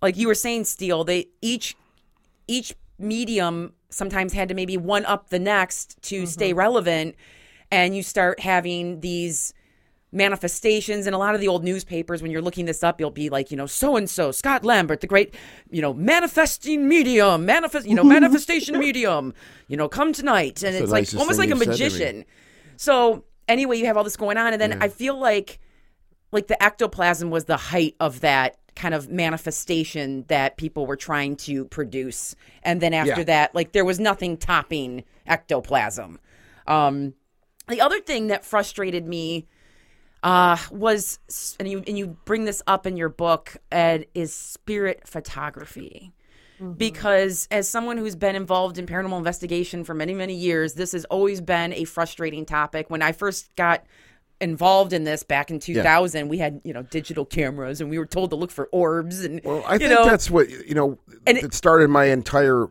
like 0.00 0.16
you 0.16 0.26
were 0.26 0.34
saying, 0.34 0.64
Steele. 0.64 1.04
They 1.04 1.28
each 1.40 1.76
each 2.46 2.74
medium 2.98 3.72
sometimes 3.90 4.32
had 4.32 4.48
to 4.48 4.54
maybe 4.54 4.76
one 4.76 5.04
up 5.06 5.30
the 5.30 5.38
next 5.38 6.00
to 6.02 6.16
mm-hmm. 6.16 6.26
stay 6.26 6.52
relevant 6.52 7.14
and 7.70 7.96
you 7.96 8.02
start 8.02 8.40
having 8.40 9.00
these 9.00 9.54
manifestations 10.12 11.06
and 11.06 11.14
a 11.14 11.18
lot 11.18 11.34
of 11.34 11.40
the 11.40 11.48
old 11.48 11.64
newspapers 11.64 12.20
when 12.22 12.30
you're 12.30 12.42
looking 12.42 12.66
this 12.66 12.84
up 12.84 13.00
you'll 13.00 13.10
be 13.10 13.30
like 13.30 13.50
you 13.50 13.56
know 13.56 13.66
so 13.66 13.96
and 13.96 14.08
so 14.10 14.30
Scott 14.30 14.62
Lambert 14.64 15.00
the 15.00 15.06
great 15.06 15.34
you 15.70 15.80
know 15.80 15.94
manifesting 15.94 16.86
medium 16.86 17.46
manifest 17.46 17.86
you 17.86 17.94
know 17.94 18.04
manifestation 18.04 18.78
medium 18.86 19.32
you 19.68 19.76
know 19.76 19.88
come 19.88 20.12
tonight. 20.12 20.62
And 20.62 20.74
the 20.74 20.82
it's 20.82 20.92
like 20.92 21.08
almost 21.18 21.38
like 21.38 21.48
a 21.48 21.50
you've 21.50 21.58
said 21.58 21.64
to 21.64 21.70
me. 21.70 21.84
magician. 21.88 22.24
So 22.76 23.24
anyway 23.48 23.78
you 23.78 23.86
have 23.86 23.96
all 23.96 24.04
this 24.04 24.16
going 24.16 24.36
on 24.36 24.52
and 24.52 24.60
then 24.60 24.82
I 24.82 24.88
feel 24.88 25.18
like 25.18 25.58
like 26.30 26.46
the 26.46 26.62
ectoplasm 26.62 27.30
was 27.30 27.46
the 27.46 27.56
height 27.56 27.96
of 27.98 28.20
that 28.20 28.58
kind 28.76 28.94
of 28.94 29.10
manifestation 29.10 30.24
that 30.28 30.56
people 30.56 30.86
were 30.86 30.96
trying 30.96 31.36
to 31.36 31.66
produce. 31.66 32.34
And 32.62 32.80
then 32.80 32.94
after 32.94 33.20
Yeah. 33.20 33.24
that 33.24 33.54
like 33.54 33.72
there 33.72 33.84
was 33.84 33.98
nothing 33.98 34.36
topping 34.36 35.04
ectoplasm. 35.26 36.18
Um 36.66 37.14
the 37.68 37.80
other 37.80 38.00
thing 38.00 38.26
that 38.26 38.44
frustrated 38.44 39.06
me 39.06 39.46
uh, 40.22 40.56
was, 40.70 41.18
and 41.58 41.68
you 41.68 41.82
and 41.86 41.98
you 41.98 42.16
bring 42.24 42.44
this 42.44 42.62
up 42.66 42.86
in 42.86 42.96
your 42.96 43.08
book, 43.08 43.56
Ed, 43.70 44.06
is 44.14 44.32
spirit 44.34 45.06
photography. 45.06 46.12
Because 46.76 47.48
as 47.50 47.68
someone 47.68 47.96
who's 47.96 48.14
been 48.14 48.36
involved 48.36 48.78
in 48.78 48.86
paranormal 48.86 49.18
investigation 49.18 49.82
for 49.82 49.94
many, 49.94 50.14
many 50.14 50.34
years, 50.34 50.74
this 50.74 50.92
has 50.92 51.04
always 51.06 51.40
been 51.40 51.72
a 51.72 51.82
frustrating 51.82 52.46
topic. 52.46 52.88
When 52.88 53.02
I 53.02 53.10
first 53.10 53.54
got 53.56 53.84
involved 54.40 54.92
in 54.92 55.02
this 55.02 55.24
back 55.24 55.50
in 55.50 55.58
2000, 55.58 56.28
we 56.28 56.38
had 56.38 56.60
you 56.62 56.72
know 56.72 56.82
digital 56.84 57.24
cameras, 57.24 57.80
and 57.80 57.90
we 57.90 57.98
were 57.98 58.06
told 58.06 58.30
to 58.30 58.36
look 58.36 58.52
for 58.52 58.66
orbs. 58.70 59.24
And 59.24 59.40
Well, 59.42 59.64
I 59.66 59.72
you 59.74 59.78
think 59.80 59.90
know, 59.90 60.04
that's 60.04 60.30
what 60.30 60.50
you 60.50 60.74
know. 60.74 60.98
And 61.26 61.36
it, 61.36 61.44
it- 61.46 61.54
started 61.54 61.90
my 61.90 62.04
entire. 62.04 62.66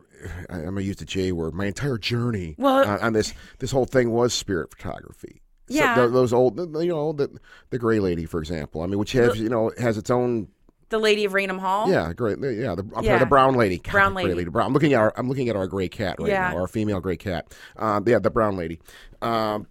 I- 0.48 0.58
I'm 0.60 0.64
gonna 0.76 0.80
use 0.80 0.96
the 0.96 1.04
J 1.04 1.32
word. 1.32 1.52
My 1.52 1.66
entire 1.66 1.98
journey 1.98 2.54
Well- 2.56 2.88
on, 2.88 2.98
on 3.00 3.12
this 3.12 3.34
this 3.58 3.72
whole 3.72 3.84
thing 3.84 4.10
was 4.10 4.32
spirit 4.32 4.70
photography. 4.70 5.41
So 5.72 5.78
Yeah. 5.78 5.94
tho- 5.96 6.10
those 6.10 6.32
old, 6.32 6.58
you 6.82 6.88
know, 6.88 7.12
the 7.12 7.30
the 7.70 7.78
Gray 7.78 7.98
Lady, 8.00 8.26
for 8.26 8.40
example. 8.40 8.82
I 8.82 8.86
mean, 8.86 8.98
which 8.98 9.12
has 9.12 9.38
you 9.38 9.48
know 9.48 9.72
has 9.78 9.96
its 9.98 10.10
own. 10.10 10.48
the 10.90 10.98
Lady 10.98 11.24
of 11.24 11.32
Raynham 11.32 11.58
Hall. 11.58 11.88
Yeah, 11.90 12.12
great. 12.12 12.38
Yeah, 12.38 12.74
the, 12.74 12.86
I'm 12.94 13.02
Yeah. 13.02 13.12
sorry, 13.12 13.18
the 13.20 13.26
brown 13.26 13.54
lady. 13.54 13.78
God, 13.78 13.92
Brown 13.92 14.12
gray 14.14 14.34
lady. 14.34 14.50
Brown. 14.50 14.66
I'm 14.66 14.72
looking 14.74 14.92
at 14.92 15.00
our. 15.00 15.12
I'm 15.16 15.28
looking 15.28 15.48
at 15.48 15.56
our 15.56 15.66
gray 15.66 15.88
cat 15.88 16.16
right 16.20 16.28
Yeah. 16.28 16.50
now. 16.50 16.58
Our 16.58 16.68
female 16.68 17.00
gray 17.00 17.16
cat. 17.16 17.52
Um, 17.76 18.04
yeah, 18.06 18.18
the 18.18 18.30
brown 18.30 18.56
lady. 18.56 18.78
Um, 19.22 19.66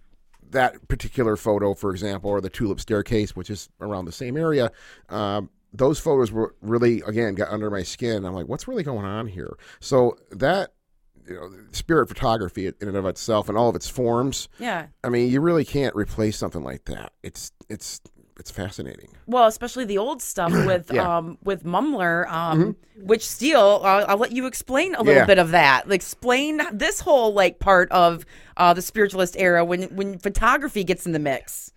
that 0.50 0.86
particular 0.88 1.36
photo, 1.36 1.74
for 1.74 1.90
example, 1.92 2.28
or 2.30 2.40
the 2.40 2.50
tulip 2.50 2.80
staircase, 2.80 3.34
which 3.36 3.48
is 3.50 3.68
around 3.80 4.04
the 4.04 4.12
same 4.12 4.36
area. 4.36 4.70
Um, 5.08 5.48
those 5.72 5.98
photos 5.98 6.30
were 6.30 6.54
really, 6.60 7.00
again, 7.06 7.34
got 7.34 7.48
under 7.48 7.70
my 7.70 7.82
skin. 7.82 8.26
I'm 8.26 8.34
like, 8.34 8.48
what's 8.48 8.68
really 8.68 8.82
going 8.82 9.06
on 9.06 9.26
here? 9.28 9.56
So 9.80 10.18
that, 10.30 10.72
you 11.28 11.34
know, 11.34 11.50
spirit 11.72 12.08
photography 12.08 12.66
in 12.66 12.74
and 12.80 12.96
of 12.96 13.06
itself 13.06 13.48
and 13.48 13.56
all 13.58 13.68
of 13.68 13.76
its 13.76 13.88
forms. 13.88 14.48
yeah. 14.58 14.86
I 15.04 15.08
mean, 15.08 15.30
you 15.30 15.40
really 15.40 15.64
can't 15.64 15.94
replace 15.94 16.36
something 16.36 16.62
like 16.64 16.84
that. 16.86 17.12
It's 17.22 17.52
it's 17.68 18.00
it's 18.38 18.50
fascinating. 18.50 19.08
Well, 19.26 19.46
especially 19.46 19.84
the 19.84 19.98
old 19.98 20.20
stuff 20.22 20.50
with 20.66 20.90
Yeah. 20.92 21.02
Mm-hmm. 21.02 21.10
um 21.10 21.38
with 21.44 21.64
Mumler, 21.64 22.26
um, 22.30 22.76
which 22.96 23.26
Steele, 23.28 23.80
I'll, 23.84 24.06
I'll 24.08 24.16
let 24.16 24.32
you 24.32 24.46
explain 24.46 24.94
a 24.94 25.02
little 25.02 25.14
Yeah. 25.22 25.26
bit 25.26 25.38
of 25.38 25.50
that. 25.50 25.88
Like, 25.88 25.96
explain 25.96 26.60
this 26.72 27.00
whole 27.00 27.32
like 27.34 27.58
part 27.58 27.90
of 27.92 28.24
uh, 28.56 28.74
the 28.74 28.82
spiritualist 28.82 29.36
era 29.38 29.64
when 29.64 29.82
when 29.94 30.18
photography 30.18 30.82
gets 30.82 31.06
in 31.06 31.12
the 31.12 31.18
mix. 31.18 31.72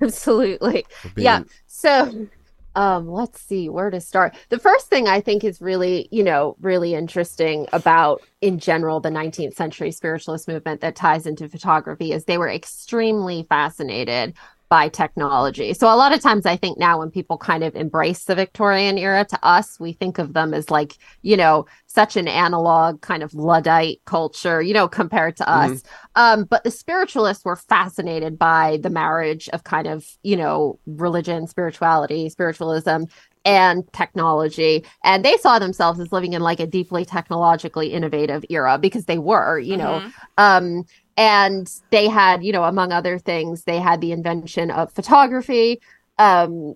Absolutely. 0.00 0.84
being- 1.14 1.24
Yeah. 1.24 1.42
So 1.66 2.28
um 2.74 3.08
let's 3.08 3.40
see 3.40 3.68
where 3.68 3.90
to 3.90 4.00
start. 4.00 4.34
The 4.48 4.58
first 4.58 4.88
thing 4.88 5.08
I 5.08 5.20
think 5.20 5.44
is 5.44 5.60
really, 5.60 6.08
you 6.10 6.22
know, 6.22 6.56
really 6.60 6.94
interesting 6.94 7.66
about 7.72 8.22
in 8.40 8.58
general 8.58 9.00
the 9.00 9.10
19th 9.10 9.54
century 9.54 9.90
spiritualist 9.90 10.48
movement 10.48 10.80
that 10.80 10.96
ties 10.96 11.26
into 11.26 11.48
photography 11.48 12.12
is 12.12 12.24
they 12.24 12.38
were 12.38 12.50
extremely 12.50 13.44
fascinated 13.44 14.34
by 14.72 14.88
technology. 14.88 15.74
So 15.74 15.86
a 15.88 15.96
lot 15.96 16.14
of 16.14 16.22
times 16.22 16.46
I 16.46 16.56
think 16.56 16.78
now 16.78 16.98
when 16.98 17.10
people 17.10 17.36
kind 17.36 17.62
of 17.62 17.76
embrace 17.76 18.24
the 18.24 18.34
Victorian 18.34 18.96
era 18.96 19.26
to 19.26 19.38
us, 19.42 19.78
we 19.78 19.92
think 19.92 20.18
of 20.18 20.32
them 20.32 20.54
as 20.54 20.70
like, 20.70 20.96
you 21.20 21.36
know, 21.36 21.66
such 21.88 22.16
an 22.16 22.26
analog 22.26 23.02
kind 23.02 23.22
of 23.22 23.34
Luddite 23.34 24.00
culture, 24.06 24.62
you 24.62 24.72
know, 24.72 24.88
compared 24.88 25.36
to 25.36 25.46
us. 25.46 25.82
Um, 26.14 26.44
but 26.44 26.64
the 26.64 26.70
spiritualists 26.70 27.44
were 27.44 27.56
fascinated 27.56 28.38
by 28.38 28.78
the 28.82 28.88
marriage 28.88 29.50
of 29.50 29.62
kind 29.62 29.86
of, 29.86 30.06
you 30.22 30.38
know, 30.38 30.78
religion, 30.86 31.46
spirituality, 31.46 32.30
spiritualism, 32.30 33.04
and 33.44 33.92
technology. 33.92 34.84
And 35.04 35.22
they 35.22 35.36
saw 35.36 35.58
themselves 35.58 36.00
as 36.00 36.12
living 36.12 36.32
in 36.32 36.40
like 36.40 36.60
a 36.60 36.66
deeply 36.66 37.04
technologically 37.04 37.92
innovative 37.92 38.42
era 38.48 38.78
because 38.78 39.04
they 39.04 39.18
were, 39.18 39.58
you 39.58 39.76
know. 39.76 40.10
Um, 40.38 40.84
and 41.16 41.70
they 41.90 42.08
had, 42.08 42.42
you 42.44 42.52
know, 42.52 42.64
among 42.64 42.92
other 42.92 43.18
things, 43.18 43.64
they 43.64 43.78
had 43.80 44.00
the 44.00 44.12
invention 44.12 44.70
of 44.70 44.92
photography. 44.92 45.80
Um, 46.18 46.74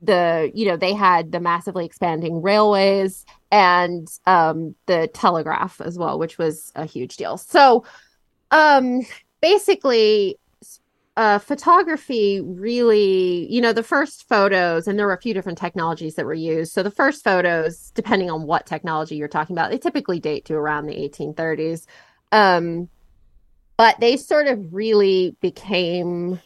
the 0.00 0.50
you 0.54 0.66
know 0.66 0.76
they 0.76 0.92
had 0.92 1.32
the 1.32 1.40
massively 1.40 1.84
expanding 1.84 2.40
railways 2.40 3.24
and 3.50 4.08
um 4.26 4.74
the 4.86 5.08
telegraph 5.12 5.80
as 5.80 5.98
well 5.98 6.18
which 6.18 6.38
was 6.38 6.72
a 6.76 6.84
huge 6.84 7.16
deal. 7.16 7.36
So 7.36 7.84
um 8.50 9.00
basically 9.40 10.38
uh 11.16 11.40
photography 11.40 12.40
really 12.40 13.52
you 13.52 13.60
know 13.60 13.72
the 13.72 13.82
first 13.82 14.28
photos 14.28 14.86
and 14.86 14.98
there 14.98 15.06
were 15.06 15.12
a 15.12 15.20
few 15.20 15.34
different 15.34 15.58
technologies 15.58 16.14
that 16.14 16.26
were 16.26 16.34
used. 16.34 16.72
So 16.72 16.82
the 16.84 16.92
first 16.92 17.24
photos 17.24 17.90
depending 17.94 18.30
on 18.30 18.44
what 18.44 18.66
technology 18.66 19.16
you're 19.16 19.26
talking 19.26 19.54
about 19.56 19.70
they 19.70 19.78
typically 19.78 20.20
date 20.20 20.44
to 20.44 20.54
around 20.54 20.86
the 20.86 20.94
1830s 20.94 21.86
um 22.30 22.88
but 23.78 23.98
they 24.00 24.16
sort 24.18 24.48
of 24.48 24.74
really 24.74 25.36
became 25.40 26.40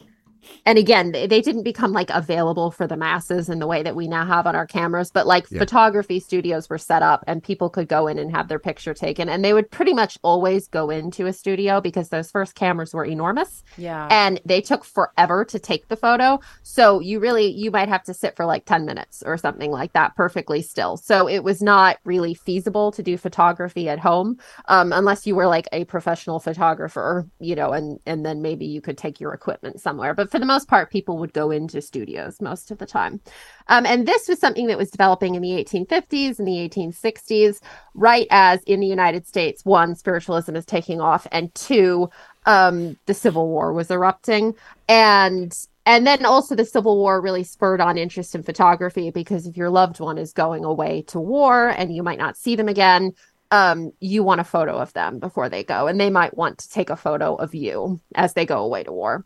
and 0.65 0.77
again 0.77 1.11
they, 1.11 1.27
they 1.27 1.41
didn't 1.41 1.63
become 1.63 1.91
like 1.91 2.09
available 2.09 2.71
for 2.71 2.87
the 2.87 2.97
masses 2.97 3.49
in 3.49 3.59
the 3.59 3.67
way 3.67 3.83
that 3.83 3.95
we 3.95 4.07
now 4.07 4.25
have 4.25 4.45
on 4.47 4.55
our 4.55 4.67
cameras 4.67 5.11
but 5.11 5.25
like 5.27 5.45
Yeah. 5.51 5.59
photography 5.59 6.19
studios 6.19 6.69
were 6.69 6.77
set 6.77 7.01
up 7.03 7.23
and 7.27 7.43
people 7.43 7.69
could 7.69 7.87
go 7.87 8.07
in 8.07 8.17
and 8.19 8.31
have 8.31 8.47
their 8.47 8.59
picture 8.59 8.93
taken. 8.93 9.29
And 9.29 9.43
they 9.43 9.53
would 9.53 9.69
pretty 9.71 9.93
much 9.93 10.17
always 10.23 10.67
go 10.67 10.89
into 10.89 11.25
a 11.25 11.33
studio 11.33 11.81
because 11.81 12.09
those 12.09 12.31
first 12.31 12.55
cameras 12.55 12.93
were 12.93 13.05
enormous. 13.05 13.63
Yeah. 13.77 14.07
and 14.11 14.39
they 14.45 14.61
took 14.61 14.83
forever 14.85 15.45
to 15.45 15.59
take 15.59 15.87
the 15.87 15.95
photo. 15.95 16.39
So 16.63 16.99
you 16.99 17.19
really 17.19 17.47
you 17.47 17.71
might 17.71 17.89
have 17.89 18.03
to 18.03 18.13
sit 18.13 18.35
for 18.35 18.45
like 18.45 18.65
10 18.65 18.85
minutes 18.85 19.23
or 19.25 19.37
something 19.37 19.71
like 19.71 19.93
that 19.93 20.15
perfectly 20.15 20.61
still. 20.61 20.97
So 20.97 21.27
it 21.27 21.43
was 21.43 21.61
not 21.61 21.97
really 22.05 22.33
feasible 22.33 22.91
to 22.91 23.03
do 23.03 23.17
photography 23.17 23.89
at 23.89 23.99
home 23.99 24.37
um, 24.67 24.91
unless 24.93 25.25
you 25.27 25.35
were 25.35 25.47
like 25.47 25.67
a 25.71 25.85
professional 25.85 26.39
photographer 26.39 27.27
you 27.39 27.55
know 27.55 27.71
and 27.71 27.99
and 28.05 28.25
then 28.25 28.41
maybe 28.41 28.65
you 28.65 28.81
could 28.81 28.97
take 28.97 29.19
your 29.19 29.33
equipment 29.33 29.79
somewhere. 29.81 30.13
But 30.13 30.31
for 30.33 30.39
the 30.39 30.45
most 30.45 30.67
part 30.67 30.91
people 30.91 31.17
would 31.17 31.33
go 31.33 31.51
into 31.51 31.81
studios 31.81 32.41
most 32.41 32.71
of 32.71 32.79
the 32.79 32.85
time 32.85 33.21
um, 33.67 33.85
and 33.85 34.07
this 34.07 34.27
was 34.27 34.39
something 34.39 34.67
that 34.67 34.77
was 34.77 34.91
developing 34.91 35.35
in 35.35 35.41
the 35.41 35.51
1850s 35.51 36.39
and 36.39 36.47
the 36.47 36.69
1860s 36.69 37.61
right 37.93 38.27
as 38.31 38.61
in 38.63 38.79
the 38.79 38.87
united 38.87 39.27
states 39.27 39.63
one 39.63 39.95
spiritualism 39.95 40.55
is 40.55 40.65
taking 40.65 40.99
off 40.99 41.27
and 41.31 41.53
two 41.55 42.09
um, 42.45 42.97
the 43.05 43.13
Civil 43.13 43.47
War 43.47 43.73
was 43.73 43.91
erupting, 43.91 44.55
and 44.87 45.55
and 45.85 46.07
then 46.07 46.25
also 46.25 46.55
the 46.55 46.65
Civil 46.65 46.97
War 46.97 47.21
really 47.21 47.43
spurred 47.43 47.81
on 47.81 47.97
interest 47.97 48.35
in 48.35 48.43
photography 48.43 49.11
because 49.11 49.47
if 49.47 49.57
your 49.57 49.69
loved 49.69 49.99
one 49.99 50.17
is 50.17 50.33
going 50.33 50.63
away 50.63 51.01
to 51.07 51.19
war 51.19 51.69
and 51.69 51.93
you 51.93 52.03
might 52.03 52.17
not 52.17 52.37
see 52.37 52.55
them 52.55 52.69
again, 52.69 53.11
um, 53.51 53.91
you 53.99 54.23
want 54.23 54.41
a 54.41 54.45
photo 54.45 54.77
of 54.77 54.93
them 54.93 55.19
before 55.19 55.49
they 55.49 55.63
go, 55.63 55.87
and 55.87 55.99
they 55.99 56.09
might 56.09 56.37
want 56.37 56.57
to 56.59 56.69
take 56.69 56.89
a 56.89 56.95
photo 56.95 57.35
of 57.35 57.53
you 57.53 57.99
as 58.15 58.33
they 58.33 58.45
go 58.45 58.63
away 58.63 58.83
to 58.83 58.91
war. 58.91 59.25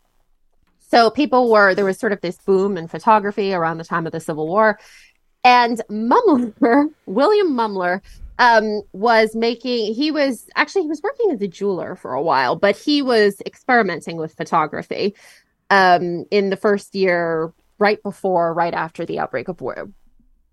So 0.88 1.10
people 1.10 1.50
were 1.50 1.74
there 1.74 1.84
was 1.84 1.98
sort 1.98 2.12
of 2.12 2.20
this 2.20 2.38
boom 2.38 2.76
in 2.76 2.88
photography 2.88 3.52
around 3.52 3.78
the 3.78 3.84
time 3.84 4.06
of 4.06 4.12
the 4.12 4.20
Civil 4.20 4.48
War, 4.48 4.78
and 5.44 5.80
Mumler, 5.90 6.92
William 7.06 7.52
Mumler, 7.52 8.00
um, 8.38 8.82
was 8.92 9.36
making. 9.36 9.94
He 9.94 10.10
was 10.10 10.46
actually 10.56 10.82
he 10.82 10.88
was 10.88 11.02
working 11.02 11.30
as 11.30 11.42
a 11.42 11.48
jeweler 11.48 11.94
for 11.94 12.14
a 12.14 12.22
while, 12.22 12.56
but 12.56 12.76
he 12.76 13.02
was 13.02 13.40
experimenting 13.44 14.16
with 14.16 14.34
photography 14.34 15.14
um, 15.70 16.24
in 16.30 16.50
the 16.50 16.56
first 16.56 16.94
year, 16.94 17.52
right 17.78 18.02
before, 18.02 18.54
right 18.54 18.74
after 18.74 19.04
the 19.04 19.18
outbreak 19.18 19.48
of 19.48 19.60
war. 19.60 19.90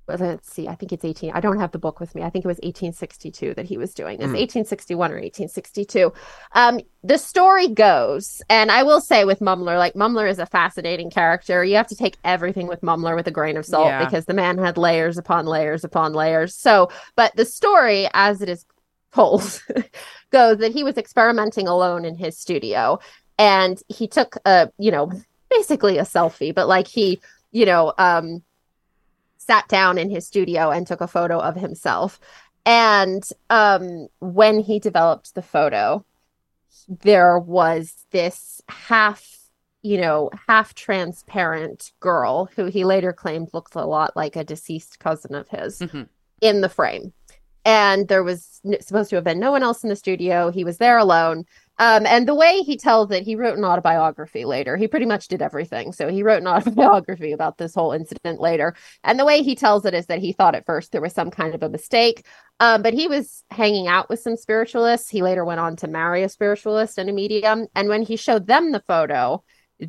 Let's 0.07 0.53
see. 0.53 0.67
I 0.67 0.75
think 0.75 0.93
it's 0.93 1.03
18. 1.03 1.31
I 1.33 1.39
don't 1.39 1.59
have 1.59 1.71
the 1.71 1.79
book 1.79 1.99
with 1.99 2.13
me. 2.13 2.21
I 2.21 2.29
think 2.29 2.45
it 2.45 2.47
was 2.47 2.57
1862 2.57 3.55
that 3.55 3.65
he 3.65 3.77
was 3.77 3.93
doing 3.95 4.17
this, 4.17 4.27
1861 4.27 5.11
or 5.11 5.15
1862. 5.15 6.13
Um, 6.51 6.79
the 7.03 7.17
story 7.17 7.67
goes, 7.69 8.41
and 8.47 8.69
I 8.71 8.83
will 8.83 9.01
say 9.01 9.25
with 9.25 9.39
Mumler, 9.39 9.77
like 9.79 9.95
Mumler 9.95 10.29
is 10.29 10.37
a 10.37 10.45
fascinating 10.45 11.09
character. 11.09 11.63
You 11.63 11.75
have 11.77 11.87
to 11.87 11.95
take 11.95 12.17
everything 12.23 12.67
with 12.67 12.81
Mumler 12.81 13.15
with 13.15 13.27
a 13.27 13.31
grain 13.31 13.57
of 13.57 13.65
salt 13.65 13.87
Yeah. 13.87 14.05
because 14.05 14.25
the 14.25 14.33
man 14.35 14.59
had 14.59 14.77
layers 14.77 15.17
upon 15.17 15.47
layers 15.47 15.83
upon 15.83 16.13
layers. 16.13 16.53
So, 16.53 16.89
but 17.15 17.35
the 17.35 17.45
story, 17.45 18.07
as 18.13 18.41
it 18.43 18.49
is 18.49 18.63
told, 19.13 19.41
goes 20.29 20.59
that 20.59 20.71
he 20.71 20.83
was 20.83 20.97
experimenting 20.97 21.67
alone 21.67 22.05
in 22.05 22.15
his 22.15 22.37
studio, 22.37 22.99
and 23.39 23.81
he 23.87 24.07
took 24.07 24.37
a, 24.45 24.69
you 24.77 24.91
know, 24.91 25.11
basically 25.49 25.97
a 25.97 26.03
selfie, 26.03 26.53
but 26.53 26.67
like 26.67 26.87
he, 26.87 27.19
you 27.51 27.65
know, 27.65 27.93
um, 27.97 28.43
sat 29.47 29.67
down 29.67 29.97
in 29.97 30.09
his 30.09 30.25
studio 30.27 30.71
and 30.71 30.85
took 30.87 31.01
a 31.01 31.07
photo 31.07 31.39
of 31.39 31.55
himself. 31.55 32.19
And 32.65 33.23
um, 33.49 34.07
when 34.19 34.59
he 34.59 34.79
developed 34.79 35.35
the 35.35 35.41
photo, 35.41 36.03
there 36.87 37.37
was 37.39 38.05
this 38.11 38.61
half, 38.69 39.37
you 39.83 39.99
know, 39.99 40.29
half 40.47 40.73
transparent 40.73 41.91
girl 41.99 42.49
who 42.55 42.65
he 42.65 42.83
later 42.83 43.13
claimed 43.13 43.49
looked 43.53 43.75
a 43.75 43.85
lot 43.85 44.15
like 44.15 44.35
a 44.35 44.43
deceased 44.43 44.99
cousin 44.99 45.35
of 45.35 45.47
his 45.49 45.79
Mhm. 45.79 46.07
in 46.41 46.61
the 46.61 46.69
frame. 46.69 47.13
and 47.67 48.09
there 48.09 48.23
was 48.23 48.61
supposed 48.79 49.09
to 49.09 49.15
have 49.15 49.23
been 49.23 49.39
no 49.39 49.51
one 49.51 49.63
else 49.63 49.81
in 49.83 49.89
the 49.89 49.95
studio. 49.95 50.51
He 50.51 50.63
was 50.63 50.77
there 50.77 50.99
alone. 50.99 51.45
Um, 51.77 52.05
and 52.05 52.27
the 52.27 52.35
way 52.35 52.61
he 52.61 52.77
tells 52.77 53.11
it, 53.11 53.23
he 53.23 53.35
wrote 53.35 53.57
an 53.57 53.65
autobiography 53.65 54.45
later. 54.45 54.77
He 54.77 54.87
pretty 54.87 55.05
much 55.05 55.27
did 55.27 55.41
everything. 55.41 55.91
So 55.91 56.07
he 56.09 56.23
wrote 56.23 56.41
an 56.41 56.47
autobiography 56.47 57.31
about 57.31 57.57
this 57.57 57.75
whole 57.75 57.91
incident 57.91 58.39
later. 58.39 58.75
And 59.03 59.19
the 59.19 59.25
way 59.25 59.41
he 59.41 59.55
tells 59.55 59.85
it 59.85 59.93
is 59.93 60.05
that 60.07 60.19
he 60.19 60.33
thought 60.33 60.55
at 60.55 60.65
first 60.65 60.91
there 60.91 61.01
was 61.01 61.13
some 61.13 61.31
kind 61.31 61.53
of 61.53 61.63
a 61.63 61.69
mistake. 61.69 62.25
Um, 62.59 62.81
but 62.81 62.93
he 62.93 63.07
was 63.07 63.43
hanging 63.51 63.87
out 63.87 64.09
with 64.09 64.19
some 64.19 64.37
spiritualists. 64.37 65.09
He 65.09 65.21
later 65.21 65.43
went 65.43 65.59
on 65.59 65.75
to 65.77 65.87
marry 65.87 66.23
a 66.23 66.29
spiritualist 66.29 66.97
and 66.97 67.09
a 67.09 67.13
medium. 67.13 67.67
And 67.75 67.89
when 67.89 68.01
he 68.01 68.15
showed 68.15 68.47
them 68.47 68.71
the 68.71 68.83
photo, 68.87 69.43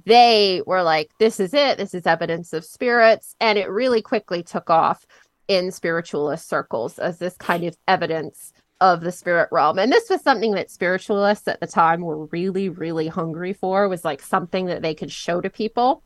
they 0.05 0.63
were 0.67 0.83
like, 0.83 1.11
this 1.21 1.39
is 1.39 1.55
it. 1.55 1.79
This 1.79 1.95
is 1.95 2.07
evidence 2.07 2.53
of 2.53 2.65
spirits. 2.65 3.37
And 3.41 3.59
it 3.59 3.71
really 3.71 4.03
quickly 4.03 4.43
took 4.43 4.69
off 4.69 5.07
in 5.47 5.71
spiritualist 5.71 6.49
circles 6.49 6.99
as 6.99 7.19
this 7.19 7.37
kind 7.37 7.65
of 7.65 7.77
evidence 7.87 8.53
of 8.81 9.01
the 9.01 9.13
spirit 9.13 9.49
realm. 9.51 9.79
And 9.79 9.91
this 9.91 10.11
was 10.11 10.21
something 10.23 10.53
that 10.53 10.71
spiritualists 10.71 11.49
at 11.49 11.61
the 11.61 11.67
time 11.67 12.03
were 12.03 12.27
really, 12.27 12.69
really 12.69 13.09
hungry 13.09 13.53
for, 13.53 13.89
was 13.89 14.05
like 14.05 14.21
something 14.21 14.67
that 14.67 14.83
they 14.83 14.95
could 14.95 15.11
show 15.11 15.41
to 15.41 15.49
people, 15.49 16.03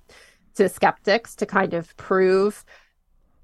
to 0.55 0.69
skeptics, 0.69 1.35
to 1.37 1.47
kind 1.47 1.75
of 1.75 1.97
prove 1.97 2.65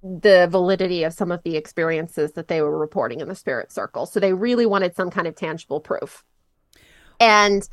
the 0.03 0.47
validity 0.51 1.03
of 1.03 1.13
some 1.13 1.33
of 1.33 1.43
the 1.43 1.57
experiences 1.57 2.33
that 2.33 2.47
they 2.47 2.61
were 2.63 2.79
reporting 2.79 3.21
in 3.21 3.29
the 3.29 3.35
spirit 3.35 3.73
circle. 3.73 4.07
So 4.07 4.21
they 4.21 4.33
really 4.33 4.67
wanted 4.67 4.95
some 4.95 5.11
kind 5.11 5.27
of 5.27 5.35
tangible 5.35 5.81
proof. 5.81 6.23
And 7.19 7.69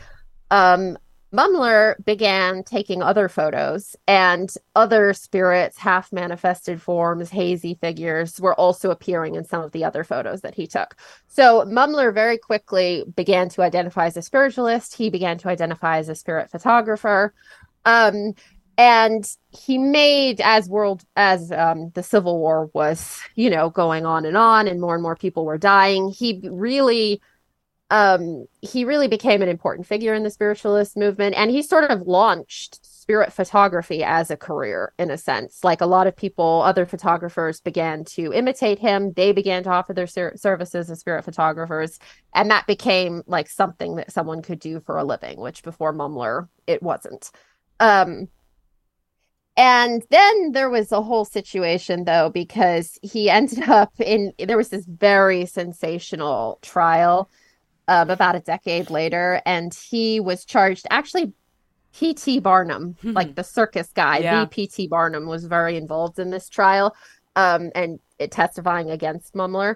um 0.49 0.97
Mumler 1.34 1.95
began 2.05 2.63
taking 2.63 3.01
other 3.01 3.27
photos, 3.27 3.95
and 4.07 4.53
other 4.75 5.13
spirits, 5.13 5.77
half 5.77 6.13
manifested 6.13 6.79
forms, 6.79 7.31
hazy 7.31 7.73
figures 7.73 8.39
were 8.39 8.53
also 8.53 8.91
appearing 8.91 9.34
in 9.34 9.43
some 9.43 9.63
of 9.63 9.71
the 9.71 9.84
other 9.84 10.03
photos 10.03 10.41
that 10.41 10.53
he 10.53 10.67
took. 10.67 10.95
So 11.27 11.65
Mumler 11.65 12.13
very 12.13 12.38
quickly 12.38 13.03
began 13.15 13.49
to 13.49 13.63
identify 13.63 14.05
as 14.05 14.17
a 14.17 14.21
spiritualist. 14.21 14.95
He 14.95 15.09
began 15.09 15.39
to 15.39 15.49
identify 15.49 15.97
as 15.97 16.07
a 16.07 16.15
spirit 16.15 16.51
photographer. 16.51 17.34
Um, 17.86 18.36
and 18.77 19.29
he 19.51 19.77
made 19.77 20.41
as 20.41 20.69
world 20.69 21.03
as 21.15 21.51
um, 21.51 21.91
the 21.91 22.03
civil 22.03 22.39
war 22.39 22.69
was 22.73 23.21
you 23.36 23.49
know 23.49 23.69
going 23.69 24.05
on 24.05 24.25
and 24.25 24.36
on 24.36 24.67
and 24.67 24.81
more 24.81 24.95
and 24.95 25.03
more 25.03 25.15
people 25.15 25.45
were 25.45 25.59
dying 25.59 26.09
he 26.09 26.41
really 26.49 27.21
um, 27.89 28.47
he 28.61 28.86
really 28.86 29.07
became 29.07 29.41
an 29.41 29.49
important 29.49 29.86
figure 29.86 30.13
in 30.13 30.23
the 30.23 30.29
spiritualist 30.29 30.97
movement 30.97 31.36
and 31.36 31.51
he 31.51 31.61
sort 31.61 31.91
of 31.91 32.01
launched 32.07 32.84
spirit 32.84 33.34
photography 33.34 34.03
as 34.03 34.31
a 34.31 34.38
career 34.38 34.93
in 34.97 35.11
a 35.11 35.17
sense. 35.17 35.63
Like 35.63 35.81
a 35.81 35.86
lot 35.86 36.07
of 36.07 36.15
people 36.15 36.61
other 36.63 36.86
photographers 36.86 37.59
began 37.59 38.05
to 38.05 38.34
imitate 38.34 38.79
him. 38.79 39.11
They 39.13 39.31
began 39.31 39.63
to 39.63 39.69
offer 39.69 39.93
their 39.93 40.07
ser- 40.07 40.38
services 40.38 40.89
as 40.89 41.01
spirit 41.01 41.25
photographers 41.25 41.99
and 42.34 42.49
that 42.49 42.65
became 42.65 43.21
like 43.27 43.49
something 43.49 43.97
that 43.97 44.11
someone 44.11 44.41
could 44.41 44.59
do 44.59 44.79
for 44.79 44.97
a 44.97 45.03
living 45.03 45.39
which 45.39 45.61
before 45.61 45.93
mumler 45.93 46.47
it 46.65 46.81
wasn't. 46.81 47.29
Um, 47.79 48.29
and 49.55 50.03
then 50.09 50.51
there 50.53 50.69
was 50.69 50.91
a 50.91 51.01
whole 51.01 51.25
situation 51.25 52.05
though 52.05 52.29
because 52.29 52.97
he 53.03 53.29
ended 53.29 53.63
up 53.69 53.91
in 53.99 54.34
there 54.39 54.57
was 54.57 54.69
this 54.69 54.86
very 54.86 55.45
sensational 55.45 56.59
trial 56.61 57.29
um, 57.88 58.09
about 58.09 58.36
a 58.36 58.39
decade 58.39 58.89
later, 58.89 59.41
and 59.45 59.73
he 59.73 60.19
was 60.19 60.45
charged. 60.45 60.86
Actually, 60.89 61.34
P.T. 61.93 62.39
Barnum, 62.39 62.95
like 63.03 63.36
the 63.36 63.43
circus 63.43 63.91
guy, 63.93 64.17
Yeah. 64.19 64.41
the 64.41 64.47
P.T. 64.47 64.88
Barnum, 64.88 65.27
was 65.27 65.45
very 65.45 65.77
involved 65.77 66.17
in 66.19 66.29
this 66.31 66.49
trial, 66.49 66.95
um, 67.36 67.71
and 67.75 67.99
it, 68.19 68.31
testifying 68.31 68.89
against 68.89 69.34
Mumler. 69.36 69.75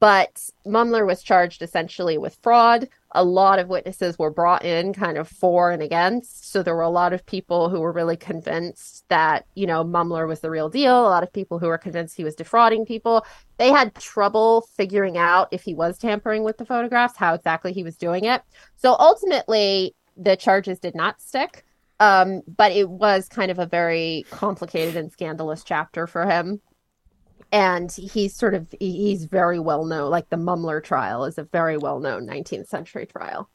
But 0.00 0.48
Mumler 0.66 1.06
was 1.06 1.22
charged 1.22 1.62
essentially 1.62 2.18
with 2.18 2.38
fraud. 2.42 2.88
A 3.14 3.24
lot 3.24 3.58
of 3.58 3.68
witnesses 3.68 4.18
were 4.18 4.30
brought 4.30 4.64
in, 4.64 4.92
kind 4.92 5.16
of 5.16 5.28
for 5.28 5.70
and 5.70 5.82
against. 5.82 6.50
So 6.50 6.62
there 6.62 6.74
were 6.74 6.82
a 6.82 6.88
lot 6.88 7.12
of 7.12 7.24
people 7.26 7.68
who 7.68 7.80
were 7.80 7.92
really 7.92 8.16
convinced 8.16 9.04
that, 9.08 9.46
you 9.54 9.66
know, 9.66 9.84
Mumler 9.84 10.26
was 10.26 10.40
the 10.40 10.50
real 10.50 10.68
deal. 10.68 11.00
A 11.00 11.08
lot 11.08 11.22
of 11.22 11.32
people 11.32 11.58
who 11.58 11.68
were 11.68 11.78
convinced 11.78 12.16
he 12.16 12.24
was 12.24 12.34
defrauding 12.34 12.84
people. 12.84 13.24
They 13.58 13.70
had 13.70 13.94
trouble 13.94 14.68
figuring 14.76 15.16
out 15.16 15.48
if 15.52 15.62
he 15.62 15.74
was 15.74 15.98
tampering 15.98 16.42
with 16.42 16.58
the 16.58 16.66
photographs, 16.66 17.16
how 17.16 17.34
exactly 17.34 17.72
he 17.72 17.84
was 17.84 17.96
doing 17.96 18.24
it. 18.24 18.42
So 18.76 18.96
ultimately, 18.98 19.94
the 20.16 20.36
charges 20.36 20.78
did 20.78 20.94
not 20.94 21.20
stick. 21.20 21.64
Um, 22.00 22.42
but 22.48 22.72
it 22.72 22.90
was 22.90 23.28
kind 23.28 23.52
of 23.52 23.60
a 23.60 23.66
very 23.66 24.24
complicated 24.30 24.96
and 24.96 25.12
scandalous 25.12 25.62
chapter 25.62 26.08
for 26.08 26.26
him 26.26 26.60
and 27.54 27.92
he's 27.92 28.34
sort 28.34 28.52
of 28.52 28.66
he's 28.80 29.26
very 29.26 29.60
well 29.60 29.84
known 29.84 30.10
like 30.10 30.28
the 30.28 30.36
mumler 30.36 30.82
trial 30.82 31.24
is 31.24 31.38
a 31.38 31.44
very 31.44 31.78
well 31.78 32.00
known 32.00 32.26
19th 32.26 32.66
century 32.66 33.06
trial. 33.06 33.48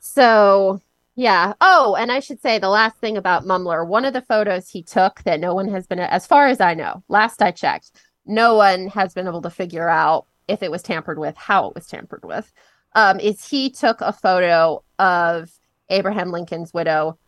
So 0.00 0.80
yeah. 1.14 1.52
Oh 1.60 1.96
and 1.98 2.10
i 2.10 2.18
should 2.20 2.40
say 2.42 2.58
the 2.58 2.68
last 2.68 2.96
thing 2.98 3.16
about 3.16 3.44
mumler 3.44 3.86
one 3.86 4.04
of 4.04 4.12
the 4.12 4.22
photos 4.22 4.68
he 4.68 4.82
took 4.82 5.22
that 5.22 5.38
no 5.40 5.54
one 5.54 5.68
has 5.68 5.86
been 5.86 6.00
as 6.00 6.26
far 6.26 6.48
as 6.48 6.60
i 6.60 6.74
know 6.74 7.02
last 7.08 7.40
i 7.40 7.50
checked 7.52 7.92
no 8.26 8.54
one 8.54 8.88
has 8.88 9.14
been 9.14 9.26
able 9.28 9.42
to 9.42 9.50
figure 9.50 9.88
out 9.88 10.26
if 10.48 10.62
it 10.62 10.70
was 10.70 10.82
tampered 10.82 11.18
with 11.18 11.36
how 11.36 11.68
it 11.68 11.74
was 11.74 11.86
tampered 11.86 12.24
with 12.24 12.52
um, 12.94 13.20
is 13.20 13.48
he 13.48 13.70
took 13.70 14.00
a 14.00 14.12
photo 14.12 14.82
of 14.98 15.50
abraham 15.90 16.30
lincoln's 16.30 16.72
widow 16.72 17.18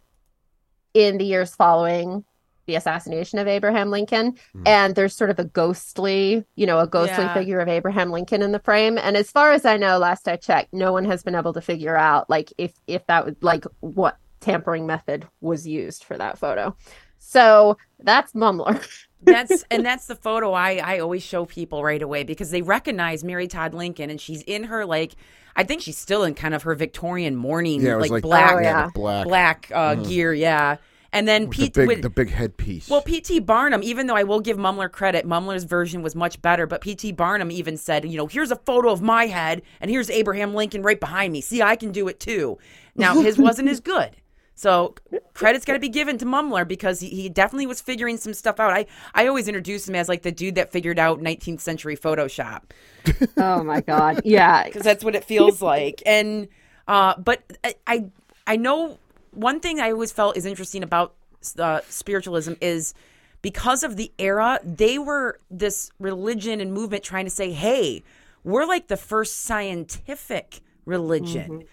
in 0.94 1.18
the 1.18 1.24
years 1.24 1.54
following 1.54 2.24
the 2.66 2.74
assassination 2.76 3.38
of 3.38 3.48
Abraham 3.48 3.90
Lincoln. 3.90 4.34
And 4.66 4.94
there's 4.94 5.16
sort 5.16 5.30
of 5.30 5.38
a 5.38 5.44
ghostly, 5.44 6.44
you 6.56 6.66
know, 6.66 6.78
a 6.78 6.86
ghostly 6.86 7.24
Yeah. 7.24 7.34
figure 7.34 7.61
of 7.61 7.68
Abraham 7.68 8.11
Lincoln 8.11 8.42
in 8.42 8.52
the 8.52 8.58
frame. 8.61 8.98
And 8.98 9.16
as 9.16 9.30
far 9.30 9.52
as 9.52 9.64
I 9.64 9.76
know, 9.76 9.98
last 9.98 10.28
I 10.28 10.36
checked, 10.36 10.72
no 10.72 10.92
one 10.92 11.04
has 11.06 11.22
been 11.22 11.34
able 11.34 11.52
to 11.54 11.61
figure 11.61 11.96
out 11.96 12.28
like 12.30 12.52
if 12.58 12.72
if 12.86 13.06
that 13.06 13.24
would 13.24 13.42
like 13.42 13.64
what 13.80 14.16
tampering 14.40 14.86
method 14.86 15.26
was 15.40 15.66
used 15.66 16.04
for 16.04 16.16
that 16.16 16.38
photo. 16.38 16.74
So 17.18 17.76
that's 17.98 18.32
Mumler. 18.32 18.82
that's 19.22 19.64
and 19.70 19.84
that's 19.84 20.06
the 20.06 20.16
photo 20.16 20.52
I 20.52 20.76
I 20.76 20.98
always 21.00 21.22
show 21.22 21.44
people 21.44 21.84
right 21.84 22.00
away 22.00 22.22
because 22.24 22.50
they 22.50 22.62
recognize 22.62 23.22
Mary 23.22 23.48
Todd 23.48 23.74
Lincoln 23.74 24.08
and 24.08 24.18
she's 24.20 24.40
in 24.42 24.64
her 24.64 24.86
like 24.86 25.14
I 25.56 25.64
think 25.64 25.82
she's 25.82 25.98
still 25.98 26.22
in 26.24 26.34
kind 26.34 26.54
of 26.54 26.62
her 26.62 26.74
Victorian 26.74 27.36
mourning 27.36 27.82
Yeah, 27.82 27.96
like, 27.96 28.11
like, 28.11 28.22
black 28.22 28.56
Oh, 28.56 28.61
yeah. 28.61 28.88
black, 28.94 29.26
black 29.26 29.70
uh, 29.74 29.96
gear, 29.96 30.32
yeah. 30.32 30.76
And 31.12 31.26
then 31.26 31.48
with 31.48 31.56
the 31.56 31.64
Pete 31.64 31.74
big, 31.74 31.88
with- 31.88 32.02
the 32.02 32.11
big 32.11 32.30
headpiece. 32.30 32.88
well, 32.88 33.02
P.T. 33.02 33.40
Barnum, 33.40 33.82
even 33.82 34.06
though 34.06 34.16
I 34.16 34.22
will 34.22 34.40
give 34.40 34.56
Mumler 34.56 34.90
credit, 34.90 35.26
Mumler's 35.26 35.64
version 35.64 36.02
was 36.02 36.14
much 36.14 36.40
better. 36.40 36.66
But 36.66 36.80
P.T. 36.80 37.12
Barnum 37.12 37.50
even 37.50 37.76
said, 37.76 38.04
you 38.04 38.16
know, 38.16 38.26
here's 38.26 38.50
a 38.50 38.56
photo 38.56 38.90
of 38.90 39.02
my 39.02 39.26
head, 39.26 39.62
and 39.80 39.90
here's 39.90 40.08
Abraham 40.11 40.54
Lincoln 40.54 40.82
right 40.82 41.00
behind 41.00 41.32
me. 41.32 41.40
See, 41.40 41.62
I 41.62 41.76
can 41.76 41.90
do 41.90 42.06
it 42.08 42.20
too. 42.20 42.58
Now, 42.94 43.20
his 43.20 43.38
wasn't 43.38 43.68
as 43.68 43.80
good. 43.80 44.16
So 44.61 44.94
credit's 45.32 45.64
got 45.64 45.72
to 45.72 45.78
be 45.78 45.88
given 45.88 46.18
to 46.18 46.26
Mumler 46.26 46.68
because 46.68 47.00
he, 47.00 47.08
he 47.08 47.30
definitely 47.30 47.66
was 47.66 47.80
figuring 47.80 48.18
some 48.18 48.34
stuff 48.34 48.61
out. 48.61 48.74
I, 48.74 48.84
I 49.14 49.26
always 49.26 49.48
introduce 49.48 49.88
him 49.88 49.94
as 49.94 50.06
like 50.06 50.20
the 50.20 50.30
dude 50.30 50.56
that 50.56 50.70
figured 50.70 50.98
out 50.98 51.18
19th 51.18 51.61
century 51.61 51.96
Photoshop 51.96 52.64
oh 53.38 53.64
my 53.64 53.80
god. 53.80 54.20
Yeah. 54.22 54.64
because 54.66 54.82
that's 54.82 55.02
what 55.02 55.14
it 55.14 55.24
feels 55.24 55.62
like. 55.62 56.02
And 56.04 56.48
uh, 56.86 57.14
but 57.16 57.42
I, 57.64 57.74
I 57.86 58.04
I 58.46 58.56
know 58.56 58.98
one 59.33 59.61
thing 59.61 59.81
I 59.81 59.93
always 59.93 60.12
felt 60.12 60.37
is 60.37 60.47
interesting 60.47 60.83
about 60.83 61.14
uh, 61.59 61.81
spiritualism 61.89 62.55
is 62.61 62.95
because 63.43 63.83
of 63.83 63.97
the 63.97 64.12
era 64.18 64.61
they 64.62 64.99
were 64.99 65.41
this 65.51 65.91
religion 65.99 66.61
and 66.61 66.72
movement 66.72 67.03
trying 67.03 67.24
to 67.24 67.31
say, 67.31 67.53
hey, 67.53 68.03
we're 68.45 68.66
like 68.66 68.89
the 68.89 68.97
first 68.97 69.43
scientific 69.43 70.61
religion. 70.85 71.64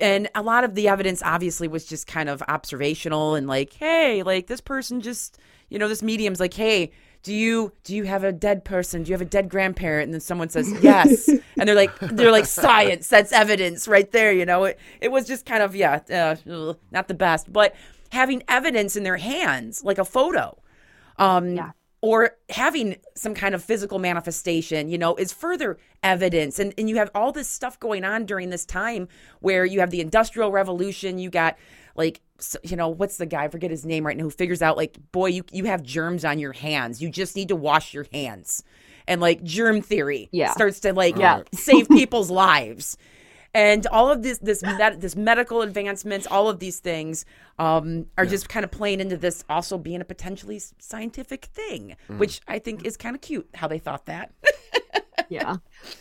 And 0.00 0.28
a 0.34 0.42
lot 0.42 0.64
of 0.64 0.74
the 0.74 0.88
evidence 0.88 1.22
obviously 1.22 1.68
was 1.68 1.84
just 1.86 2.06
kind 2.06 2.28
of 2.28 2.42
observational 2.48 3.34
and 3.34 3.46
like, 3.46 3.72
hey, 3.74 4.22
like 4.22 4.48
this 4.48 4.60
person 4.60 5.00
just, 5.00 5.38
you 5.68 5.78
know, 5.78 5.88
this 5.88 6.02
medium's 6.02 6.40
like, 6.40 6.54
hey, 6.54 6.90
do 7.24 7.34
you 7.34 7.72
do 7.82 7.96
you 7.96 8.04
have 8.04 8.22
a 8.22 8.30
dead 8.32 8.64
person? 8.64 9.02
Do 9.02 9.08
you 9.08 9.14
have 9.14 9.22
a 9.22 9.24
dead 9.24 9.48
grandparent? 9.48 10.04
And 10.04 10.14
then 10.14 10.20
someone 10.20 10.50
says 10.50 10.70
yes, 10.82 11.28
and 11.58 11.66
they're 11.68 11.74
like 11.74 11.98
they're 11.98 12.30
like 12.30 12.46
science. 12.46 13.08
That's 13.08 13.32
evidence 13.32 13.88
right 13.88 14.10
there. 14.12 14.32
You 14.32 14.44
know, 14.46 14.64
it 14.64 14.78
it 15.00 15.10
was 15.10 15.26
just 15.26 15.44
kind 15.46 15.62
of 15.62 15.74
yeah, 15.74 16.00
uh, 16.12 16.74
not 16.92 17.08
the 17.08 17.14
best, 17.14 17.52
but 17.52 17.74
having 18.12 18.42
evidence 18.46 18.94
in 18.94 19.02
their 19.02 19.16
hands, 19.16 19.82
like 19.82 19.98
a 19.98 20.04
photo, 20.04 20.56
um, 21.18 21.56
Yeah. 21.56 21.70
or 22.02 22.36
having 22.50 22.96
some 23.16 23.34
kind 23.34 23.54
of 23.54 23.64
physical 23.64 23.98
manifestation, 23.98 24.88
you 24.90 24.98
know, 24.98 25.16
is 25.16 25.32
further 25.32 25.78
evidence. 26.02 26.58
And 26.58 26.74
and 26.76 26.90
you 26.90 26.96
have 26.96 27.10
all 27.14 27.32
this 27.32 27.48
stuff 27.48 27.80
going 27.80 28.04
on 28.04 28.26
during 28.26 28.50
this 28.50 28.66
time 28.66 29.08
where 29.40 29.64
you 29.64 29.80
have 29.80 29.90
the 29.90 30.02
Industrial 30.02 30.52
Revolution, 30.52 31.18
you 31.18 31.30
got 31.30 31.56
like 31.96 32.20
s- 32.38 32.56
you 32.62 32.76
know 32.76 32.88
what's 32.88 33.16
the 33.16 33.26
guy 33.26 33.44
I 33.44 33.48
forget 33.48 33.70
his 33.70 33.84
name 33.86 34.06
right 34.06 34.16
now 34.16 34.24
who 34.24 34.30
figures 34.30 34.62
out 34.62 34.76
like 34.76 34.96
boy 35.12 35.26
you 35.26 35.44
you 35.52 35.64
have 35.64 35.82
germs 35.82 36.24
on 36.24 36.38
your 36.38 36.52
hands. 36.52 37.00
You 37.02 37.10
just 37.10 37.36
need 37.36 37.48
to 37.48 37.56
wash 37.56 37.94
your 37.94 38.06
hands. 38.12 38.62
And 39.06 39.20
like 39.20 39.42
germ 39.42 39.82
theory 39.82 40.28
Yeah. 40.32 40.52
starts 40.52 40.80
to 40.80 40.92
like 40.92 41.16
Yeah. 41.16 41.42
save 41.52 41.88
people's 42.00 42.30
lives. 42.30 42.96
And 43.56 43.86
all 43.86 44.10
of 44.10 44.22
this 44.24 44.38
this 44.38 44.62
med- 44.62 45.00
this 45.00 45.14
medical 45.14 45.62
advancements 45.62 46.26
all 46.26 46.48
of 46.48 46.58
these 46.58 46.80
things 46.80 47.24
um, 47.60 48.06
are 48.18 48.26
just 48.26 48.48
kind 48.48 48.64
of 48.64 48.72
playing 48.72 48.98
into 49.00 49.16
this 49.16 49.44
also 49.48 49.78
being 49.78 50.00
a 50.00 50.04
potentially 50.04 50.60
scientific 50.80 51.44
thing 51.44 51.94
which 52.16 52.40
i 52.48 52.58
think 52.58 52.84
is 52.84 52.96
kind 52.96 53.14
of 53.14 53.22
cute 53.22 53.48
how 53.54 53.68
they 53.68 53.78
thought 53.78 54.06
that 54.06 54.32
yeah. 55.28 55.56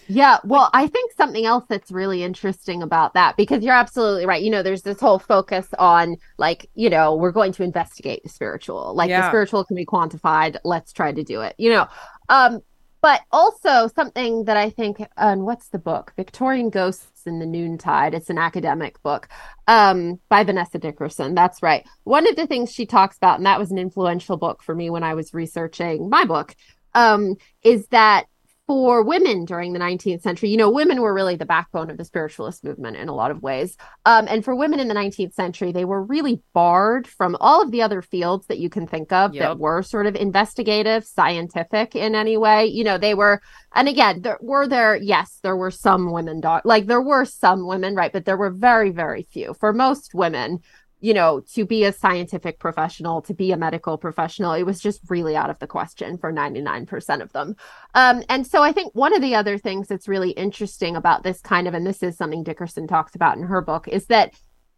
Yeah. 0.07 0.37
Well, 0.43 0.69
I 0.73 0.87
think 0.87 1.11
something 1.13 1.45
else 1.45 1.65
that's 1.69 1.91
really 1.91 2.23
interesting 2.23 2.81
about 2.81 3.13
that, 3.13 3.37
because 3.37 3.63
you're 3.63 3.75
absolutely 3.75 4.25
right. 4.25 4.41
You 4.41 4.51
know, 4.51 4.63
there's 4.63 4.83
this 4.83 4.99
whole 4.99 5.19
focus 5.19 5.67
on 5.77 6.17
like, 6.37 6.69
you 6.73 6.89
know, 6.89 7.15
we're 7.15 7.31
going 7.31 7.51
to 7.53 7.63
investigate 7.63 8.23
the 8.23 8.29
spiritual. 8.29 8.95
Like 8.95 9.09
the 9.09 9.27
spiritual 9.27 9.63
can 9.65 9.75
be 9.75 9.85
quantified. 9.85 10.57
Let's 10.63 10.93
try 10.93 11.11
to 11.11 11.23
do 11.23 11.41
it, 11.41 11.55
you 11.57 11.69
know. 11.69 11.87
Um, 12.29 12.61
but 13.01 13.19
also 13.33 13.89
something 13.93 14.45
that 14.45 14.55
I 14.55 14.69
think, 14.69 14.97
and 15.17 15.43
what's 15.43 15.67
the 15.67 15.77
book? 15.77 16.13
Victorian 16.15 16.69
Ghosts 16.69 17.23
in 17.25 17.39
the 17.39 17.45
Noontide. 17.45 18.13
It's 18.13 18.29
an 18.29 18.37
academic 18.37 19.03
book 19.03 19.27
um, 19.67 20.21
by 20.29 20.45
Vanessa 20.45 20.79
Dickerson. 20.79 21.35
That's 21.35 21.61
right. 21.61 21.85
One 22.05 22.25
of 22.29 22.37
the 22.37 22.47
things 22.47 22.71
she 22.71 22.85
talks 22.85 23.17
about, 23.17 23.39
and 23.39 23.45
that 23.45 23.59
was 23.59 23.71
an 23.71 23.77
influential 23.77 24.37
book 24.37 24.63
for 24.63 24.73
me 24.73 24.89
when 24.89 25.03
I 25.03 25.15
was 25.15 25.33
researching 25.33 26.09
my 26.09 26.23
book, 26.23 26.55
um, 26.93 27.35
is 27.61 27.87
that 27.87 28.27
for 28.65 29.03
women 29.03 29.43
during 29.43 29.73
the 29.73 29.79
19th 29.79 30.21
century, 30.21 30.49
you 30.49 30.55
know, 30.55 30.69
women 30.69 31.01
were 31.01 31.13
really 31.13 31.35
the 31.35 31.45
backbone 31.45 31.89
of 31.89 31.97
the 31.97 32.05
spiritualist 32.05 32.63
movement 32.63 32.95
in 32.95 33.09
a 33.09 33.13
lot 33.13 33.29
of 33.29 33.41
ways. 33.41 33.75
Um, 34.05 34.25
and 34.29 34.43
for 34.43 34.55
women 34.55 34.79
in 34.79 34.87
the 34.87 34.93
19th 34.93 35.33
century, 35.33 35.73
they 35.73 35.83
were 35.83 36.01
really 36.01 36.41
barred 36.53 37.05
from 37.05 37.35
all 37.41 37.61
of 37.61 37.71
the 37.71 37.81
other 37.81 38.01
fields 38.01 38.47
that 38.47 38.59
you 38.59 38.69
can 38.69 38.87
think 38.87 39.11
of 39.11 39.33
Yep. 39.33 39.41
that 39.41 39.59
were 39.59 39.83
sort 39.83 40.05
of 40.05 40.15
investigative, 40.15 41.03
scientific 41.03 41.93
in 41.93 42.15
any 42.15 42.37
way. 42.37 42.65
You 42.67 42.85
know, 42.85 42.97
they 42.97 43.13
were, 43.15 43.41
and 43.75 43.89
again, 43.89 44.21
there 44.21 44.37
were 44.39 44.65
there, 44.65 44.95
yes, 44.95 45.39
there 45.43 45.57
were 45.57 45.71
some 45.71 46.11
women, 46.11 46.39
doc- 46.39 46.63
like 46.63 46.85
there 46.85 47.01
were 47.01 47.25
some 47.25 47.67
women, 47.67 47.95
right? 47.95 48.13
But 48.13 48.23
there 48.23 48.37
were 48.37 48.51
very, 48.51 48.91
very 48.91 49.23
few. 49.29 49.53
For 49.59 49.73
most 49.73 50.13
women, 50.15 50.59
you 51.03 51.13
know, 51.13 51.41
to 51.41 51.65
be 51.65 51.83
a 51.83 51.91
scientific 51.91 52.59
professional, 52.59 53.21
to 53.21 53.33
be 53.33 53.51
a 53.51 53.57
medical 53.57 53.97
professional, 53.97 54.53
it 54.53 54.63
was 54.63 54.79
just 54.79 55.01
really 55.09 55.35
out 55.35 55.49
of 55.49 55.59
the 55.59 55.67
question 55.67 56.17
for 56.17 56.31
99% 56.31 57.21
of 57.21 57.29
them. 57.33 57.57
Um, 57.93 58.23
and 58.29 58.47
so 58.47 58.63
I 58.63 58.71
think 58.71 58.95
one 58.95 59.13
of 59.13 59.21
the 59.21 59.35
other 59.35 59.57
things 59.57 59.89
that's 59.89 60.07
really 60.07 60.31
interesting 60.31 60.95
about 60.95 61.23
this 61.23 61.41
kind 61.41 61.67
of, 61.67 61.73
and 61.73 61.85
this 61.85 62.03
is 62.03 62.15
something 62.15 62.41
Dickerson 62.41 62.87
talks 62.87 63.15
about 63.15 63.35
in 63.35 63.43
her 63.43 63.61
book, 63.61 63.89
is 63.89 64.05
that, 64.05 64.33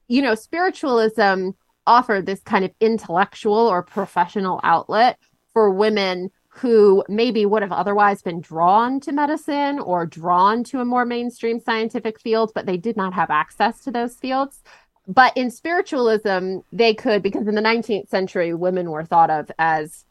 you 0.08 0.24
know, 0.24 0.34
spiritualism 0.34 1.52
offered 1.86 2.26
this 2.26 2.42
kind 2.42 2.66
of 2.66 2.72
intellectual 2.80 3.54
or 3.54 3.84
professional 3.84 4.60
outlet 4.64 5.20
for 5.54 5.70
women 5.70 6.32
who 6.50 7.04
maybe 7.10 7.46
would 7.46 7.62
have 7.62 7.72
otherwise 7.74 8.22
been 8.22 8.40
drawn 8.40 9.00
to 9.02 9.12
medicine 9.12 9.78
or 9.78 10.06
drawn 10.06 10.64
to 10.64 10.80
a 10.80 10.86
more 10.86 11.06
mainstream 11.06 11.60
scientific 11.60 12.20
field, 12.20 12.52
but 12.56 12.66
they 12.66 12.78
did 12.78 12.96
not 12.96 13.14
have 13.14 13.30
access 13.30 13.82
to 13.82 13.92
those 13.92 14.16
fields. 14.16 14.64
But 15.08 15.36
in 15.38 15.52
spiritualism, 15.52 16.60
they 16.72 16.94
could, 16.94 17.22
because 17.22 17.48
in 17.48 17.56
the 17.56 17.62
19th 17.62 18.10
century, 18.10 18.54
women 18.54 18.90
were 18.90 19.06
thought 19.06 19.30
of 19.30 19.52
as 19.60 20.06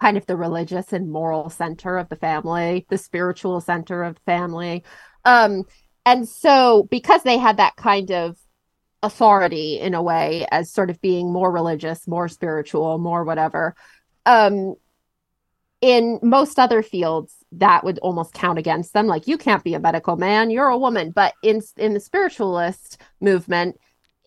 kind 0.00 0.16
of 0.16 0.26
the 0.26 0.36
religious 0.36 0.92
and 0.92 1.10
moral 1.10 1.50
center 1.50 1.96
of 1.96 2.08
the 2.08 2.16
family, 2.16 2.86
the 2.88 2.98
spiritual 2.98 3.60
center 3.60 4.04
of 4.04 4.14
the 4.14 4.20
family. 4.20 4.84
Um, 5.24 5.64
and 6.04 6.28
so, 6.28 6.86
because 6.90 7.22
they 7.22 7.38
had 7.38 7.56
that 7.56 7.76
kind 7.76 8.12
of 8.12 8.36
authority 9.02 9.80
in 9.80 9.94
a 9.94 10.02
way 10.02 10.46
as 10.50 10.70
sort 10.70 10.90
of 10.90 11.00
being 11.00 11.32
more 11.32 11.50
religious, 11.50 12.06
more 12.06 12.28
spiritual, 12.28 12.98
more 12.98 13.24
whatever, 13.24 13.74
um, 14.24 14.74
in 15.80 16.18
most 16.22 16.58
other 16.58 16.82
fields, 16.82 17.34
that 17.52 17.84
would 17.84 17.98
almost 17.98 18.34
count 18.34 18.58
against 18.58 18.92
them. 18.92 19.06
Like, 19.06 19.26
you 19.26 19.38
can't 19.38 19.64
be 19.64 19.74
a 19.74 19.80
medical 19.80 20.16
man, 20.16 20.50
you're 20.50 20.68
a 20.68 20.78
woman. 20.78 21.10
But 21.10 21.34
in 21.42 21.62
in 21.76 21.94
the 21.94 22.00
spiritualist 22.00 23.00
movement, 23.20 23.78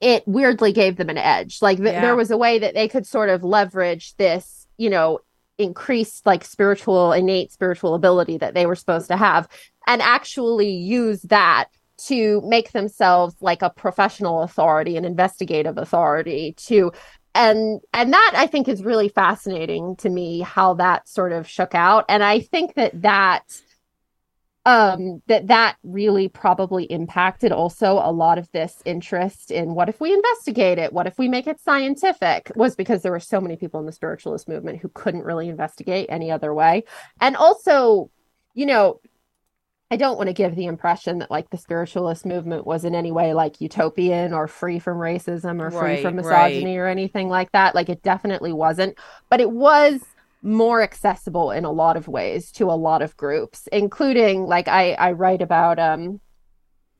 it 0.01 0.27
weirdly 0.27 0.71
gave 0.71 0.95
them 0.97 1.09
an 1.09 1.17
edge. 1.17 1.61
Like 1.61 1.77
th- 1.77 1.91
Yeah. 1.93 2.01
there 2.01 2.15
was 2.15 2.31
a 2.31 2.37
way 2.37 2.59
that 2.59 2.73
they 2.73 2.87
could 2.87 3.05
sort 3.05 3.29
of 3.29 3.43
leverage 3.43 4.15
this, 4.17 4.67
you 4.77 4.89
know, 4.89 5.19
increased 5.57 6.25
like 6.25 6.43
spiritual, 6.45 7.11
innate 7.11 7.51
spiritual 7.51 7.93
ability 7.95 8.37
that 8.37 8.53
they 8.53 8.65
were 8.65 8.75
supposed 8.75 9.07
to 9.09 9.17
have, 9.17 9.47
and 9.87 10.01
actually 10.01 10.71
use 10.71 11.21
that 11.23 11.65
to 12.07 12.41
make 12.45 12.71
themselves 12.71 13.35
like 13.41 13.61
a 13.61 13.69
professional 13.69 14.41
authority, 14.41 14.95
an 14.95 15.03
investigative 15.03 15.77
authority 15.77 16.53
to 16.57 16.91
and 17.35 17.81
and 17.93 18.11
that 18.13 18.33
I 18.35 18.47
think 18.47 18.67
is 18.67 18.83
really 18.83 19.09
fascinating 19.09 19.95
to 19.97 20.09
me 20.09 20.39
how 20.39 20.75
that 20.75 21.07
sort 21.07 21.31
of 21.31 21.47
shook 21.47 21.75
out 21.75 22.05
and 22.09 22.23
I 22.23 22.39
think 22.39 22.73
that 22.75 23.01
that 23.01 23.43
um 24.65 25.21
that 25.27 25.47
that 25.47 25.77
really 25.83 26.27
probably 26.27 26.83
impacted 26.85 27.51
also 27.51 27.93
a 27.93 28.11
lot 28.11 28.37
of 28.37 28.51
this 28.51 28.81
interest 28.85 29.51
in 29.51 29.73
what 29.73 29.87
if 29.87 30.01
we 30.01 30.13
investigate 30.13 30.77
it 30.77 30.91
what 30.91 31.07
if 31.07 31.17
we 31.17 31.29
make 31.29 31.47
it 31.47 31.59
scientific 31.61 32.51
was 32.55 32.75
because 32.75 33.01
there 33.01 33.11
were 33.11 33.19
so 33.21 33.39
many 33.39 33.55
people 33.55 33.79
in 33.79 33.85
the 33.85 33.91
spiritualist 33.91 34.49
movement 34.49 34.79
who 34.79 34.89
couldn't 34.89 35.23
really 35.23 35.47
investigate 35.47 36.07
any 36.09 36.29
other 36.29 36.53
way 36.53 36.83
and 37.21 37.37
also 37.37 38.11
you 38.53 38.65
know 38.65 38.99
I 39.91 39.97
don't 39.97 40.17
want 40.17 40.27
to 40.27 40.33
give 40.33 40.55
the 40.55 40.67
impression 40.67 41.17
that 41.19 41.31
like 41.31 41.49
the 41.49 41.57
spiritualist 41.57 42.25
movement 42.25 42.67
was 42.67 42.85
in 42.85 42.93
any 42.93 43.11
way 43.11 43.33
like 43.33 43.59
utopian 43.59 44.33
or 44.33 44.47
free 44.47 44.77
from 44.77 44.97
racism 44.99 45.59
or 45.59 45.71
free 45.71 45.95
Right, 45.95 46.03
from 46.03 46.15
right. 46.17 46.17
misogyny 46.17 46.77
or 46.77 46.85
anything 46.85 47.27
like 47.27 47.51
that. 47.53 47.73
Like 47.73 47.89
it 47.89 48.03
definitely 48.03 48.53
wasn't, 48.53 48.97
but 49.31 49.41
it 49.41 49.49
was 49.49 50.01
more 50.41 50.81
accessible 50.81 51.51
in 51.51 51.65
a 51.65 51.71
lot 51.71 51.97
of 51.97 52.07
ways 52.07 52.51
to 52.53 52.65
a 52.65 52.73
lot 52.77 53.01
of 53.01 53.15
groups, 53.17 53.67
including 53.71 54.45
like 54.45 54.67
I 54.67 54.93
I 54.93 55.11
write 55.11 55.41
about 55.41 55.79
um 55.79 56.21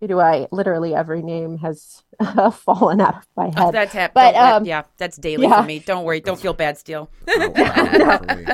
who 0.02 0.08
do 0.08 0.20
I 0.20 0.48
literally 0.52 0.96
every 0.96 1.22
name 1.22 1.58
has 1.58 2.04
fallen 2.54 3.02
out 3.02 3.16
of 3.18 3.28
my 3.36 3.52
Oh, 3.58 3.66
head. 3.66 3.74
that's 3.74 3.92
hap- 3.94 4.14
But, 4.14 4.32
don't 4.32 4.44
um, 4.54 4.66
yeah, 4.66 4.84
that's 4.98 5.18
daily 5.18 5.46
yeah. 5.48 5.60
for 5.62 5.68
me. 5.68 5.80
Don't 5.80 6.06
worry. 6.06 6.22
Don't 6.22 6.40
feel 6.40 6.54
bad, 6.54 6.78
Steele. 6.78 7.10
Oh, 7.28 7.50
wow, 7.50 8.18
for 8.20 8.36
me. 8.38 8.46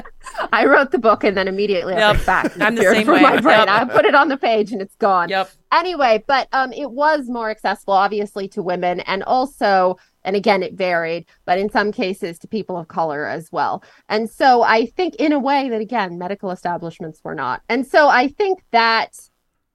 I 0.51 0.65
wrote 0.65 0.89
the 0.89 0.97
book 0.97 1.23
and 1.23 1.37
then 1.37 1.47
immediately 1.47 1.93
Yep. 1.93 2.01
after 2.03 2.17
the 2.17 2.23
fact 2.23 2.61
I'm 2.61 2.73
the 2.75 2.81
same 2.83 3.05
way. 3.07 3.21
my 3.21 3.39
brain. 3.41 3.59
Yep. 3.59 3.67
I 3.69 3.85
put 3.85 4.05
it 4.05 4.15
on 4.15 4.27
the 4.29 4.37
page 4.37 4.71
and 4.71 4.81
it's 4.81 4.95
gone. 4.95 5.29
Yep. 5.29 5.49
anyway 5.71 6.23
but 6.27 6.47
um 6.51 6.73
it 6.73 6.89
was 6.91 7.27
more 7.29 7.49
accessible 7.51 7.93
obviously 7.93 8.47
to 8.49 8.63
women 8.63 9.01
and 9.01 9.21
also 9.23 9.97
and 10.25 10.35
again 10.35 10.61
it 10.63 10.73
varied 10.73 11.25
but 11.45 11.57
in 11.57 11.69
some 11.69 11.91
cases 11.91 12.37
to 12.39 12.47
people 12.47 12.77
of 12.77 12.87
color 12.87 13.25
as 13.25 13.51
well. 13.51 13.83
And 14.09 14.29
so 14.29 14.63
i 14.63 14.85
think 14.85 15.15
in 15.15 15.31
a 15.31 15.39
way 15.39 15.69
that 15.69 15.81
again 15.81 16.17
medical 16.17 16.51
establishments 16.51 17.21
were 17.23 17.35
not. 17.35 17.61
And 17.69 17.87
so 17.87 18.09
i 18.09 18.27
think 18.27 18.63
that 18.71 19.17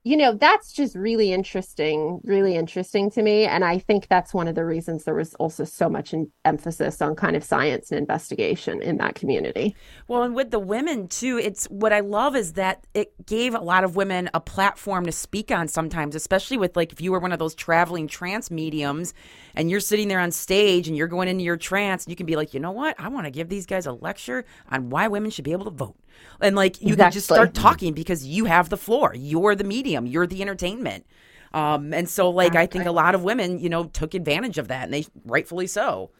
you 0.05 0.16
know 0.16 0.34
that's 0.34 0.72
just 0.72 0.94
really 0.96 1.32
interesting 1.32 2.20
really 2.24 2.57
interesting 2.57 3.11
to 3.11 3.22
me 3.22 3.44
and 3.44 3.64
i 3.64 3.78
think 3.78 4.09
that's 4.09 4.32
one 4.32 4.48
of 4.48 4.55
the 4.55 4.64
reasons 4.64 5.05
there 5.05 5.14
was 5.14 5.34
also 5.34 5.64
so 5.64 5.88
much 5.88 6.14
emphasis 6.44 7.03
on 7.03 7.14
kind 7.14 7.36
of 7.36 7.44
science 7.44 7.90
and 7.90 7.98
investigation 7.98 8.80
in 8.82 8.96
that 8.96 9.14
community 9.14 9.74
Well, 10.09 10.22
and 10.24 10.34
with 10.34 10.51
the 10.51 10.59
women 10.59 11.09
too, 11.09 11.38
it's 11.38 11.66
what 11.66 11.92
I 11.92 12.01
love 12.01 12.36
is 12.36 12.55
that 12.55 12.86
it 12.94 13.12
gave 13.26 13.55
a 13.55 13.61
lot 13.61 13.84
of 13.84 13.96
women 13.96 14.28
a 14.34 14.40
platform 14.40 15.07
to 15.07 15.12
speak 15.12 15.51
on 15.51 15.68
sometimes, 15.68 16.14
especially 16.14 16.57
with 16.59 16.76
like 16.76 16.92
if 16.92 17.01
you 17.01 17.12
were 17.12 17.20
one 17.20 17.32
of 17.32 17.38
those 17.38 17.55
traveling 17.55 18.09
trance 18.09 18.51
mediums 18.51 19.14
and 19.55 19.70
you're 19.70 19.80
sitting 19.80 20.09
there 20.09 20.20
on 20.20 20.32
stage 20.32 20.88
and 20.88 20.96
you're 20.96 21.09
going 21.09 21.28
into 21.28 21.44
your 21.44 21.57
trance, 21.57 22.07
you 22.09 22.16
can 22.16 22.26
be 22.26 22.36
like, 22.36 22.55
you 22.55 22.61
know 22.61 22.72
what? 22.72 22.96
I 22.98 23.09
want 23.09 23.26
to 23.26 23.30
give 23.30 23.48
these 23.48 23.66
guys 23.66 23.86
a 23.86 23.92
lecture 23.92 24.44
on 24.70 24.90
why 24.90 25.09
women 25.09 25.30
should 25.30 25.44
be 25.44 25.53
able 25.53 25.66
to 25.66 25.70
vote. 25.70 25.96
And 26.40 26.56
like 26.56 26.80
you 26.80 26.96
can 26.96 27.11
just 27.11 27.28
start 27.28 27.54
talking 27.54 27.94
because 27.94 28.26
you 28.26 28.46
have 28.46 28.68
the 28.68 28.76
floor. 28.76 29.14
You're 29.14 29.54
the 29.54 29.64
medium, 29.64 30.06
you're 30.06 30.26
the 30.26 30.42
entertainment. 30.42 31.06
Um, 31.52 31.92
and 31.92 32.08
so 32.08 32.30
like 32.30 32.54
I 32.56 32.66
think 32.66 32.86
a 32.86 32.92
lot 32.92 33.14
of 33.14 33.22
women, 33.24 33.58
you 33.58 33.68
know, 33.68 33.84
took 33.84 34.14
advantage 34.14 34.58
of 34.58 34.68
that 34.68 34.84
and 34.84 34.94
they 34.94 35.06
rightfully 35.24 35.66
so. 35.66 36.11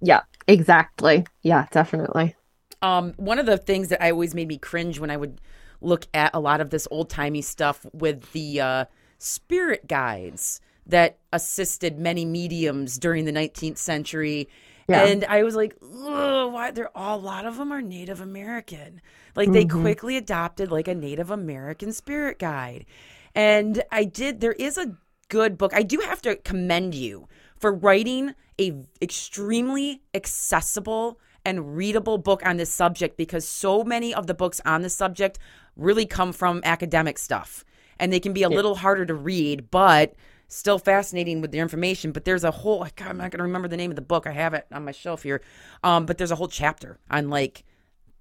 yeah 0.00 0.22
exactly 0.46 1.26
yeah 1.42 1.66
definitely 1.70 2.34
Um, 2.82 3.14
one 3.16 3.38
of 3.38 3.46
the 3.46 3.56
things 3.58 3.88
that 3.88 4.02
I 4.02 4.10
always 4.10 4.34
made 4.34 4.48
me 4.48 4.58
cringe 4.58 4.98
when 5.00 5.10
I 5.10 5.16
would 5.16 5.40
look 5.80 6.06
at 6.14 6.30
a 6.34 6.40
lot 6.40 6.60
of 6.60 6.70
this 6.70 6.86
old 6.90 7.08
timey 7.10 7.42
stuff 7.42 7.86
with 7.92 8.32
the 8.32 8.60
uh, 8.60 8.84
spirit 9.18 9.86
guides 9.88 10.60
that 10.86 11.18
assisted 11.32 11.98
many 11.98 12.24
mediums 12.24 12.98
during 12.98 13.24
the 13.24 13.32
19th 13.32 13.78
century. 13.78 14.48
Yeah. 14.88 15.04
And 15.04 15.24
I 15.24 15.42
was 15.42 15.56
like, 15.56 15.76
why? 15.80 16.70
They're 16.70 16.96
all, 16.96 17.18
a 17.18 17.20
lot 17.20 17.46
of 17.46 17.56
them 17.56 17.72
are 17.72 17.82
Native 17.82 18.20
American. 18.20 19.00
Like 19.34 19.52
they 19.52 19.64
mm-hmm. 19.64 19.80
quickly 19.80 20.16
adopted 20.16 20.70
like 20.70 20.88
a 20.88 20.94
Native 20.94 21.30
American 21.30 21.92
spirit 21.92 22.38
guide. 22.38 22.86
And 23.34 23.82
I 23.90 24.04
did, 24.04 24.40
there 24.40 24.52
is 24.52 24.78
a 24.78 24.96
good 25.28 25.58
book. 25.58 25.72
I 25.74 25.82
do 25.82 25.98
have 25.98 26.22
to 26.22 26.36
commend 26.36 26.94
you 26.94 27.28
for 27.58 27.72
writing 27.72 28.34
a 28.60 28.84
extremely 29.02 30.02
accessible 30.14 31.18
and 31.44 31.76
readable 31.76 32.18
book 32.18 32.44
on 32.44 32.56
this 32.56 32.72
subject 32.72 33.16
because 33.16 33.46
so 33.46 33.84
many 33.84 34.14
of 34.14 34.26
the 34.26 34.34
books 34.34 34.60
on 34.64 34.82
this 34.82 34.94
subject 34.94 35.38
really 35.76 36.06
come 36.06 36.32
from 36.32 36.60
academic 36.64 37.18
stuff 37.18 37.64
and 37.98 38.12
they 38.12 38.20
can 38.20 38.32
be 38.32 38.42
a 38.42 38.48
little 38.48 38.74
harder 38.74 39.06
to 39.06 39.14
read 39.14 39.70
but 39.70 40.14
still 40.48 40.78
fascinating 40.78 41.40
with 41.40 41.50
the 41.50 41.58
information 41.58 42.12
but 42.12 42.24
there's 42.24 42.44
a 42.44 42.50
whole 42.50 42.86
God, 42.96 43.08
i'm 43.08 43.16
not 43.18 43.30
going 43.30 43.38
to 43.38 43.44
remember 43.44 43.68
the 43.68 43.76
name 43.76 43.90
of 43.90 43.96
the 43.96 44.02
book 44.02 44.26
i 44.26 44.32
have 44.32 44.54
it 44.54 44.66
on 44.72 44.84
my 44.84 44.92
shelf 44.92 45.22
here 45.22 45.40
um, 45.82 46.06
but 46.06 46.18
there's 46.18 46.30
a 46.30 46.36
whole 46.36 46.48
chapter 46.48 46.98
on 47.10 47.28
like 47.30 47.64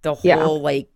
the 0.01 0.13
whole 0.13 0.23
Yeah. 0.27 0.45
like 0.45 0.89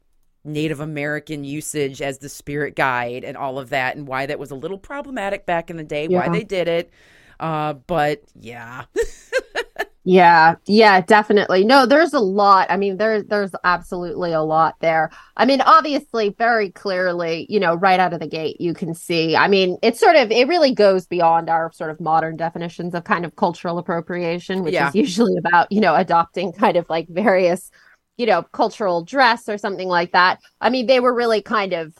Native 0.46 0.80
American 0.80 1.44
usage 1.44 2.02
as 2.02 2.20
the 2.20 2.30
spirit 2.30 2.74
guide 2.76 3.26
and 3.26 3.36
all 3.36 3.60
of 3.60 3.70
that, 3.72 3.98
and 3.98 4.08
why 4.08 4.26
that 4.26 4.40
was 4.40 4.52
a 4.52 4.56
little 4.56 4.78
problematic 4.78 5.46
back 5.46 5.70
in 5.70 5.76
the 5.76 5.84
day, 5.84 6.08
why 6.08 6.30
they 6.30 6.44
did 6.46 6.68
it. 6.70 6.92
Uh, 7.40 7.74
but 7.74 8.22
yeah, 8.40 8.86
Yeah, 10.06 10.56
yeah, 10.66 11.02
definitely. 11.02 11.66
No, 11.66 11.86
there's 11.86 12.14
a 12.14 12.20
lot. 12.20 12.72
I 12.72 12.78
mean, 12.78 12.98
there's 12.98 13.26
there's 13.26 13.52
absolutely 13.64 14.32
a 14.32 14.42
lot 14.42 14.76
there. 14.80 15.12
I 15.36 15.46
mean, 15.46 15.62
obviously, 15.62 16.30
very 16.38 16.72
clearly, 16.72 17.46
you 17.50 17.60
know, 17.60 17.76
right 17.76 18.00
out 18.00 18.14
of 18.14 18.20
the 18.22 18.28
gate, 18.28 18.60
you 18.62 18.74
can 18.74 18.94
see. 18.96 19.36
I 19.36 19.48
mean, 19.50 19.78
it's 19.84 20.00
sort 20.00 20.16
of 20.16 20.32
it 20.32 20.48
really 20.48 20.74
goes 20.74 21.06
beyond 21.06 21.50
our 21.50 21.72
sort 21.74 21.92
of 21.92 22.00
modern 22.00 22.38
definitions 22.38 22.96
of 22.96 23.04
kind 23.04 23.26
of 23.26 23.36
cultural 23.36 23.78
appropriation, 23.78 24.64
which 24.64 24.74
Yeah. 24.74 24.88
is 24.88 24.96
usually 24.96 25.36
about, 25.38 25.72
you 25.72 25.82
know, 25.82 25.94
adopting 25.96 26.54
kind 26.54 26.78
of 26.78 26.90
like 26.90 27.08
various, 27.10 27.70
you 28.18 28.26
know, 28.26 28.42
cultural 28.44 29.04
dress 29.04 29.50
or 29.50 29.58
something 29.58 29.90
like 29.90 30.14
that. 30.14 30.40
I 30.62 30.70
mean, 30.70 30.88
they 30.88 31.02
were 31.02 31.14
really 31.14 31.42
kind 31.42 31.74
of, 31.74 31.94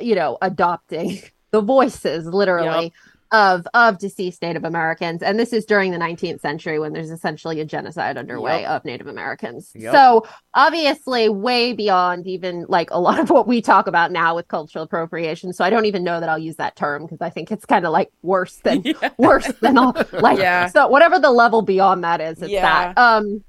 you 0.00 0.16
know, 0.16 0.38
adopting 0.42 1.20
the 1.52 1.62
voices 1.62 2.26
literally 2.26 2.92
of 3.34 3.66
of 3.74 3.98
deceased 3.98 4.40
Native 4.42 4.62
Americans, 4.64 5.20
and 5.22 5.38
this 5.38 5.52
is 5.52 5.64
during 5.64 5.90
the 5.90 5.98
19th 5.98 6.40
century 6.40 6.78
when 6.78 6.92
there's 6.92 7.10
essentially 7.10 7.60
a 7.60 7.64
genocide 7.64 8.16
underway 8.16 8.60
Yep. 8.60 8.70
of 8.70 8.84
Native 8.84 9.06
Americans. 9.08 9.72
Yep. 9.74 9.92
So 9.92 10.24
obviously, 10.54 11.28
way 11.28 11.72
beyond 11.72 12.28
even 12.28 12.64
like 12.68 12.90
a 12.92 13.00
lot 13.00 13.18
of 13.18 13.30
what 13.30 13.48
we 13.48 13.60
talk 13.60 13.88
about 13.88 14.12
now 14.12 14.36
with 14.36 14.46
cultural 14.46 14.84
appropriation. 14.84 15.52
So 15.52 15.64
I 15.64 15.70
don't 15.70 15.84
even 15.86 16.04
know 16.04 16.20
that 16.20 16.28
I'll 16.28 16.38
use 16.38 16.56
that 16.56 16.76
term 16.76 17.02
because 17.02 17.20
I 17.20 17.28
think 17.30 17.50
it's 17.50 17.66
kind 17.66 17.84
of 17.84 17.92
like 17.92 18.10
worse 18.22 18.56
than 18.62 18.82
Yeah. 18.84 19.10
worse 19.18 19.50
than 19.60 19.78
all 19.78 19.96
like 20.12 20.38
Yeah. 20.38 20.68
so 20.68 20.86
whatever 20.86 21.18
the 21.18 21.32
level 21.32 21.60
beyond 21.62 22.04
that 22.04 22.20
is, 22.20 22.40
it's 22.40 22.50
Yeah. 22.52 22.92
that. 22.94 22.98
Um, 22.98 23.42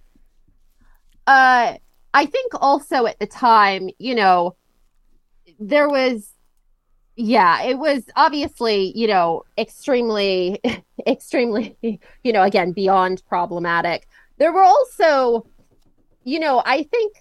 uh, 1.27 1.75
I 2.13 2.25
think 2.25 2.53
also 2.61 3.05
at 3.05 3.19
the 3.19 3.27
time, 3.27 3.89
you 3.99 4.15
know, 4.15 4.55
there 5.59 5.89
was 5.89 6.31
yeah, 7.15 7.63
it 7.63 7.77
was 7.77 8.03
obviously, 8.15 8.91
you 8.95 9.07
know, 9.07 9.43
extremely, 9.57 10.59
extremely, 11.07 11.77
you 11.81 12.33
know, 12.33 12.43
again, 12.43 12.71
beyond 12.71 13.23
problematic. 13.27 14.07
There 14.37 14.51
were 14.51 14.63
also, 14.63 15.45
you 16.23 16.39
know, 16.39 16.61
I 16.65 16.83
think 16.83 17.15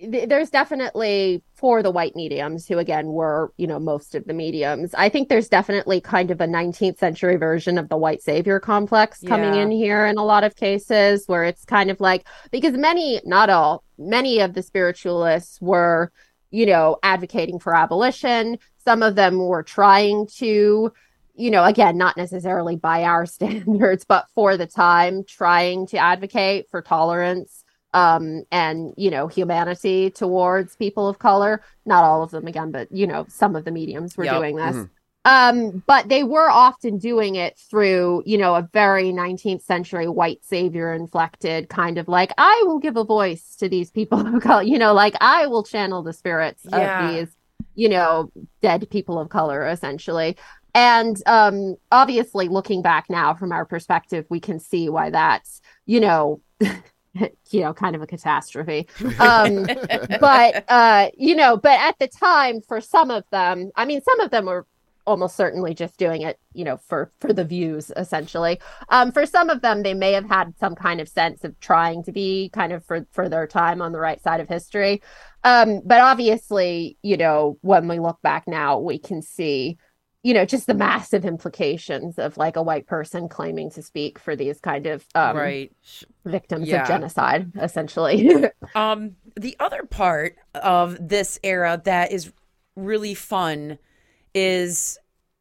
th- 0.00 0.28
there's 0.28 0.50
definitely 0.50 1.42
for 1.54 1.82
the 1.82 1.90
white 1.90 2.16
mediums 2.16 2.66
who, 2.66 2.78
again, 2.78 3.06
were, 3.08 3.52
you 3.56 3.66
know, 3.66 3.78
most 3.78 4.14
of 4.14 4.24
the 4.26 4.34
mediums. 4.34 4.94
I 4.94 5.08
think 5.08 5.28
there's 5.28 5.48
definitely 5.48 6.00
kind 6.00 6.30
of 6.30 6.40
a 6.40 6.46
19th 6.46 6.98
century 6.98 7.36
version 7.36 7.78
of 7.78 7.88
the 7.88 7.96
white 7.96 8.22
savior 8.22 8.58
complex 8.60 9.20
coming 9.26 9.54
Yeah. 9.54 9.62
in 9.62 9.70
here 9.70 10.06
in 10.06 10.18
a 10.18 10.24
lot 10.24 10.44
of 10.44 10.56
cases 10.56 11.24
where 11.26 11.44
it's 11.44 11.64
kind 11.64 11.90
of 11.90 12.00
like, 12.00 12.26
because 12.50 12.74
many, 12.74 13.20
not 13.24 13.50
all, 13.50 13.84
many 13.96 14.40
of 14.40 14.54
the 14.54 14.62
spiritualists 14.62 15.60
were, 15.60 16.10
you 16.50 16.64
know, 16.66 16.96
advocating 17.02 17.58
for 17.58 17.74
abolition. 17.76 18.58
Some 18.88 19.02
of 19.02 19.16
them 19.16 19.36
were 19.38 19.62
trying 19.62 20.26
to, 20.38 20.90
you 21.34 21.50
know, 21.50 21.62
again, 21.62 21.98
not 21.98 22.16
necessarily 22.16 22.76
by 22.76 23.04
our 23.04 23.26
standards, 23.36 24.06
but 24.06 24.24
for 24.34 24.56
the 24.56 24.66
time, 24.66 25.24
trying 25.28 25.86
to 25.88 25.98
advocate 25.98 26.70
for 26.70 26.80
tolerance 26.80 27.64
um, 27.92 28.44
and, 28.50 28.94
you 28.96 29.10
know, 29.10 29.26
humanity 29.28 30.10
towards 30.10 30.74
people 30.76 31.06
of 31.06 31.18
color. 31.18 31.60
Not 31.84 32.02
all 32.02 32.22
of 32.22 32.30
them, 32.30 32.46
again, 32.46 32.70
but, 32.70 32.90
you 32.90 33.06
know, 33.06 33.26
some 33.28 33.56
of 33.56 33.66
the 33.66 33.70
mediums 33.70 34.16
were 34.16 34.24
Yep. 34.24 34.34
doing 34.34 34.56
this. 34.56 34.76
Mhm. 34.76 34.90
Um, 35.26 35.82
but 35.86 36.08
they 36.08 36.22
were 36.24 36.48
often 36.48 36.96
doing 36.96 37.34
it 37.34 37.58
through, 37.68 38.22
you 38.24 38.38
know, 38.38 38.54
a 38.54 38.66
very 38.72 39.12
19th 39.12 39.62
century 39.62 40.08
white 40.08 40.42
savior 40.46 40.94
inflected 40.94 41.68
kind 41.68 41.98
of 41.98 42.08
like, 42.08 42.32
I 42.38 42.62
will 42.66 42.78
give 42.78 42.96
a 42.96 43.04
voice 43.04 43.54
to 43.56 43.68
these 43.68 43.90
people 43.90 44.26
of 44.26 44.42
color, 44.42 44.62
you 44.62 44.78
know, 44.78 44.94
like 44.94 45.14
I 45.20 45.46
will 45.48 45.62
channel 45.64 46.02
the 46.02 46.14
spirits 46.14 46.64
Yeah. 46.64 46.92
of 46.92 46.96
these, 46.96 47.36
you 47.78 47.88
know, 47.88 48.32
dead 48.60 48.90
people 48.90 49.20
of 49.20 49.28
color, 49.28 49.64
essentially. 49.64 50.36
And 50.74 51.16
um, 51.26 51.76
obviously, 51.92 52.48
looking 52.48 52.82
back 52.82 53.06
now 53.08 53.34
from 53.34 53.52
our 53.52 53.64
perspective, 53.64 54.26
we 54.28 54.40
can 54.40 54.58
see 54.58 54.88
why 54.88 55.10
that's, 55.10 55.60
you 55.86 56.00
know, 56.00 56.40
you 56.60 57.60
know, 57.60 57.72
kind 57.72 57.94
of 57.94 58.02
a 58.02 58.06
catastrophe. 58.06 58.88
Um, 59.20 59.64
but 60.20 60.64
uh 60.68 61.08
you 61.16 61.34
know 61.34 61.56
but 61.56 61.78
at 61.78 61.98
the 61.98 62.08
time 62.08 62.60
for 62.60 62.80
some 62.80 63.10
of 63.10 63.24
them 63.30 63.70
i 63.76 63.84
mean 63.84 64.00
some 64.02 64.20
of 64.20 64.30
them 64.30 64.46
were 64.46 64.66
almost 65.08 65.36
certainly 65.36 65.74
just 65.74 65.98
doing 65.98 66.22
it 66.22 66.38
you 66.52 66.64
know 66.64 66.76
for 66.76 67.10
for 67.20 67.32
the 67.32 67.44
views 67.44 67.90
essentially 67.96 68.60
um 68.90 69.10
for 69.12 69.26
some 69.26 69.50
of 69.50 69.62
them 69.62 69.82
they 69.82 69.94
may 69.94 70.12
have 70.12 70.28
had 70.28 70.54
some 70.60 70.74
kind 70.74 71.00
of 71.00 71.08
sense 71.08 71.44
of 71.44 71.58
trying 71.60 72.02
to 72.04 72.12
be 72.12 72.50
kind 72.52 72.72
of 72.72 72.84
for 72.84 73.06
for 73.12 73.28
their 73.28 73.46
time 73.46 73.80
on 73.82 73.92
the 73.92 73.98
right 73.98 74.22
side 74.22 74.40
of 74.40 74.48
history 74.48 75.02
um 75.44 75.80
but 75.84 76.00
obviously 76.00 76.98
you 77.02 77.16
know 77.16 77.58
when 77.62 77.88
we 77.88 77.98
look 77.98 78.20
back 78.22 78.44
now 78.46 78.78
we 78.78 78.98
can 78.98 79.22
see 79.22 79.78
you 80.22 80.34
know 80.34 80.44
just 80.44 80.66
the 80.66 80.74
massive 80.74 81.24
implications 81.24 82.18
of 82.18 82.36
like 82.36 82.56
a 82.56 82.62
white 82.62 82.86
person 82.86 83.28
claiming 83.28 83.70
to 83.70 83.82
speak 83.82 84.18
for 84.18 84.36
these 84.36 84.60
kind 84.60 84.86
of 84.86 85.06
um 85.14 85.36
right. 85.36 85.72
victims 86.24 86.68
Yeah. 86.68 86.82
of 86.82 86.88
genocide 86.88 87.50
essentially 87.60 88.28
Um, 88.74 89.16
the 89.36 89.56
other 89.60 89.84
part 89.84 90.36
of 90.54 90.96
this 91.00 91.38
era 91.42 91.80
that 91.84 92.12
is 92.12 92.32
really 92.76 93.14
fun 93.14 93.78
is 94.34 94.98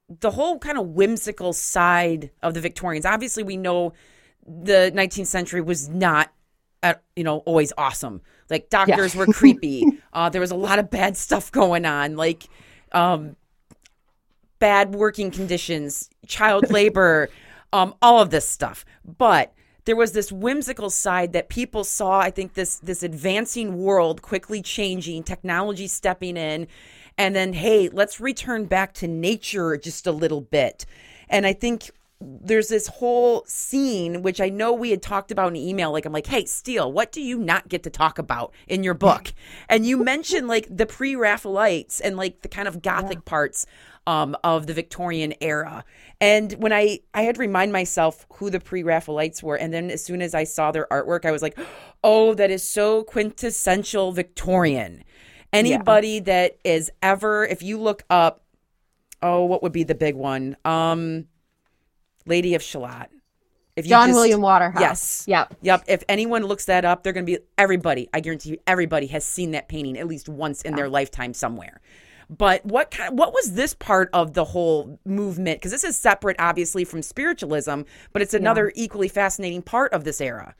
the 0.09 0.31
whole 0.31 0.57
kind 0.59 0.77
of 0.77 0.87
whimsical 0.87 1.53
side 1.53 2.31
of 2.41 2.53
the 2.53 2.61
Victorians. 2.61 3.05
Obviously, 3.05 3.43
we 3.43 3.57
know 3.57 3.93
the 4.47 4.91
19th 4.95 5.27
century 5.27 5.61
was 5.61 5.89
not, 5.89 6.31
uh, 6.83 6.93
you 7.15 7.23
know, 7.23 7.39
always 7.39 7.73
awesome. 7.77 8.21
Like 8.49 8.69
doctors 8.69 9.15
were 9.15 9.25
creepy. 9.25 9.85
Uh, 10.13 10.29
there 10.29 10.41
was 10.41 10.49
a 10.49 10.55
lot 10.55 10.79
of 10.79 10.89
bad 10.89 11.15
stuff 11.15 11.51
going 11.51 11.85
on, 11.85 12.15
like 12.15 12.47
um, 12.91 13.35
bad 14.57 14.95
working 14.95 15.29
conditions, 15.29 16.09
child 16.25 16.67
labor, 16.71 17.29
um, 17.71 17.93
all 18.01 18.19
of 18.19 18.31
this 18.31 18.47
stuff. 18.47 18.83
But 19.05 19.53
there 19.85 19.95
was 19.95 20.13
this 20.13 20.31
whimsical 20.31 20.89
side 20.89 21.33
that 21.33 21.49
people 21.49 21.83
saw. 21.83 22.19
I 22.19 22.31
think 22.31 22.55
this 22.55 22.77
this 22.79 23.03
advancing 23.03 23.77
world 23.77 24.23
quickly 24.23 24.63
changing, 24.63 25.21
technology 25.21 25.87
stepping 25.87 26.35
in, 26.35 26.67
and 27.17 27.35
then 27.35 27.53
hey, 27.53 27.89
let's 27.89 28.19
return 28.19 28.65
back 28.65 28.93
to 28.93 29.07
nature 29.07 29.77
just 29.77 30.07
a 30.07 30.11
little 30.11 30.41
bit. 30.41 30.85
And 31.29 31.45
I 31.45 31.53
think 31.53 31.91
there's 32.19 32.69
this 32.69 32.87
whole 32.87 33.43
scene 33.45 34.23
which 34.23 34.41
I 34.41 34.49
know 34.49 34.73
we 34.73 34.89
had 34.89 35.01
talked 35.01 35.31
about 35.31 35.49
in 35.49 35.55
email. 35.55 35.91
Like 35.91 36.05
I'm 36.05 36.13
like, 36.13 36.27
hey, 36.27 36.45
Steele, 36.45 36.91
what 36.91 37.11
do 37.11 37.21
you 37.21 37.37
not 37.37 37.69
get 37.69 37.83
to 37.83 37.89
talk 37.89 38.17
about 38.17 38.53
in 38.67 38.83
your 38.83 38.95
book? 38.95 39.33
and 39.69 39.85
you 39.85 40.03
mentioned 40.03 40.47
like 40.47 40.67
the 40.69 40.85
pre-Raphaelites 40.85 41.99
and 41.99 42.17
like 42.17 42.41
the 42.41 42.47
kind 42.47 42.67
of 42.67 42.81
gothic 42.81 43.25
parts 43.25 43.65
um, 44.07 44.37
of 44.43 44.67
the 44.67 44.73
Victorian 44.73 45.33
era. 45.41 45.83
And 46.19 46.53
when 46.53 46.73
I 46.73 46.99
I 47.13 47.23
had 47.23 47.35
to 47.35 47.41
remind 47.41 47.71
myself 47.71 48.25
who 48.33 48.49
the 48.49 48.59
pre-Raphaelites 48.59 49.43
were, 49.43 49.57
and 49.57 49.71
then 49.73 49.91
as 49.91 50.03
soon 50.03 50.21
as 50.21 50.33
I 50.33 50.45
saw 50.45 50.71
their 50.71 50.87
artwork, 50.89 51.25
I 51.25 51.31
was 51.31 51.41
like, 51.43 51.59
oh, 52.03 52.33
that 52.33 52.49
is 52.49 52.67
so 52.67 53.03
quintessential 53.03 54.13
Victorian. 54.13 55.03
Anybody 55.53 56.19
that 56.21 56.57
is 56.63 56.91
ever, 57.01 57.45
if 57.45 57.63
you 57.63 57.79
look 57.79 58.03
up, 58.09 58.41
oh, 59.21 59.45
what 59.45 59.63
would 59.63 59.71
be 59.71 59.83
the 59.83 59.95
big 59.95 60.15
one? 60.15 60.57
Um, 60.65 61.25
Lady 62.25 62.55
of 62.55 62.61
Shalott. 62.61 63.09
If 63.75 63.85
you 63.85 63.89
john 63.89 64.07
just- 64.09 64.15
william 64.15 64.41
waterhouse 64.41 64.81
Yes. 64.81 65.23
yep 65.27 65.53
Yep. 65.61 65.83
If 65.87 66.03
anyone 66.09 66.43
looks 66.43 66.65
that 66.65 66.83
up, 66.83 67.03
they're 67.03 67.13
going 67.13 67.27
to 67.27 67.31
be 67.31 67.39
everybody. 67.59 68.09
I 68.11 68.21
guarantee 68.21 68.49
you, 68.51 68.57
everybody 68.65 69.05
has 69.07 69.23
seen 69.23 69.51
that 69.51 69.69
painting 69.69 69.99
at 69.99 70.07
least 70.07 70.27
once 70.27 70.63
in 70.63 70.75
their 70.75 70.89
lifetime 70.89 71.33
somewhere. 71.35 71.79
But 72.27 72.65
what 72.65 72.89
kind? 72.91 73.17
What 73.17 73.33
was 73.33 73.53
this 73.53 73.73
part 73.75 74.09
of 74.13 74.33
the 74.33 74.43
whole 74.45 74.99
movement? 75.05 75.59
Because 75.59 75.71
this 75.71 75.83
is 75.85 75.97
separate, 75.97 76.35
obviously, 76.39 76.83
from 76.85 77.01
spiritualism, 77.03 77.81
but 78.11 78.21
it's 78.23 78.33
another 78.33 78.73
equally 78.75 79.07
fascinating 79.07 79.61
part 79.61 79.93
of 79.93 80.03
this 80.03 80.19
era. 80.19 80.55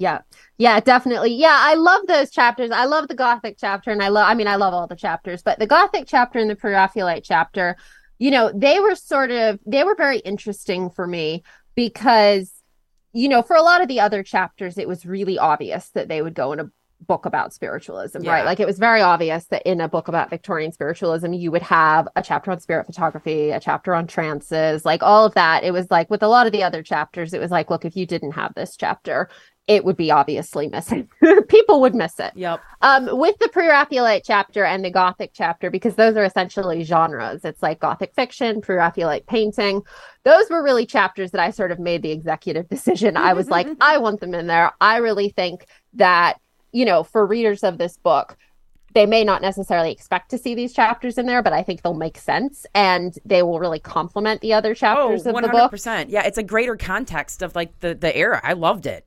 Yeah. 0.00 0.22
Yeah, 0.56 0.80
definitely. 0.80 1.34
Yeah, 1.34 1.54
I 1.54 1.74
love 1.74 2.06
those 2.06 2.30
chapters. 2.30 2.70
I 2.70 2.86
love 2.86 3.06
the 3.06 3.14
Gothic 3.14 3.56
chapter 3.60 3.90
and 3.90 4.02
I 4.02 4.08
love 4.08 4.26
I 4.26 4.34
mean 4.34 4.48
I 4.48 4.56
love 4.56 4.72
all 4.72 4.86
the 4.86 4.96
chapters, 4.96 5.42
but 5.42 5.58
the 5.58 5.66
Gothic 5.66 6.04
chapter 6.06 6.38
and 6.38 6.48
the 6.48 6.56
Pre-Raphaelite 6.56 7.22
chapter, 7.22 7.76
you 8.18 8.30
know, 8.30 8.50
they 8.54 8.80
were 8.80 8.94
sort 8.94 9.30
of 9.30 9.60
they 9.66 9.84
were 9.84 9.94
very 9.94 10.18
interesting 10.20 10.88
for 10.90 11.06
me 11.06 11.44
because 11.74 12.50
you 13.12 13.28
know, 13.28 13.42
for 13.42 13.56
a 13.56 13.62
lot 13.62 13.82
of 13.82 13.88
the 13.88 14.00
other 14.00 14.22
chapters 14.22 14.78
it 14.78 14.88
was 14.88 15.04
really 15.04 15.38
obvious 15.38 15.90
that 15.90 16.08
they 16.08 16.22
would 16.22 16.34
go 16.34 16.52
in 16.52 16.60
a 16.60 16.70
book 17.06 17.26
about 17.26 17.52
spiritualism, 17.52 18.22
Yeah. 18.22 18.32
right? 18.32 18.44
Like 18.44 18.60
it 18.60 18.66
was 18.66 18.78
very 18.78 19.00
obvious 19.00 19.46
that 19.46 19.62
in 19.66 19.80
a 19.80 19.88
book 19.88 20.08
about 20.08 20.30
Victorian 20.30 20.72
spiritualism, 20.72 21.32
you 21.32 21.50
would 21.50 21.62
have 21.62 22.08
a 22.16 22.22
chapter 22.22 22.50
on 22.50 22.60
spirit 22.60 22.86
photography, 22.86 23.50
a 23.50 23.60
chapter 23.60 23.94
on 23.94 24.06
trances, 24.06 24.84
like 24.84 25.02
all 25.02 25.24
of 25.26 25.34
that. 25.34 25.64
It 25.64 25.72
was 25.72 25.90
like 25.90 26.10
with 26.10 26.22
a 26.22 26.28
lot 26.28 26.46
of 26.46 26.52
the 26.52 26.62
other 26.62 26.82
chapters, 26.82 27.32
it 27.32 27.40
was 27.40 27.50
like, 27.50 27.70
look, 27.70 27.84
if 27.84 27.96
you 27.96 28.06
didn't 28.06 28.32
have 28.32 28.54
this 28.54 28.76
chapter, 28.76 29.28
it 29.70 29.84
would 29.84 29.96
be 29.96 30.10
obviously 30.10 30.66
missing. 30.66 31.08
People 31.48 31.80
would 31.80 31.94
miss 31.94 32.18
it. 32.18 32.32
Yep. 32.34 32.60
Um, 32.82 33.08
with 33.12 33.38
the 33.38 33.48
pre-Raphaelite 33.48 34.24
chapter 34.24 34.64
and 34.64 34.84
the 34.84 34.90
Gothic 34.90 35.30
chapter, 35.32 35.70
because 35.70 35.94
those 35.94 36.16
are 36.16 36.24
essentially 36.24 36.82
genres. 36.82 37.44
It's 37.44 37.62
like 37.62 37.78
Gothic 37.78 38.12
fiction, 38.12 38.60
pre-Raphaelite 38.60 39.28
painting. 39.28 39.82
Those 40.24 40.50
were 40.50 40.60
really 40.60 40.86
chapters 40.86 41.30
that 41.30 41.40
I 41.40 41.50
sort 41.52 41.70
of 41.70 41.78
made 41.78 42.02
the 42.02 42.10
executive 42.10 42.68
decision. 42.68 43.16
I 43.16 43.32
was 43.32 43.48
like, 43.48 43.68
I 43.80 43.98
want 43.98 44.18
them 44.18 44.34
in 44.34 44.48
there. 44.48 44.72
I 44.80 44.96
really 44.96 45.28
think 45.28 45.66
that, 45.94 46.40
you 46.72 46.84
know, 46.84 47.04
for 47.04 47.24
readers 47.24 47.62
of 47.62 47.78
this 47.78 47.96
book, 47.96 48.36
they 48.94 49.06
may 49.06 49.22
not 49.22 49.40
necessarily 49.40 49.92
expect 49.92 50.30
to 50.30 50.38
see 50.38 50.56
these 50.56 50.72
chapters 50.72 51.16
in 51.16 51.26
there, 51.26 51.44
but 51.44 51.52
I 51.52 51.62
think 51.62 51.82
they'll 51.82 51.94
make 51.94 52.18
sense 52.18 52.66
and 52.74 53.16
they 53.24 53.44
will 53.44 53.60
really 53.60 53.78
complement 53.78 54.40
the 54.40 54.52
other 54.52 54.72
Oh, 54.72 54.74
chapters 54.74 55.26
of 55.26 55.36
the 55.36 55.42
book. 55.42 55.70
100%. 55.70 56.06
Yeah, 56.08 56.24
it's 56.26 56.38
a 56.38 56.42
greater 56.42 56.74
context 56.74 57.40
of 57.42 57.54
like 57.54 57.78
the 57.78 57.94
the 57.94 58.16
era. 58.16 58.40
I 58.42 58.54
loved 58.54 58.86
it. 58.86 59.06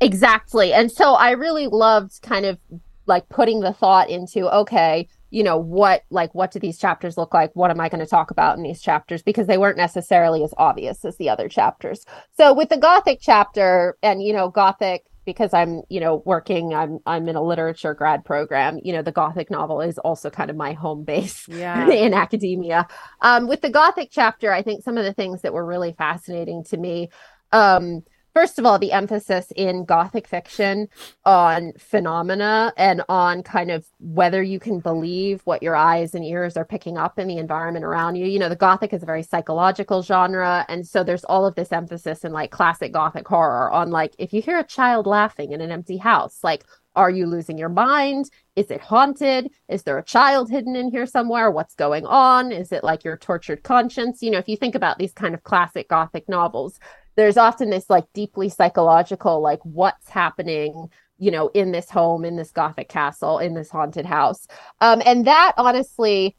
Exactly. 0.00 0.72
And 0.72 0.90
so 0.90 1.14
I 1.14 1.32
really 1.32 1.66
loved 1.66 2.20
kind 2.22 2.46
of 2.46 2.58
like 3.06 3.28
putting 3.28 3.60
the 3.60 3.72
thought 3.72 4.08
into, 4.08 4.48
okay, 4.54 5.08
you 5.30 5.42
know, 5.42 5.58
what 5.58 6.02
like 6.10 6.34
what 6.34 6.50
do 6.50 6.58
these 6.58 6.78
chapters 6.78 7.16
look 7.16 7.34
like? 7.34 7.50
What 7.54 7.70
am 7.70 7.80
I 7.80 7.88
going 7.88 8.00
to 8.00 8.06
talk 8.06 8.30
about 8.30 8.56
in 8.56 8.62
these 8.62 8.80
chapters? 8.80 9.22
Because 9.22 9.46
they 9.46 9.58
weren't 9.58 9.76
necessarily 9.76 10.42
as 10.42 10.54
obvious 10.56 11.04
as 11.04 11.16
the 11.16 11.28
other 11.28 11.48
chapters. 11.48 12.04
So 12.36 12.52
with 12.52 12.68
the 12.68 12.76
Gothic 12.76 13.18
chapter 13.20 13.96
and 14.02 14.22
you 14.22 14.32
know, 14.32 14.48
Gothic 14.48 15.04
because 15.26 15.52
I'm, 15.52 15.82
you 15.88 16.00
know, 16.00 16.22
working, 16.24 16.74
I'm 16.74 16.98
I'm 17.06 17.28
in 17.28 17.36
a 17.36 17.42
literature 17.42 17.94
grad 17.94 18.24
program, 18.24 18.80
you 18.82 18.92
know, 18.92 19.02
the 19.02 19.12
Gothic 19.12 19.50
novel 19.50 19.80
is 19.80 19.98
also 19.98 20.30
kind 20.30 20.50
of 20.50 20.56
my 20.56 20.72
home 20.72 21.04
base 21.04 21.46
Yeah. 21.48 21.88
in 21.90 22.14
academia. 22.14 22.88
Um, 23.20 23.46
with 23.46 23.60
the 23.60 23.70
Gothic 23.70 24.08
chapter, 24.10 24.52
I 24.52 24.62
think 24.62 24.82
some 24.82 24.96
of 24.96 25.04
the 25.04 25.12
things 25.12 25.42
that 25.42 25.52
were 25.52 25.64
really 25.64 25.92
fascinating 25.92 26.64
to 26.64 26.76
me, 26.76 27.10
um, 27.52 28.02
first 28.34 28.58
of 28.58 28.66
all, 28.66 28.78
the 28.78 28.92
emphasis 28.92 29.52
in 29.56 29.84
Gothic 29.84 30.26
fiction 30.26 30.88
on 31.24 31.72
phenomena 31.78 32.72
and 32.76 33.02
on 33.08 33.42
kind 33.42 33.70
of 33.70 33.86
whether 33.98 34.42
you 34.42 34.58
can 34.58 34.80
believe 34.80 35.40
what 35.44 35.62
your 35.62 35.76
eyes 35.76 36.14
and 36.14 36.24
ears 36.24 36.56
are 36.56 36.64
picking 36.64 36.98
up 36.98 37.18
in 37.18 37.28
the 37.28 37.38
environment 37.38 37.84
around 37.84 38.16
you. 38.16 38.26
You 38.26 38.38
know, 38.38 38.48
the 38.48 38.56
Gothic 38.56 38.92
is 38.92 39.02
a 39.02 39.06
very 39.06 39.22
psychological 39.22 40.02
genre. 40.02 40.64
And 40.68 40.86
so 40.86 41.04
there's 41.04 41.24
all 41.24 41.46
of 41.46 41.54
this 41.54 41.72
emphasis 41.72 42.24
in 42.24 42.32
like 42.32 42.50
classic 42.50 42.92
Gothic 42.92 43.26
horror 43.26 43.70
on 43.70 43.90
like, 43.90 44.14
if 44.18 44.32
you 44.32 44.42
hear 44.42 44.58
a 44.58 44.64
child 44.64 45.06
laughing 45.06 45.52
in 45.52 45.60
an 45.60 45.70
empty 45.70 45.96
house, 45.96 46.40
like, 46.42 46.64
are 46.96 47.10
you 47.10 47.26
losing 47.26 47.56
your 47.56 47.68
mind? 47.68 48.30
Is 48.56 48.70
it 48.70 48.80
haunted? 48.80 49.50
Is 49.68 49.84
there 49.84 49.98
a 49.98 50.04
child 50.04 50.50
hidden 50.50 50.74
in 50.74 50.90
here 50.90 51.06
somewhere? 51.06 51.50
What's 51.50 51.74
going 51.74 52.04
on? 52.04 52.50
Is 52.50 52.72
it 52.72 52.82
like 52.82 53.04
your 53.04 53.16
tortured 53.16 53.62
conscience? 53.62 54.22
You 54.22 54.32
know, 54.32 54.38
if 54.38 54.48
you 54.48 54.56
think 54.56 54.74
about 54.74 54.98
these 54.98 55.12
kind 55.12 55.32
of 55.32 55.44
classic 55.44 55.88
Gothic 55.88 56.28
novels, 56.28 56.80
there's 57.20 57.36
often 57.36 57.70
this 57.70 57.90
like 57.90 58.04
deeply 58.14 58.48
psychological, 58.48 59.40
like 59.40 59.60
what's 59.64 60.08
happening, 60.08 60.88
you 61.18 61.30
know, 61.30 61.48
in 61.48 61.72
this 61.72 61.90
home, 61.90 62.24
in 62.24 62.36
this 62.36 62.50
Gothic 62.50 62.88
castle, 62.88 63.38
in 63.38 63.54
this 63.54 63.70
haunted 63.70 64.06
house. 64.06 64.46
Um, 64.80 65.02
and 65.04 65.26
that 65.26 65.52
honestly 65.56 66.36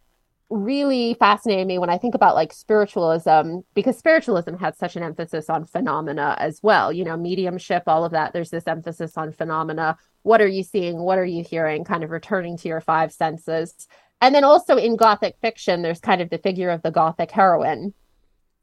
really 0.50 1.14
fascinated 1.14 1.66
me 1.66 1.78
when 1.78 1.90
I 1.90 1.98
think 1.98 2.14
about 2.14 2.36
like 2.36 2.52
spiritualism, 2.52 3.60
because 3.74 3.98
spiritualism 3.98 4.56
had 4.56 4.76
such 4.76 4.96
an 4.96 5.04
emphasis 5.04 5.50
on 5.50 5.64
phenomena 5.64 6.36
as 6.40 6.60
well, 6.62 6.92
you 6.92 7.06
know, 7.06 7.16
mediumship, 7.16 7.84
all 7.88 8.04
of 8.04 8.12
that. 8.12 8.34
There's 8.34 8.50
this 8.50 8.68
emphasis 8.68 9.18
on 9.18 9.32
phenomena. 9.32 9.98
What 10.24 10.42
are 10.42 10.48
you 10.48 10.64
seeing? 10.64 11.00
What 11.00 11.18
are 11.18 11.26
you 11.26 11.44
hearing? 11.44 11.86
Kind 11.86 12.04
of 12.04 12.10
returning 12.10 12.58
to 12.58 12.68
your 12.68 12.82
five 12.82 13.14
senses. 13.14 13.88
And 14.20 14.36
then 14.36 14.44
also 14.44 14.76
in 14.78 14.98
Gothic 14.98 15.38
fiction, 15.42 15.82
there's 15.82 16.00
kind 16.00 16.22
of 16.22 16.30
the 16.30 16.38
figure 16.38 16.70
of 16.70 16.82
the 16.82 16.92
Gothic 16.92 17.32
heroine. 17.32 17.94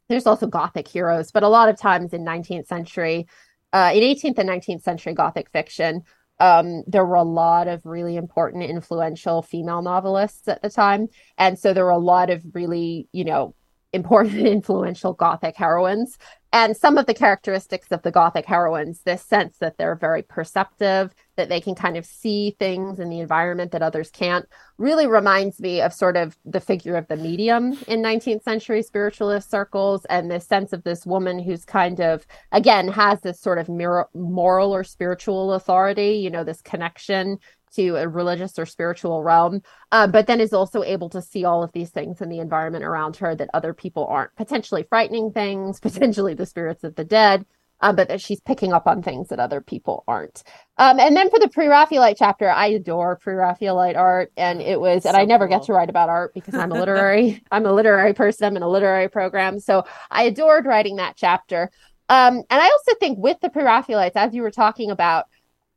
There's 0.08 0.26
also 0.26 0.46
Gothic 0.46 0.88
heroes, 0.88 1.30
but 1.30 1.42
a 1.42 1.48
lot 1.48 1.68
of 1.68 1.78
times 1.78 2.12
in 2.12 2.24
19th 2.24 2.66
century, 2.66 3.26
uh, 3.72 3.92
in 3.94 4.02
18th 4.02 4.38
and 4.38 4.48
19th 4.48 4.82
century 4.82 5.14
Gothic 5.14 5.50
fiction, 5.50 6.02
um, 6.40 6.84
there 6.86 7.04
were 7.04 7.16
a 7.16 7.22
lot 7.22 7.68
of 7.68 7.84
really 7.84 8.16
important, 8.16 8.62
influential 8.62 9.42
female 9.42 9.82
novelists 9.82 10.48
at 10.48 10.62
the 10.62 10.70
time. 10.70 11.08
And 11.36 11.58
so 11.58 11.74
there 11.74 11.84
were 11.84 11.90
a 11.90 11.98
lot 11.98 12.30
of 12.30 12.42
really, 12.54 13.08
you 13.12 13.24
know, 13.24 13.54
important, 13.98 14.46
influential 14.46 15.12
Gothic 15.12 15.56
heroines. 15.56 16.18
And 16.50 16.74
some 16.74 16.96
of 16.96 17.04
the 17.04 17.12
characteristics 17.12 17.88
of 17.90 18.00
the 18.00 18.10
Gothic 18.10 18.46
heroines, 18.46 19.02
this 19.02 19.22
sense 19.22 19.58
that 19.58 19.76
they're 19.76 19.94
very 19.94 20.22
perceptive, 20.22 21.14
that 21.36 21.50
they 21.50 21.60
can 21.60 21.74
kind 21.74 21.98
of 21.98 22.06
see 22.06 22.56
things 22.58 22.98
in 22.98 23.10
the 23.10 23.20
environment 23.20 23.70
that 23.72 23.82
others 23.82 24.10
can't, 24.10 24.46
really 24.78 25.06
reminds 25.06 25.60
me 25.60 25.82
of 25.82 25.92
sort 25.92 26.16
of 26.16 26.38
the 26.46 26.60
figure 26.60 26.96
of 26.96 27.06
the 27.08 27.16
medium 27.16 27.72
in 27.86 28.00
19th 28.00 28.42
century 28.42 28.82
spiritualist 28.82 29.50
circles 29.50 30.06
and 30.06 30.30
this 30.30 30.46
sense 30.46 30.72
of 30.72 30.84
this 30.84 31.04
woman 31.04 31.38
who's 31.38 31.66
kind 31.66 32.00
of, 32.00 32.26
again, 32.52 32.88
has 32.88 33.20
this 33.20 33.38
sort 33.38 33.58
of 33.58 33.68
moral 33.68 34.74
or 34.74 34.84
spiritual 34.84 35.52
authority, 35.52 36.12
you 36.12 36.30
know, 36.30 36.44
this 36.44 36.62
connection 36.62 37.38
to 37.74 37.96
a 37.96 38.08
religious 38.08 38.58
or 38.58 38.66
spiritual 38.66 39.22
realm, 39.22 39.62
uh, 39.92 40.06
but 40.06 40.26
then 40.26 40.40
is 40.40 40.52
also 40.52 40.82
able 40.82 41.08
to 41.10 41.22
see 41.22 41.44
all 41.44 41.62
of 41.62 41.72
these 41.72 41.90
things 41.90 42.20
in 42.20 42.28
the 42.28 42.40
environment 42.40 42.84
around 42.84 43.16
her 43.16 43.34
that 43.34 43.50
other 43.54 43.74
people 43.74 44.06
aren't. 44.06 44.34
Potentially 44.36 44.84
frightening 44.88 45.30
things, 45.32 45.80
potentially 45.80 46.34
the 46.34 46.46
spirits 46.46 46.84
of 46.84 46.94
the 46.94 47.04
dead, 47.04 47.44
uh, 47.80 47.92
but 47.92 48.08
that 48.08 48.20
she's 48.20 48.40
picking 48.40 48.72
up 48.72 48.86
on 48.86 49.02
things 49.02 49.28
that 49.28 49.38
other 49.38 49.60
people 49.60 50.04
aren't. 50.08 50.42
Um, 50.76 50.98
and 50.98 51.16
then 51.16 51.30
for 51.30 51.38
the 51.38 51.48
pre-Raphaelite 51.48 52.16
chapter, 52.18 52.50
I 52.50 52.66
adore 52.66 53.16
pre-Raphaelite 53.16 53.96
art, 53.96 54.32
and 54.36 54.60
it 54.60 54.80
was, 54.80 55.06
and 55.06 55.16
I 55.16 55.24
never 55.24 55.46
cool. 55.46 55.58
get 55.58 55.66
to 55.66 55.72
write 55.72 55.90
about 55.90 56.08
art 56.08 56.34
because 56.34 56.54
I'm 56.54 56.72
a 56.72 56.74
literary, 56.78 57.42
I'm 57.50 57.66
a 57.66 57.72
literary 57.72 58.14
person. 58.14 58.46
I'm 58.46 58.56
in 58.56 58.62
a 58.62 58.68
literary 58.68 59.08
program, 59.08 59.60
so 59.60 59.84
I 60.10 60.24
adored 60.24 60.66
writing 60.66 60.96
that 60.96 61.16
chapter. 61.16 61.70
Um, 62.08 62.36
and 62.36 62.60
I 62.60 62.64
also 62.64 62.94
think 62.98 63.18
with 63.18 63.38
the 63.40 63.50
pre-Raphaelites, 63.50 64.16
as 64.16 64.34
you 64.34 64.42
were 64.42 64.50
talking 64.50 64.90
about, 64.90 65.26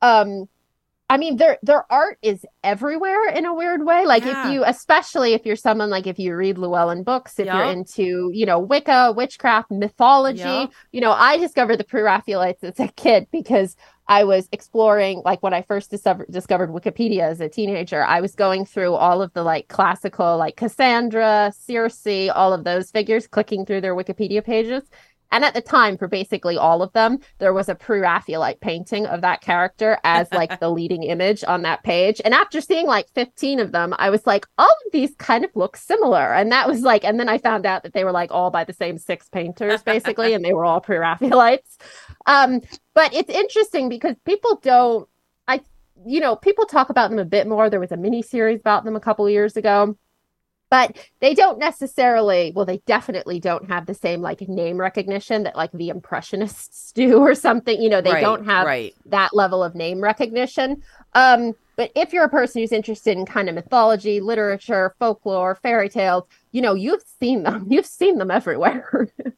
um, 0.00 0.48
I 1.12 1.18
mean, 1.18 1.36
their 1.36 1.58
their 1.62 1.84
art 1.92 2.16
is 2.22 2.46
everywhere 2.64 3.28
in 3.28 3.44
a 3.44 3.52
weird 3.52 3.84
way. 3.84 4.06
Like 4.06 4.24
Yeah. 4.24 4.46
if 4.46 4.52
you, 4.54 4.64
especially 4.64 5.34
if 5.34 5.44
you're 5.44 5.56
someone 5.56 5.90
like 5.90 6.06
if 6.06 6.18
you 6.18 6.34
read 6.34 6.56
Llewellyn 6.56 7.02
books, 7.02 7.38
if 7.38 7.44
you're 7.46 7.64
into 7.64 8.30
you 8.32 8.46
know 8.46 8.58
Wicca, 8.58 9.12
witchcraft, 9.14 9.70
mythology. 9.70 10.40
Yeah. 10.40 10.66
You 10.90 11.02
know, 11.02 11.12
I 11.12 11.36
discovered 11.36 11.76
the 11.76 11.84
pre-Raphaelites 11.84 12.64
as 12.64 12.80
a 12.80 12.88
kid 12.88 13.26
because 13.30 13.76
I 14.08 14.24
was 14.24 14.48
exploring 14.52 15.20
like 15.22 15.42
when 15.42 15.52
I 15.52 15.60
first 15.60 15.90
discovered 15.90 16.28
discovered 16.30 16.70
Wikipedia 16.70 17.24
as 17.24 17.42
a 17.42 17.48
teenager. 17.50 18.02
I 18.02 18.22
was 18.22 18.34
going 18.34 18.64
through 18.64 18.94
all 18.94 19.20
of 19.20 19.34
the 19.34 19.42
like 19.42 19.68
classical 19.68 20.38
like 20.38 20.56
Cassandra, 20.56 21.52
Circe, 21.54 22.30
all 22.34 22.54
of 22.54 22.64
those 22.64 22.90
figures, 22.90 23.26
clicking 23.26 23.66
through 23.66 23.82
their 23.82 23.94
Wikipedia 23.94 24.42
pages. 24.42 24.82
And 25.32 25.44
at 25.44 25.54
the 25.54 25.62
time, 25.62 25.96
for 25.96 26.06
basically 26.06 26.56
all 26.56 26.82
of 26.82 26.92
them, 26.92 27.18
there 27.38 27.54
was 27.54 27.68
a 27.68 27.74
pre-Raphaelite 27.74 28.60
painting 28.60 29.06
of 29.06 29.22
that 29.22 29.40
character 29.40 29.98
as 30.04 30.30
like 30.30 30.60
the 30.60 30.70
leading 30.70 31.02
image 31.02 31.42
on 31.42 31.62
that 31.62 31.82
page. 31.82 32.20
And 32.24 32.34
after 32.34 32.60
seeing 32.60 32.86
like 32.86 33.08
15 33.14 33.58
of 33.58 33.72
them, 33.72 33.94
I 33.98 34.10
was 34.10 34.26
like, 34.26 34.46
all 34.58 34.68
of 34.68 34.92
these 34.92 35.14
kind 35.16 35.44
of 35.44 35.50
look 35.54 35.76
similar. 35.76 36.34
And 36.34 36.52
that 36.52 36.68
was 36.68 36.82
like, 36.82 37.02
and 37.04 37.18
then 37.18 37.30
I 37.30 37.38
found 37.38 37.64
out 37.64 37.82
that 37.82 37.94
they 37.94 38.04
were 38.04 38.12
like 38.12 38.30
all 38.30 38.50
by 38.50 38.64
the 38.64 38.74
same 38.74 38.98
six 38.98 39.28
painters, 39.30 39.82
basically, 39.84 40.34
and 40.34 40.44
they 40.44 40.52
were 40.52 40.66
all 40.66 40.80
pre-Raphaelites. 40.80 41.78
Um, 42.26 42.60
but 42.94 43.12
it's 43.14 43.30
interesting 43.30 43.88
because 43.88 44.16
people 44.26 44.60
don't, 44.62 45.08
I, 45.48 45.62
you 46.06 46.20
know, 46.20 46.36
people 46.36 46.66
talk 46.66 46.90
about 46.90 47.08
them 47.08 47.18
a 47.18 47.24
bit 47.24 47.46
more. 47.46 47.70
There 47.70 47.80
was 47.80 47.92
a 47.92 47.96
mini 47.96 48.20
series 48.20 48.60
about 48.60 48.84
them 48.84 48.96
a 48.96 49.00
couple 49.00 49.28
years 49.30 49.56
ago 49.56 49.96
but 50.72 50.96
they 51.20 51.34
don't 51.34 51.58
necessarily 51.58 52.50
well 52.56 52.64
they 52.64 52.78
definitely 52.86 53.38
don't 53.38 53.68
have 53.68 53.84
the 53.84 53.92
same 53.94 54.22
like 54.22 54.40
name 54.48 54.78
recognition 54.78 55.42
that 55.42 55.54
like 55.54 55.70
the 55.72 55.90
impressionists 55.90 56.92
do 56.92 57.18
or 57.20 57.34
something 57.34 57.80
you 57.80 57.90
know 57.90 58.00
they 58.00 58.10
Right, 58.10 58.22
don't 58.22 58.46
have 58.46 58.66
right. 58.66 58.94
that 59.06 59.34
level 59.34 59.62
of 59.62 59.74
name 59.74 60.00
recognition. 60.02 60.82
Um 61.14 61.52
but 61.76 61.90
if 61.94 62.12
you're 62.14 62.24
a 62.24 62.30
person 62.30 62.62
who's 62.62 62.72
interested 62.72 63.18
in 63.18 63.26
kind 63.26 63.50
of 63.50 63.54
mythology 63.54 64.20
literature 64.20 64.94
folklore 64.98 65.56
fairy 65.56 65.90
tales 65.90 66.24
you 66.52 66.62
know 66.62 66.74
you've 66.74 67.04
seen 67.20 67.42
them. 67.42 67.66
You've 67.70 67.86
seen 67.86 68.18
them 68.18 68.30
everywhere. 68.30 69.08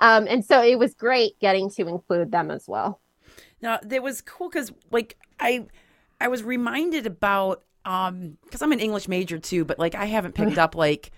Um 0.00 0.26
and 0.28 0.44
so 0.44 0.62
it 0.62 0.78
was 0.78 0.92
great 0.94 1.38
getting 1.40 1.70
to 1.70 1.88
include 1.88 2.32
them 2.32 2.50
as 2.50 2.68
well. 2.68 3.00
Now 3.62 3.78
it 3.90 4.02
was 4.02 4.20
cool 4.20 4.50
because 4.50 4.72
like 4.90 5.16
I 5.40 5.66
I 6.20 6.28
was 6.28 6.42
reminded 6.42 7.06
about 7.06 7.62
um 7.84 8.38
because 8.44 8.62
I'm 8.62 8.72
an 8.72 8.80
English 8.80 9.08
major 9.08 9.38
too, 9.38 9.64
but 9.64 9.78
like 9.78 9.94
I 9.94 10.06
haven't 10.06 10.34
picked 10.34 10.58
up 10.58 10.74
like 10.74 11.10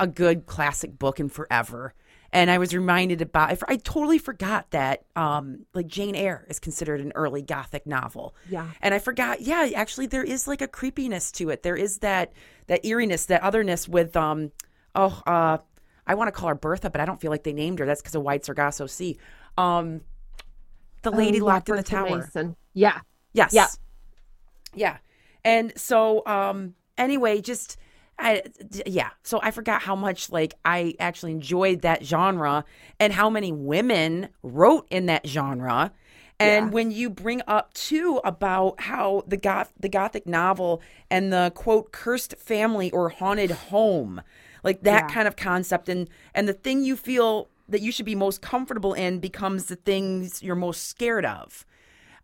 a 0.00 0.06
good 0.06 0.46
classic 0.46 0.98
book 0.98 1.20
in 1.20 1.28
forever. 1.28 1.94
And 2.34 2.50
I 2.50 2.56
was 2.56 2.74
reminded 2.74 3.20
about 3.20 3.50
I, 3.50 3.72
I 3.72 3.76
totally 3.76 4.18
forgot 4.18 4.70
that 4.70 5.04
um 5.16 5.66
like 5.74 5.86
Jane 5.86 6.14
Eyre 6.14 6.46
is 6.48 6.58
considered 6.58 7.00
an 7.00 7.12
early 7.14 7.42
gothic 7.42 7.86
novel. 7.86 8.34
Yeah. 8.48 8.68
And 8.80 8.94
I 8.94 8.98
forgot, 9.00 9.42
yeah, 9.42 9.68
actually 9.74 10.06
there 10.06 10.24
is 10.24 10.48
like 10.48 10.62
a 10.62 10.68
creepiness 10.68 11.30
to 11.32 11.50
it. 11.50 11.62
There 11.62 11.76
is 11.76 11.98
that 11.98 12.32
that 12.68 12.84
eeriness, 12.84 13.26
that 13.26 13.42
otherness 13.42 13.86
with 13.88 14.16
um 14.16 14.50
oh 14.94 15.22
uh 15.26 15.58
I 16.06 16.14
want 16.14 16.28
to 16.28 16.32
call 16.32 16.48
her 16.48 16.54
Bertha, 16.56 16.90
but 16.90 17.00
I 17.00 17.04
don't 17.04 17.20
feel 17.20 17.30
like 17.30 17.44
they 17.44 17.52
named 17.52 17.78
her. 17.78 17.86
That's 17.86 18.00
because 18.02 18.14
of 18.14 18.22
Wide 18.22 18.44
Sargasso 18.44 18.86
Sea. 18.86 19.18
Um 19.58 20.00
the 21.02 21.10
lady 21.10 21.40
Oh, 21.40 21.44
locked 21.46 21.68
in 21.68 21.76
the 21.76 21.82
tower. 21.82 22.18
Mason. 22.18 22.56
yeah 22.72 23.00
Yes. 23.34 23.52
Yeah. 23.52 23.66
Yeah. 24.74 24.98
And 25.44 25.72
so 25.76 26.24
um 26.26 26.74
anyway, 26.98 27.40
just 27.40 27.76
I 28.18 28.42
yeah. 28.86 29.10
So 29.22 29.40
I 29.42 29.50
forgot 29.50 29.82
how 29.82 29.96
much 29.96 30.30
like 30.30 30.54
I 30.64 30.94
actually 31.00 31.32
enjoyed 31.32 31.82
that 31.82 32.04
genre 32.04 32.64
and 33.00 33.12
how 33.12 33.30
many 33.30 33.52
women 33.52 34.28
wrote 34.42 34.86
in 34.90 35.06
that 35.06 35.26
genre. 35.26 35.92
And 36.38 36.66
Yeah. 36.66 36.70
when 36.72 36.90
you 36.90 37.08
bring 37.08 37.40
up 37.46 37.72
too 37.74 38.20
about 38.24 38.80
how 38.80 39.22
the 39.26 39.36
goth 39.36 39.72
the 39.78 39.88
gothic 39.88 40.26
novel 40.26 40.82
and 41.10 41.32
the 41.32 41.52
quote 41.54 41.92
cursed 41.92 42.36
family 42.36 42.90
or 42.90 43.08
haunted 43.10 43.50
home, 43.50 44.22
like 44.64 44.82
that 44.82 45.06
Yeah. 45.06 45.06
kind 45.08 45.26
of 45.28 45.36
concept 45.36 45.88
and 45.88 46.08
and 46.34 46.48
the 46.48 46.52
thing 46.52 46.82
you 46.84 46.96
feel 46.96 47.48
that 47.68 47.80
you 47.80 47.92
should 47.92 48.06
be 48.06 48.14
most 48.14 48.42
comfortable 48.42 48.92
in 48.92 49.18
becomes 49.18 49.66
the 49.66 49.76
things 49.76 50.42
you're 50.42 50.56
most 50.56 50.88
scared 50.88 51.24
of. 51.24 51.64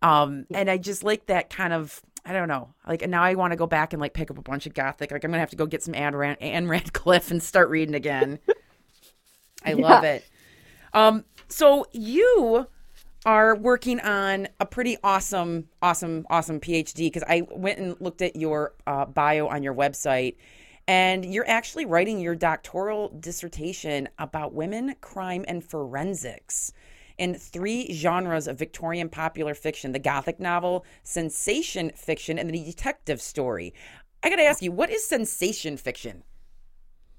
Um, 0.03 0.47
and 0.53 0.71
I 0.71 0.77
just 0.79 1.03
like 1.03 1.27
that 1.27 1.51
kind 1.51 1.73
of 1.73 2.03
I 2.29 2.35
don't 2.35 2.49
know. 2.49 2.75
Like 2.87 3.09
now 3.09 3.23
I 3.23 3.35
want 3.35 3.53
to 3.53 3.57
go 3.57 3.67
back 3.67 3.95
and 3.95 4.01
like 4.03 4.13
pick 4.13 4.31
up 4.31 4.37
a 4.37 4.43
bunch 4.43 4.67
of 4.67 4.75
gothic. 4.75 5.11
Like 5.11 5.25
I'm 5.25 5.31
gonna 5.31 5.41
have 5.41 5.51
to 5.51 5.57
go 5.57 5.65
get 5.65 5.83
some 5.83 5.95
Anne, 5.95 6.15
Rand- 6.15 6.43
Ann 6.43 6.69
Radcliffe 6.69 7.31
and 7.31 7.43
start 7.43 7.71
reading 7.71 7.95
again. 7.95 8.39
I 9.65 9.73
love 9.73 10.05
it. 10.05 10.25
Um, 10.93 11.25
so 11.49 11.87
you 11.93 12.67
are 13.25 13.57
working 13.57 13.99
on 14.01 14.49
a 14.61 14.67
pretty 14.67 14.99
awesome, 15.03 15.69
awesome, 15.81 16.27
awesome 16.29 16.61
PhD 16.61 17.07
because 17.07 17.25
I 17.27 17.47
went 17.51 17.79
and 17.79 17.97
looked 17.99 18.21
at 18.21 18.37
your 18.37 18.75
uh, 18.87 19.07
bio 19.07 19.49
on 19.49 19.63
your 19.63 19.75
website, 19.75 20.37
and 20.87 21.25
you're 21.25 21.49
actually 21.49 21.87
writing 21.87 22.21
your 22.21 22.35
doctoral 22.35 23.09
dissertation 23.21 24.09
about 24.19 24.53
women, 24.53 24.95
crime, 25.01 25.47
and 25.49 25.65
forensics 25.65 26.73
in 27.19 27.35
three 27.35 27.93
genres 27.93 28.47
of 28.47 28.59
Victorian 28.59 29.09
popular 29.09 29.55
fiction 29.55 29.93
the 29.93 29.99
Gothic 29.99 30.41
novel, 30.41 30.85
sensation 31.03 31.91
fiction, 31.95 32.39
and 32.39 32.49
the 32.49 32.65
detective 32.65 33.21
story. 33.21 33.75
I 34.23 34.31
got 34.31 34.37
to 34.37 34.43
ask 34.43 34.63
you, 34.63 34.73
what 34.73 34.91
is 34.91 35.07
sensation 35.07 35.77
fiction? 35.77 36.23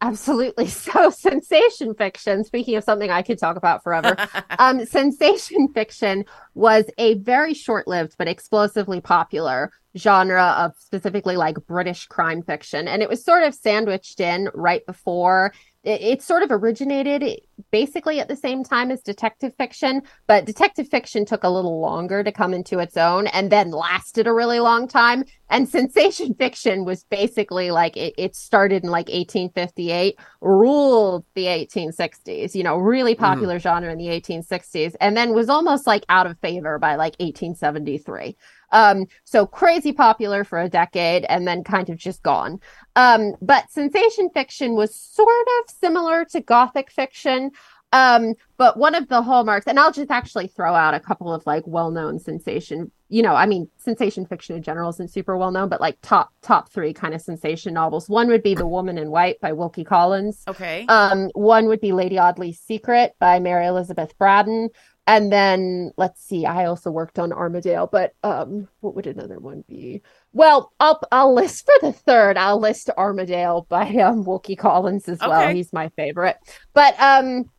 Absolutely. 0.01 0.67
So, 0.79 1.09
sensation 1.09 1.93
fiction, 1.93 2.43
speaking 2.43 2.75
of 2.75 2.83
something 2.83 3.09
I 3.11 3.21
could 3.21 3.37
talk 3.37 3.57
about 3.57 3.83
forever, 3.83 4.15
um, 4.59 4.85
sensation 4.85 5.67
fiction 5.73 6.25
was 6.53 6.85
a 6.97 7.15
very 7.15 7.53
short 7.53 7.87
lived 7.87 8.15
but 8.17 8.27
explosively 8.27 9.01
popular 9.01 9.71
genre 9.97 10.55
of 10.57 10.73
specifically 10.79 11.35
like 11.35 11.55
British 11.67 12.05
crime 12.07 12.43
fiction. 12.43 12.87
And 12.87 13.01
it 13.01 13.09
was 13.09 13.23
sort 13.23 13.43
of 13.43 13.53
sandwiched 13.53 14.19
in 14.19 14.49
right 14.53 14.85
before 14.85 15.53
it, 15.83 16.01
it 16.01 16.21
sort 16.21 16.43
of 16.43 16.51
originated 16.51 17.41
basically 17.71 18.19
at 18.19 18.27
the 18.27 18.35
same 18.35 18.63
time 18.63 18.91
as 18.91 19.01
detective 19.01 19.53
fiction, 19.57 20.01
but 20.27 20.45
detective 20.45 20.87
fiction 20.89 21.25
took 21.25 21.43
a 21.43 21.49
little 21.49 21.79
longer 21.79 22.23
to 22.23 22.31
come 22.31 22.53
into 22.53 22.79
its 22.79 22.97
own 22.97 23.27
and 23.27 23.51
then 23.51 23.71
lasted 23.71 24.27
a 24.27 24.33
really 24.33 24.59
long 24.59 24.87
time. 24.87 25.23
And 25.49 25.67
sensation 25.67 26.33
fiction 26.39 26.85
was 26.85 27.03
basically 27.05 27.71
like 27.71 27.95
it, 27.95 28.13
it 28.17 28.35
started 28.35 28.83
in 28.83 28.89
like 28.89 29.07
1858, 29.07 30.19
ruled 30.41 31.25
the 31.35 31.45
1860s, 31.45 32.55
you 32.55 32.63
know, 32.63 32.77
really 32.77 33.13
hmm. 33.13 33.23
popular 33.23 33.59
genre 33.59 33.91
in 33.91 33.97
the 33.97 34.07
1860s, 34.07 34.95
and 34.99 35.15
then 35.15 35.33
was 35.33 35.49
almost 35.49 35.87
like 35.87 36.05
out 36.09 36.27
of 36.27 36.37
favor 36.39 36.77
by 36.77 36.95
like 36.95 37.15
1873. 37.19 38.35
Um, 38.71 39.05
so 39.23 39.45
crazy 39.45 39.93
popular 39.93 40.43
for 40.43 40.59
a 40.59 40.69
decade 40.69 41.25
and 41.29 41.47
then 41.47 41.63
kind 41.63 41.89
of 41.89 41.97
just 41.97 42.23
gone. 42.23 42.59
Um, 42.95 43.33
but 43.41 43.71
sensation 43.71 44.29
fiction 44.29 44.75
was 44.75 44.95
sort 44.95 45.47
of 45.59 45.69
similar 45.69 46.25
to 46.25 46.41
gothic 46.41 46.91
fiction. 46.91 47.51
Um, 47.91 48.35
but 48.57 48.77
one 48.77 48.93
of 48.93 49.07
the 49.07 49.21
hallmarks, 49.21 49.65
and 49.65 49.79
I'll 49.79 49.91
just 49.91 50.11
actually 50.11 50.47
throw 50.47 50.75
out 50.75 50.93
a 50.93 50.99
couple 50.99 51.33
of 51.33 51.45
like 51.47 51.63
well-known 51.65 52.19
sensation, 52.19 52.91
you 53.07 53.23
know, 53.23 53.33
I 53.33 53.47
mean, 53.47 53.67
sensation 53.77 54.27
fiction 54.27 54.55
in 54.55 54.61
general 54.61 54.91
isn't 54.91 55.11
super 55.11 55.35
well 55.35 55.49
known, 55.49 55.69
but 55.69 55.81
like 55.81 55.97
top 56.03 56.31
top 56.43 56.69
three 56.69 56.93
kind 56.93 57.15
of 57.15 57.21
sensation 57.21 57.73
novels. 57.73 58.07
One 58.07 58.27
would 58.27 58.43
be 58.43 58.53
The 58.53 58.67
Woman 58.67 58.99
in 58.99 59.09
White 59.09 59.41
by 59.41 59.53
Wilkie 59.53 59.83
Collins. 59.83 60.43
Okay. 60.47 60.85
Um, 60.87 61.29
one 61.33 61.65
would 61.65 61.81
be 61.81 61.91
Lady 61.91 62.19
Audley's 62.19 62.59
Secret 62.59 63.15
by 63.19 63.39
Mary 63.39 63.65
Elizabeth 63.65 64.15
Braddon. 64.19 64.69
And 65.09 65.31
then 65.31 65.91
let's 65.97 66.23
see, 66.23 66.45
I 66.45 66.65
also 66.65 66.91
worked 66.91 67.17
on 67.17 67.33
Armadale, 67.33 67.87
but 67.87 68.13
um, 68.23 68.67
what 68.81 68.93
would 68.93 69.07
another 69.07 69.39
one 69.39 69.63
be? 69.67 70.03
Well, 70.33 70.71
I'll 70.79 71.01
I'll 71.11 71.33
list 71.33 71.65
for 71.65 71.73
the 71.81 71.91
third. 71.91 72.37
I'll 72.37 72.59
list 72.59 72.91
Armadale 72.95 73.65
by 73.69 73.87
um, 73.95 74.23
Wilkie 74.23 74.55
Collins 74.55 75.09
as 75.09 75.17
well. 75.19 75.41
Okay. 75.41 75.55
He's 75.55 75.73
my 75.73 75.89
favorite. 75.95 76.37
But 76.75 76.93
um, 76.99 77.49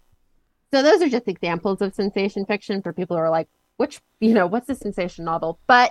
so 0.72 0.84
those 0.84 1.02
are 1.02 1.08
just 1.08 1.26
examples 1.26 1.82
of 1.82 1.92
sensation 1.92 2.46
fiction 2.46 2.82
for 2.82 2.92
people 2.92 3.16
who 3.16 3.22
are 3.24 3.30
like, 3.30 3.48
which 3.78 4.00
you 4.20 4.32
know, 4.32 4.46
what's 4.46 4.68
a 4.68 4.76
sensation 4.76 5.24
novel? 5.24 5.58
But 5.66 5.90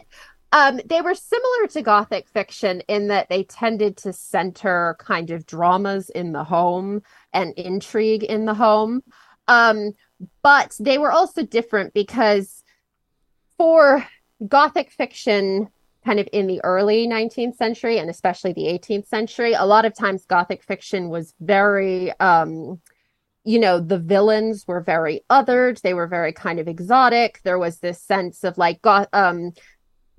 um, 0.53 0.79
they 0.85 1.01
were 1.01 1.13
similar 1.13 1.67
to 1.71 1.81
Gothic 1.81 2.29
fiction 2.29 2.83
in 2.87 3.09
that 3.09 3.27
they 3.27 3.43
tended 3.43 3.97
to 3.97 4.13
center 4.13 4.95
kind 4.97 5.29
of 5.29 5.45
dramas 5.45 6.09
in 6.09 6.31
the 6.31 6.45
home 6.45 7.01
and 7.33 7.53
intrigue 7.57 8.23
in 8.23 8.45
the 8.45 8.53
home. 8.53 9.03
Um, 9.49 9.93
but 10.43 10.75
they 10.79 10.97
were 10.97 11.11
also 11.11 11.43
different 11.43 11.93
because 11.93 12.63
for 13.57 14.05
Gothic 14.47 14.91
fiction, 14.91 15.69
kind 16.05 16.19
of 16.19 16.29
in 16.31 16.47
the 16.47 16.61
early 16.63 17.07
19th 17.07 17.55
century 17.55 17.97
and 17.97 18.09
especially 18.09 18.53
the 18.53 18.67
18th 18.67 19.07
century, 19.07 19.53
a 19.53 19.65
lot 19.65 19.83
of 19.85 19.93
times 19.93 20.25
Gothic 20.25 20.63
fiction 20.63 21.09
was 21.09 21.33
very, 21.41 22.13
um, 22.19 22.79
you 23.43 23.59
know, 23.59 23.79
the 23.79 23.97
villains 23.97 24.65
were 24.67 24.81
very 24.81 25.21
othered. 25.29 25.81
They 25.81 25.93
were 25.93 26.07
very 26.07 26.31
kind 26.31 26.59
of 26.59 26.67
exotic. 26.67 27.41
There 27.43 27.59
was 27.59 27.79
this 27.79 28.01
sense 28.01 28.43
of 28.43 28.57
like, 28.57 28.79
um, 28.85 29.51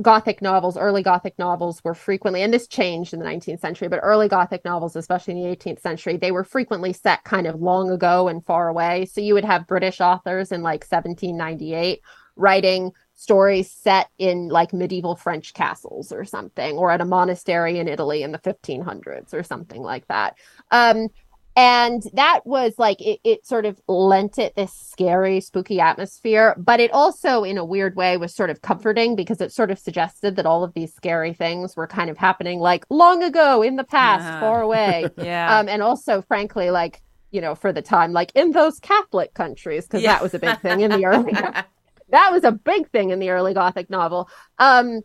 Gothic 0.03 0.41
novels, 0.41 0.77
early 0.79 1.03
Gothic 1.03 1.39
novels 1.39 1.83
were 1.85 1.95
frequently, 1.95 2.43
and 2.43 2.53
this 2.53 2.67
changed 2.67 3.13
in 3.13 3.21
the 3.21 3.27
19th 3.27 3.61
century, 3.61 3.89
but 3.89 4.01
early 4.03 4.29
Gothic 4.29 4.65
novels, 4.65 4.97
especially 4.97 5.35
in 5.35 5.43
the 5.43 5.57
18th 5.57 5.81
century, 5.81 6.17
they 6.17 6.33
were 6.33 6.45
frequently 6.45 6.93
set 6.93 7.23
kind 7.25 7.47
of 7.47 7.61
long 7.61 7.91
ago 7.91 8.29
and 8.29 8.45
far 8.45 8.69
away. 8.69 9.05
So 9.07 9.21
you 9.21 9.35
would 9.35 9.45
have 9.45 9.67
British 9.67 10.01
authors 10.01 10.53
in 10.53 10.63
like 10.63 10.85
1798 10.85 12.01
writing 12.37 12.93
stories 13.15 13.71
set 13.71 14.09
in 14.17 14.49
like 14.49 14.73
medieval 14.73 15.15
French 15.15 15.53
castles 15.53 16.13
or 16.13 16.25
something, 16.25 16.79
or 16.79 16.91
at 16.91 17.03
a 17.03 17.05
monastery 17.05 17.79
in 17.79 17.87
Italy 17.87 18.23
in 18.23 18.33
the 18.33 18.39
1500s 18.39 19.35
or 19.35 19.43
something 19.43 19.83
like 19.83 20.07
that. 20.09 20.37
Um, 20.71 21.09
and 21.57 22.03
that 22.15 22.41
was 22.45 22.75
like 22.79 23.01
it, 23.01 23.19
it 23.25 23.45
sort 23.47 23.67
of 23.67 23.81
lent 23.89 24.39
it 24.39 24.55
this 24.55 24.73
scary 24.73 25.41
spooky 25.41 25.81
atmosphere 25.81 26.55
but 26.59 26.79
it 26.81 26.91
also 26.93 27.43
in 27.43 27.59
a 27.59 27.65
weird 27.65 27.97
way 27.97 28.17
was 28.17 28.35
sort 28.35 28.51
of 28.51 28.63
comforting 28.63 29.17
because 29.17 29.41
it 29.41 29.53
sort 29.53 29.71
of 29.71 29.79
suggested 29.79 30.37
that 30.37 30.47
all 30.47 30.63
of 30.63 30.73
these 30.75 30.95
scary 30.95 31.33
things 31.33 31.77
were 31.77 31.87
kind 31.89 32.09
of 32.09 32.17
happening 32.17 32.61
like 32.61 32.85
long 32.89 33.23
ago 33.23 33.63
in 33.63 33.77
the 33.77 33.85
past 33.85 34.25
Yeah. 34.25 34.41
far 34.41 34.63
away 34.63 35.07
Yeah. 35.19 35.59
um 35.59 35.69
and 35.69 35.83
also 35.83 36.23
frankly 36.23 36.71
like 36.71 37.03
you 37.33 37.41
know 37.41 37.55
for 37.55 37.73
the 37.73 37.83
time 37.83 38.13
like 38.13 38.31
in 38.35 38.53
those 38.53 38.79
catholic 38.79 39.35
countries 39.35 39.87
because 39.87 40.03
Yeah. 40.03 40.13
that 40.15 40.23
was 40.23 40.35
a 40.35 40.39
big 40.39 40.61
thing 40.61 40.81
in 40.81 40.91
the 40.93 41.05
early 41.05 41.33
that 42.11 42.33
was 42.33 42.45
a 42.45 42.53
big 42.53 42.89
thing 42.91 43.11
in 43.11 43.19
the 43.19 43.31
early 43.31 43.55
gothic 43.55 43.91
novel 43.91 44.29
um 44.59 45.01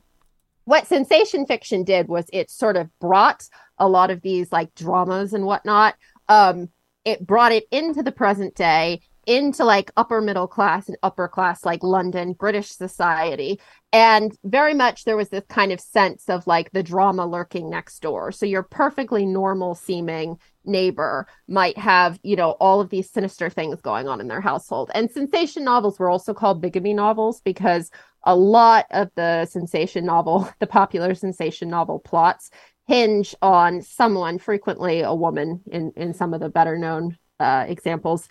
what 0.66 0.88
sensation 0.88 1.46
fiction 1.46 1.84
did 1.84 2.08
was 2.08 2.26
it 2.34 2.50
sort 2.50 2.76
of 2.76 2.90
brought 3.00 3.44
a 3.78 3.88
lot 3.88 4.10
of 4.10 4.22
these 4.22 4.52
like 4.52 4.74
dramas 4.74 5.34
and 5.34 5.46
whatnot 5.46 5.96
um 6.30 6.70
it 7.04 7.26
brought 7.26 7.52
it 7.52 7.66
into 7.72 8.02
the 8.02 8.12
present 8.12 8.56
day 8.56 9.02
into 9.28 9.64
like 9.64 9.92
upper 9.98 10.22
middle 10.22 10.48
class 10.48 10.88
and 10.88 10.98
upper 11.02 11.28
class 11.28 11.66
like 11.66 11.84
london 11.84 12.34
british 12.34 12.70
society. 12.70 13.60
And 13.92 14.38
very 14.44 14.74
much 14.74 15.06
there 15.06 15.16
was 15.16 15.30
this 15.30 15.46
kind 15.48 15.72
of 15.72 15.80
sense 15.80 16.28
of 16.28 16.46
like 16.48 16.72
the 16.72 16.84
drama 16.84 17.26
lurking 17.26 17.70
next 17.70 18.02
door. 18.02 18.34
So 18.34 18.46
your 18.46 18.64
perfectly 18.64 19.26
normal 19.26 19.74
seeming 19.74 20.38
neighbor 20.66 21.28
might 21.48 21.78
have 21.78 22.20
you 22.24 22.36
know 22.36 22.52
all 22.52 22.82
of 22.82 22.90
these 22.90 23.10
sinister 23.10 23.50
things 23.50 23.82
going 23.82 24.08
on 24.08 24.20
in 24.20 24.28
their 24.28 24.42
household. 24.42 24.92
And 24.94 25.10
sensation 25.10 25.64
novels 25.64 25.98
were 25.98 26.10
also 26.10 26.34
called 26.34 26.62
bigamy 26.62 26.94
novels 26.94 27.42
because 27.42 27.90
a 28.24 28.36
lot 28.36 28.86
of 28.92 29.10
the 29.16 29.46
sensation 29.46 30.06
novel 30.06 30.50
the 30.60 30.68
popular 30.68 31.16
sensation 31.16 31.70
novel 31.70 32.00
plots 32.00 32.50
hinge 32.88 33.34
on 33.42 33.82
someone 33.82 34.38
frequently 34.38 35.02
a 35.02 35.14
woman 35.14 35.62
in 35.72 35.92
in 35.96 36.14
some 36.14 36.34
of 36.34 36.40
the 36.40 36.50
better 36.50 36.78
known 36.78 37.18
uh, 37.40 37.66
examples 37.68 38.28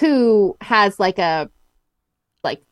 who 0.00 0.56
has 0.60 0.98
like 0.98 1.18
a 1.18 1.50
like 2.44 2.62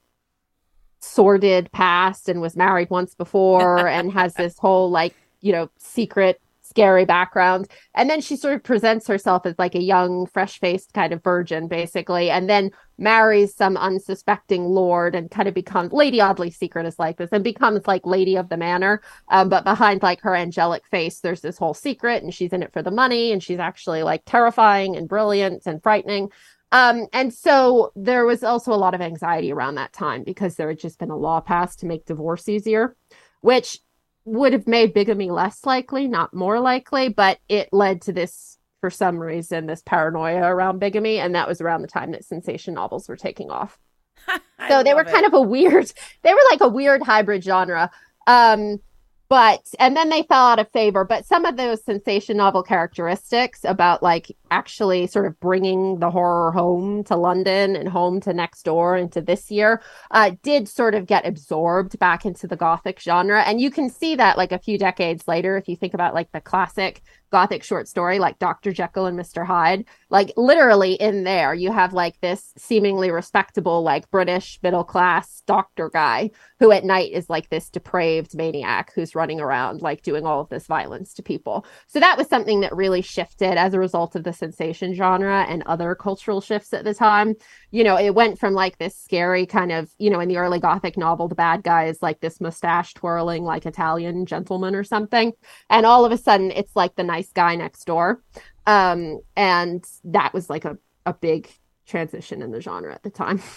sordid 1.00 1.70
past 1.72 2.28
and 2.28 2.40
was 2.40 2.56
married 2.56 2.90
once 2.90 3.14
before 3.14 3.88
and 3.88 4.12
has 4.12 4.34
this 4.34 4.58
whole 4.58 4.90
like 4.90 5.14
you 5.40 5.52
know 5.52 5.68
secret 5.78 6.40
scary 6.74 7.04
background. 7.04 7.68
And 7.94 8.10
then 8.10 8.20
she 8.20 8.36
sort 8.36 8.54
of 8.54 8.64
presents 8.64 9.06
herself 9.06 9.46
as 9.46 9.54
like 9.58 9.76
a 9.76 9.82
young 9.82 10.26
fresh-faced 10.26 10.92
kind 10.92 11.12
of 11.12 11.22
virgin 11.22 11.68
basically 11.68 12.30
and 12.30 12.50
then 12.50 12.72
marries 12.98 13.54
some 13.54 13.76
unsuspecting 13.76 14.64
lord 14.64 15.14
and 15.14 15.30
kind 15.30 15.48
of 15.48 15.54
becomes 15.54 15.92
lady 15.92 16.20
audley's 16.20 16.56
secret 16.56 16.86
is 16.86 16.98
like 16.98 17.16
this 17.16 17.30
and 17.32 17.44
becomes 17.44 17.86
like 17.86 18.04
lady 18.04 18.36
of 18.36 18.48
the 18.48 18.56
manor. 18.56 19.02
Um, 19.28 19.48
but 19.48 19.62
behind 19.62 20.02
like 20.02 20.20
her 20.22 20.34
angelic 20.34 20.84
face 20.88 21.20
there's 21.20 21.42
this 21.42 21.58
whole 21.58 21.74
secret 21.74 22.24
and 22.24 22.34
she's 22.34 22.52
in 22.52 22.64
it 22.64 22.72
for 22.72 22.82
the 22.82 22.90
money 22.90 23.30
and 23.30 23.40
she's 23.40 23.60
actually 23.60 24.02
like 24.02 24.22
terrifying 24.26 24.96
and 24.96 25.08
brilliant 25.08 25.66
and 25.66 25.80
frightening. 25.80 26.30
Um, 26.72 27.06
and 27.12 27.32
so 27.32 27.92
there 27.94 28.26
was 28.26 28.42
also 28.42 28.72
a 28.72 28.74
lot 28.74 28.94
of 28.94 29.00
anxiety 29.00 29.52
around 29.52 29.76
that 29.76 29.92
time 29.92 30.24
because 30.24 30.56
there 30.56 30.68
had 30.68 30.80
just 30.80 30.98
been 30.98 31.10
a 31.10 31.16
law 31.16 31.40
passed 31.40 31.78
to 31.80 31.86
make 31.86 32.04
divorce 32.04 32.48
easier, 32.48 32.96
which 33.42 33.78
would 34.24 34.52
have 34.52 34.66
made 34.66 34.94
bigamy 34.94 35.30
less 35.30 35.64
likely, 35.66 36.08
not 36.08 36.34
more 36.34 36.60
likely, 36.60 37.08
but 37.08 37.38
it 37.48 37.68
led 37.72 38.02
to 38.02 38.12
this, 38.12 38.58
for 38.80 38.90
some 38.90 39.18
reason, 39.18 39.66
this 39.66 39.82
paranoia 39.84 40.42
around 40.42 40.78
bigamy. 40.78 41.18
And 41.18 41.34
that 41.34 41.48
was 41.48 41.60
around 41.60 41.82
the 41.82 41.88
time 41.88 42.12
that 42.12 42.24
sensation 42.24 42.74
novels 42.74 43.08
were 43.08 43.16
taking 43.16 43.50
off. 43.50 43.78
So 44.68 44.82
they 44.82 44.94
were 44.94 45.04
love 45.04 45.12
kind 45.12 45.26
of 45.26 45.34
a 45.34 45.42
weird, 45.42 45.92
they 46.22 46.32
were 46.32 46.40
like 46.50 46.62
a 46.62 46.68
weird 46.68 47.02
hybrid 47.02 47.44
genre. 47.44 47.90
Um, 48.26 48.80
but 49.28 49.66
and 49.78 49.96
then 49.96 50.10
they 50.10 50.22
fell 50.22 50.46
out 50.46 50.58
of 50.58 50.70
favor 50.70 51.04
but 51.04 51.26
some 51.26 51.44
of 51.44 51.56
those 51.56 51.82
sensation 51.82 52.36
novel 52.36 52.62
characteristics 52.62 53.60
about 53.64 54.02
like 54.02 54.30
actually 54.54 55.06
sort 55.06 55.26
of 55.26 55.38
bringing 55.40 55.98
the 55.98 56.10
horror 56.10 56.52
home 56.52 57.02
to 57.04 57.16
london 57.16 57.74
and 57.76 57.88
home 57.88 58.20
to 58.20 58.32
next 58.32 58.62
door 58.62 58.96
into 58.96 59.20
this 59.20 59.50
year 59.50 59.82
uh, 60.10 60.30
did 60.42 60.68
sort 60.68 60.94
of 60.94 61.06
get 61.06 61.26
absorbed 61.26 61.98
back 61.98 62.24
into 62.24 62.46
the 62.46 62.56
gothic 62.56 63.00
genre. 63.00 63.42
And 63.42 63.60
you 63.60 63.70
can 63.70 63.90
see 63.90 64.14
that 64.16 64.36
like 64.36 64.52
a 64.52 64.58
few 64.58 64.78
decades 64.78 65.26
later 65.26 65.56
if 65.56 65.68
you 65.68 65.76
think 65.76 65.94
about 65.94 66.14
like 66.14 66.30
the 66.32 66.40
classic 66.40 67.02
gothic 67.30 67.64
short 67.64 67.88
story 67.88 68.20
like 68.20 68.38
dr 68.38 68.70
jekyll 68.72 69.06
and 69.06 69.18
mr 69.18 69.44
hyde 69.44 69.84
like 70.08 70.30
literally 70.36 70.92
in 70.92 71.24
there 71.24 71.52
you 71.52 71.72
have 71.72 71.92
like 71.92 72.20
this 72.20 72.52
seemingly 72.56 73.10
respectable 73.10 73.82
like 73.82 74.08
british 74.12 74.60
middle 74.62 74.84
class 74.84 75.42
doctor 75.44 75.90
guy 75.92 76.30
who 76.60 76.70
at 76.70 76.84
night 76.84 77.10
is 77.10 77.28
like 77.28 77.50
this 77.50 77.70
depraved 77.70 78.36
maniac 78.36 78.92
who's 78.94 79.16
running 79.16 79.40
around 79.40 79.82
like 79.82 80.02
doing 80.02 80.24
all 80.24 80.40
of 80.40 80.48
this 80.48 80.66
violence 80.66 81.12
to 81.14 81.22
people. 81.22 81.66
So 81.86 82.00
that 82.00 82.16
was 82.16 82.28
something 82.28 82.60
that 82.60 82.74
really 82.74 83.02
shifted 83.02 83.58
as 83.58 83.74
a 83.74 83.78
result 83.78 84.16
of 84.16 84.24
the 84.24 84.32
sensation 84.44 84.94
genre 84.94 85.46
and 85.48 85.62
other 85.64 85.94
cultural 85.94 86.40
shifts 86.40 86.72
at 86.72 86.84
the 86.84 86.94
time. 86.94 87.34
You 87.70 87.84
know 87.84 87.96
it 87.98 88.14
went 88.14 88.38
from 88.38 88.52
like 88.54 88.78
this 88.78 88.96
scary 88.96 89.46
kind 89.46 89.72
of 89.72 89.90
you 89.98 90.10
know 90.10 90.20
in 90.20 90.28
the 90.28 90.36
early 90.36 90.60
gothic 90.60 90.96
novel 90.96 91.28
the 91.28 91.34
bad 91.34 91.62
guy 91.62 91.86
is 91.86 92.02
like 92.02 92.20
this 92.20 92.40
mustache 92.40 92.94
twirling 92.94 93.44
like 93.44 93.66
italian 93.66 94.26
gentleman 94.26 94.74
or 94.74 94.84
something. 94.84 95.32
And 95.70 95.86
all 95.86 96.04
of 96.04 96.12
a 96.12 96.18
sudden 96.18 96.50
it's 96.50 96.76
like 96.76 96.94
the 96.96 97.04
nice 97.04 97.32
guy 97.32 97.54
next 97.56 97.84
door. 97.84 98.22
Um 98.66 99.20
and 99.36 99.84
that 100.04 100.34
was 100.34 100.50
like 100.50 100.64
a, 100.64 100.76
a 101.06 101.14
big 101.14 101.48
transition 101.86 102.42
in 102.42 102.50
the 102.50 102.60
genre 102.60 102.94
at 102.94 103.02
the 103.02 103.10
time. 103.10 103.42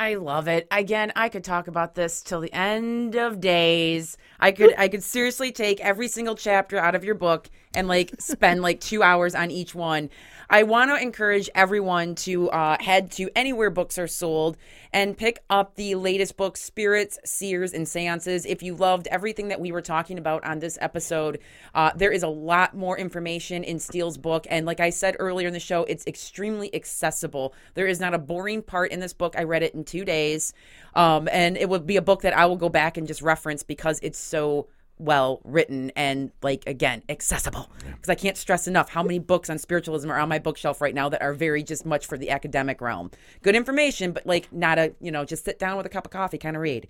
I 0.00 0.14
love 0.14 0.48
it. 0.48 0.66
Again, 0.70 1.12
I 1.14 1.28
could 1.28 1.44
talk 1.44 1.68
about 1.68 1.94
this 1.94 2.22
till 2.22 2.40
the 2.40 2.52
end 2.54 3.16
of 3.16 3.38
days. 3.38 4.16
I 4.38 4.50
could 4.50 4.74
I 4.78 4.88
could 4.88 5.02
seriously 5.02 5.52
take 5.52 5.78
every 5.80 6.08
single 6.08 6.34
chapter 6.36 6.78
out 6.78 6.94
of 6.94 7.04
your 7.04 7.14
book 7.14 7.50
and 7.74 7.88
like 7.88 8.14
spend 8.18 8.62
like 8.62 8.80
2 8.80 9.02
hours 9.02 9.34
on 9.34 9.50
each 9.50 9.74
one. 9.74 10.10
I 10.52 10.64
want 10.64 10.90
to 10.90 11.00
encourage 11.00 11.48
everyone 11.54 12.16
to 12.16 12.50
uh, 12.50 12.76
head 12.80 13.12
to 13.12 13.30
anywhere 13.36 13.70
books 13.70 13.98
are 13.98 14.08
sold 14.08 14.56
and 14.92 15.16
pick 15.16 15.44
up 15.48 15.76
the 15.76 15.94
latest 15.94 16.36
book, 16.36 16.56
Spirits, 16.56 17.20
Seers, 17.24 17.72
and 17.72 17.86
Seances. 17.86 18.44
If 18.44 18.60
you 18.60 18.74
loved 18.74 19.06
everything 19.12 19.46
that 19.48 19.60
we 19.60 19.70
were 19.70 19.80
talking 19.80 20.18
about 20.18 20.44
on 20.44 20.58
this 20.58 20.76
episode, 20.80 21.38
uh, 21.72 21.92
there 21.94 22.10
is 22.10 22.24
a 22.24 22.28
lot 22.28 22.76
more 22.76 22.98
information 22.98 23.62
in 23.62 23.78
Steele's 23.78 24.18
book. 24.18 24.44
And 24.50 24.66
like 24.66 24.80
I 24.80 24.90
said 24.90 25.14
earlier 25.20 25.46
in 25.46 25.54
the 25.54 25.60
show, 25.60 25.84
it's 25.84 26.04
extremely 26.08 26.74
accessible. 26.74 27.54
There 27.74 27.86
is 27.86 28.00
not 28.00 28.12
a 28.12 28.18
boring 28.18 28.62
part 28.62 28.90
in 28.90 28.98
this 28.98 29.12
book. 29.12 29.36
I 29.38 29.44
read 29.44 29.62
it 29.62 29.74
in 29.74 29.84
two 29.84 30.04
days. 30.04 30.52
Um, 30.96 31.28
and 31.30 31.56
it 31.56 31.68
would 31.68 31.86
be 31.86 31.96
a 31.96 32.02
book 32.02 32.22
that 32.22 32.36
I 32.36 32.46
will 32.46 32.56
go 32.56 32.68
back 32.68 32.96
and 32.96 33.06
just 33.06 33.22
reference 33.22 33.62
because 33.62 34.00
it's 34.02 34.18
so 34.18 34.66
well 35.00 35.40
written 35.44 35.90
and 35.96 36.30
like 36.42 36.62
again 36.66 37.02
accessible 37.08 37.70
because 37.86 38.08
i 38.08 38.14
can't 38.14 38.36
stress 38.36 38.68
enough 38.68 38.90
how 38.90 39.02
many 39.02 39.18
books 39.18 39.48
on 39.48 39.58
spiritualism 39.58 40.10
are 40.10 40.18
on 40.18 40.28
my 40.28 40.38
bookshelf 40.38 40.80
right 40.80 40.94
now 40.94 41.08
that 41.08 41.22
are 41.22 41.32
very 41.32 41.62
just 41.62 41.86
much 41.86 42.06
for 42.06 42.18
the 42.18 42.30
academic 42.30 42.80
realm 42.80 43.10
good 43.42 43.56
information 43.56 44.12
but 44.12 44.26
like 44.26 44.52
not 44.52 44.78
a 44.78 44.94
you 45.00 45.10
know 45.10 45.24
just 45.24 45.44
sit 45.44 45.58
down 45.58 45.76
with 45.76 45.86
a 45.86 45.88
cup 45.88 46.04
of 46.04 46.10
coffee 46.10 46.38
kind 46.38 46.54
of 46.54 46.62
read 46.62 46.86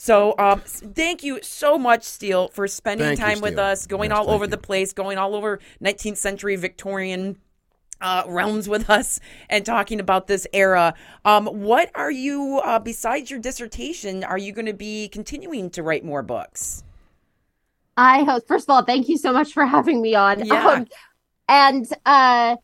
so 0.00 0.36
um, 0.38 0.60
thank 0.64 1.24
you 1.24 1.40
so 1.42 1.76
much 1.76 2.04
steele 2.04 2.46
for 2.48 2.68
spending 2.68 3.16
Thank 3.16 3.18
you, 3.18 3.24
time 3.24 3.40
with 3.40 3.58
us 3.58 3.86
going 3.86 4.10
Yes, 4.10 4.18
all 4.18 4.30
over 4.30 4.44
you. 4.44 4.50
the 4.50 4.56
place 4.58 4.92
going 4.92 5.18
all 5.18 5.34
over 5.34 5.58
19th 5.82 6.16
century 6.18 6.54
victorian 6.54 7.36
uh, 8.00 8.22
realms 8.28 8.68
with 8.68 8.88
us 8.90 9.18
and 9.48 9.66
talking 9.66 10.00
about 10.00 10.26
this 10.28 10.46
era. 10.52 10.94
Um, 11.24 11.46
what 11.46 11.90
are 11.94 12.10
you, 12.12 12.60
uh, 12.64 12.78
besides 12.78 13.30
your 13.30 13.40
dissertation, 13.40 14.22
are 14.22 14.38
you 14.38 14.52
going 14.52 14.66
to 14.66 14.72
be 14.72 15.08
continuing 15.08 15.70
to 15.70 15.82
write 15.82 16.04
more 16.04 16.22
books? 16.22 16.84
I 17.98 18.22
hope 18.22 18.46
first 18.46 18.68
of 18.68 18.74
all, 18.74 18.84
thank 18.84 19.08
you 19.08 19.18
so 19.18 19.32
much 19.32 19.52
for 19.52 19.66
having 19.66 20.00
me 20.00 20.14
on. 20.14 20.44
Yeah. 20.44 20.66
Um, 20.68 20.86
and 21.48 21.86
uh 22.06 22.56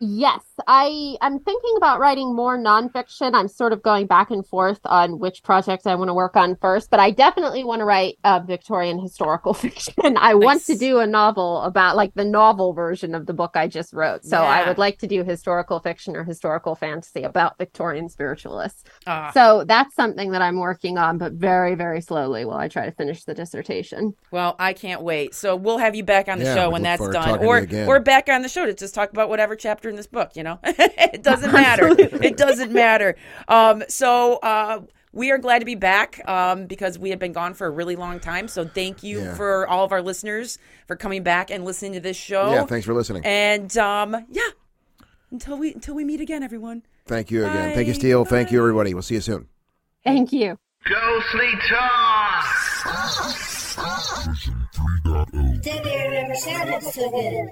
yes, 0.00 0.42
I 0.66 1.16
I'm 1.20 1.38
thinking 1.40 1.74
about 1.76 2.00
writing 2.00 2.34
more 2.34 2.58
nonfiction. 2.58 3.34
I'm 3.34 3.48
sort 3.48 3.72
of 3.72 3.82
going 3.82 4.06
back 4.06 4.30
and 4.30 4.46
forth 4.46 4.80
on 4.84 5.18
which 5.18 5.42
projects 5.42 5.86
I 5.86 5.94
want 5.94 6.08
to 6.08 6.14
work 6.14 6.36
on 6.36 6.56
first, 6.56 6.90
but 6.90 7.00
I 7.00 7.10
definitely 7.10 7.64
want 7.64 7.80
to 7.80 7.84
write 7.84 8.18
uh, 8.24 8.40
Victorian 8.40 8.98
historical 8.98 9.54
fiction. 9.64 10.16
I 10.16 10.34
want 10.34 10.64
to 10.66 10.76
do 10.76 10.98
a 11.00 11.06
novel 11.06 11.62
about 11.62 11.96
like 11.96 12.14
the 12.14 12.24
novel 12.24 12.72
version 12.72 13.14
of 13.14 13.26
the 13.26 13.34
book 13.34 13.52
I 13.54 13.68
just 13.68 13.92
wrote. 13.92 14.24
So 14.24 14.38
I 14.38 14.66
would 14.66 14.78
like 14.78 14.98
to 14.98 15.06
do 15.06 15.24
historical 15.24 15.80
fiction 15.80 16.16
or 16.16 16.24
historical 16.24 16.74
fantasy 16.74 17.22
about 17.22 17.58
Victorian 17.58 18.08
spiritualists. 18.08 18.84
Ah. 19.06 19.30
So 19.32 19.64
that's 19.66 19.94
something 19.94 20.30
that 20.30 20.42
I'm 20.42 20.58
working 20.58 20.98
on, 20.98 21.18
but 21.18 21.32
very, 21.32 21.74
very 21.74 22.00
slowly 22.00 22.44
while 22.44 22.58
I 22.58 22.68
try 22.68 22.86
to 22.86 22.92
finish 22.92 23.24
the 23.24 23.34
dissertation. 23.34 24.14
Well, 24.30 24.56
I 24.58 24.72
can't 24.72 25.02
wait. 25.02 25.34
So 25.34 25.56
we'll 25.56 25.78
have 25.78 25.94
you 25.94 26.04
back 26.04 26.28
on 26.28 26.38
the 26.38 26.44
Yeah, 26.44 26.54
show 26.54 26.70
when 26.70 26.82
that's 26.82 27.06
done, 27.08 27.44
or 27.44 27.66
or 27.86 28.00
back 28.00 28.28
on 28.28 28.42
the 28.42 28.48
show 28.48 28.66
to 28.66 28.74
just 28.74 28.94
talk 28.94 29.10
about 29.10 29.28
whatever 29.28 29.56
chapter 29.56 29.88
in 29.88 29.96
this 29.96 30.06
book. 30.06 30.30
You 30.34 30.42
know, 30.42 30.45
it 30.64 31.22
doesn't 31.22 31.52
matter. 31.52 31.88
it 31.98 32.36
doesn't 32.36 32.72
matter. 32.72 33.16
Um, 33.48 33.82
so 33.88 34.36
uh, 34.36 34.82
we 35.12 35.30
are 35.30 35.38
glad 35.38 35.60
to 35.60 35.64
be 35.64 35.74
back 35.74 36.20
um, 36.28 36.66
because 36.66 36.98
we 36.98 37.10
have 37.10 37.18
been 37.18 37.32
gone 37.32 37.54
for 37.54 37.66
a 37.66 37.70
really 37.70 37.96
long 37.96 38.20
time. 38.20 38.48
So 38.48 38.66
thank 38.66 39.02
you 39.02 39.20
Yeah. 39.20 39.34
for 39.34 39.66
all 39.66 39.84
of 39.84 39.92
our 39.92 40.02
listeners 40.02 40.58
for 40.86 40.96
coming 40.96 41.22
back 41.22 41.50
and 41.50 41.64
listening 41.64 41.94
to 41.94 42.00
this 42.00 42.16
show. 42.16 42.52
Yeah, 42.52 42.64
thanks 42.66 42.84
for 42.86 42.94
listening. 42.94 43.24
And 43.24 43.76
um, 43.78 44.26
yeah, 44.30 44.42
until 45.30 45.56
we 45.58 45.72
until 45.74 45.94
we 45.94 46.04
meet 46.04 46.20
again, 46.20 46.42
everyone. 46.42 46.82
Thank 47.06 47.30
you 47.30 47.46
again. 47.46 47.74
Thank 47.74 47.86
you, 47.86 47.92
Bye. 47.94 47.98
Steele. 47.98 48.24
Thank 48.24 48.50
you, 48.52 48.58
everybody. 48.58 48.92
We'll 48.94 49.02
see 49.02 49.14
you 49.14 49.20
soon. 49.20 49.46
Thank 50.04 50.32
you. 50.32 50.58
Ghostly 50.88 51.50
Talk! 51.68 52.44
Debbie 55.62 55.90
never 56.10 56.34
sounded 56.34 56.82
so 56.82 57.10
good. 57.10 57.48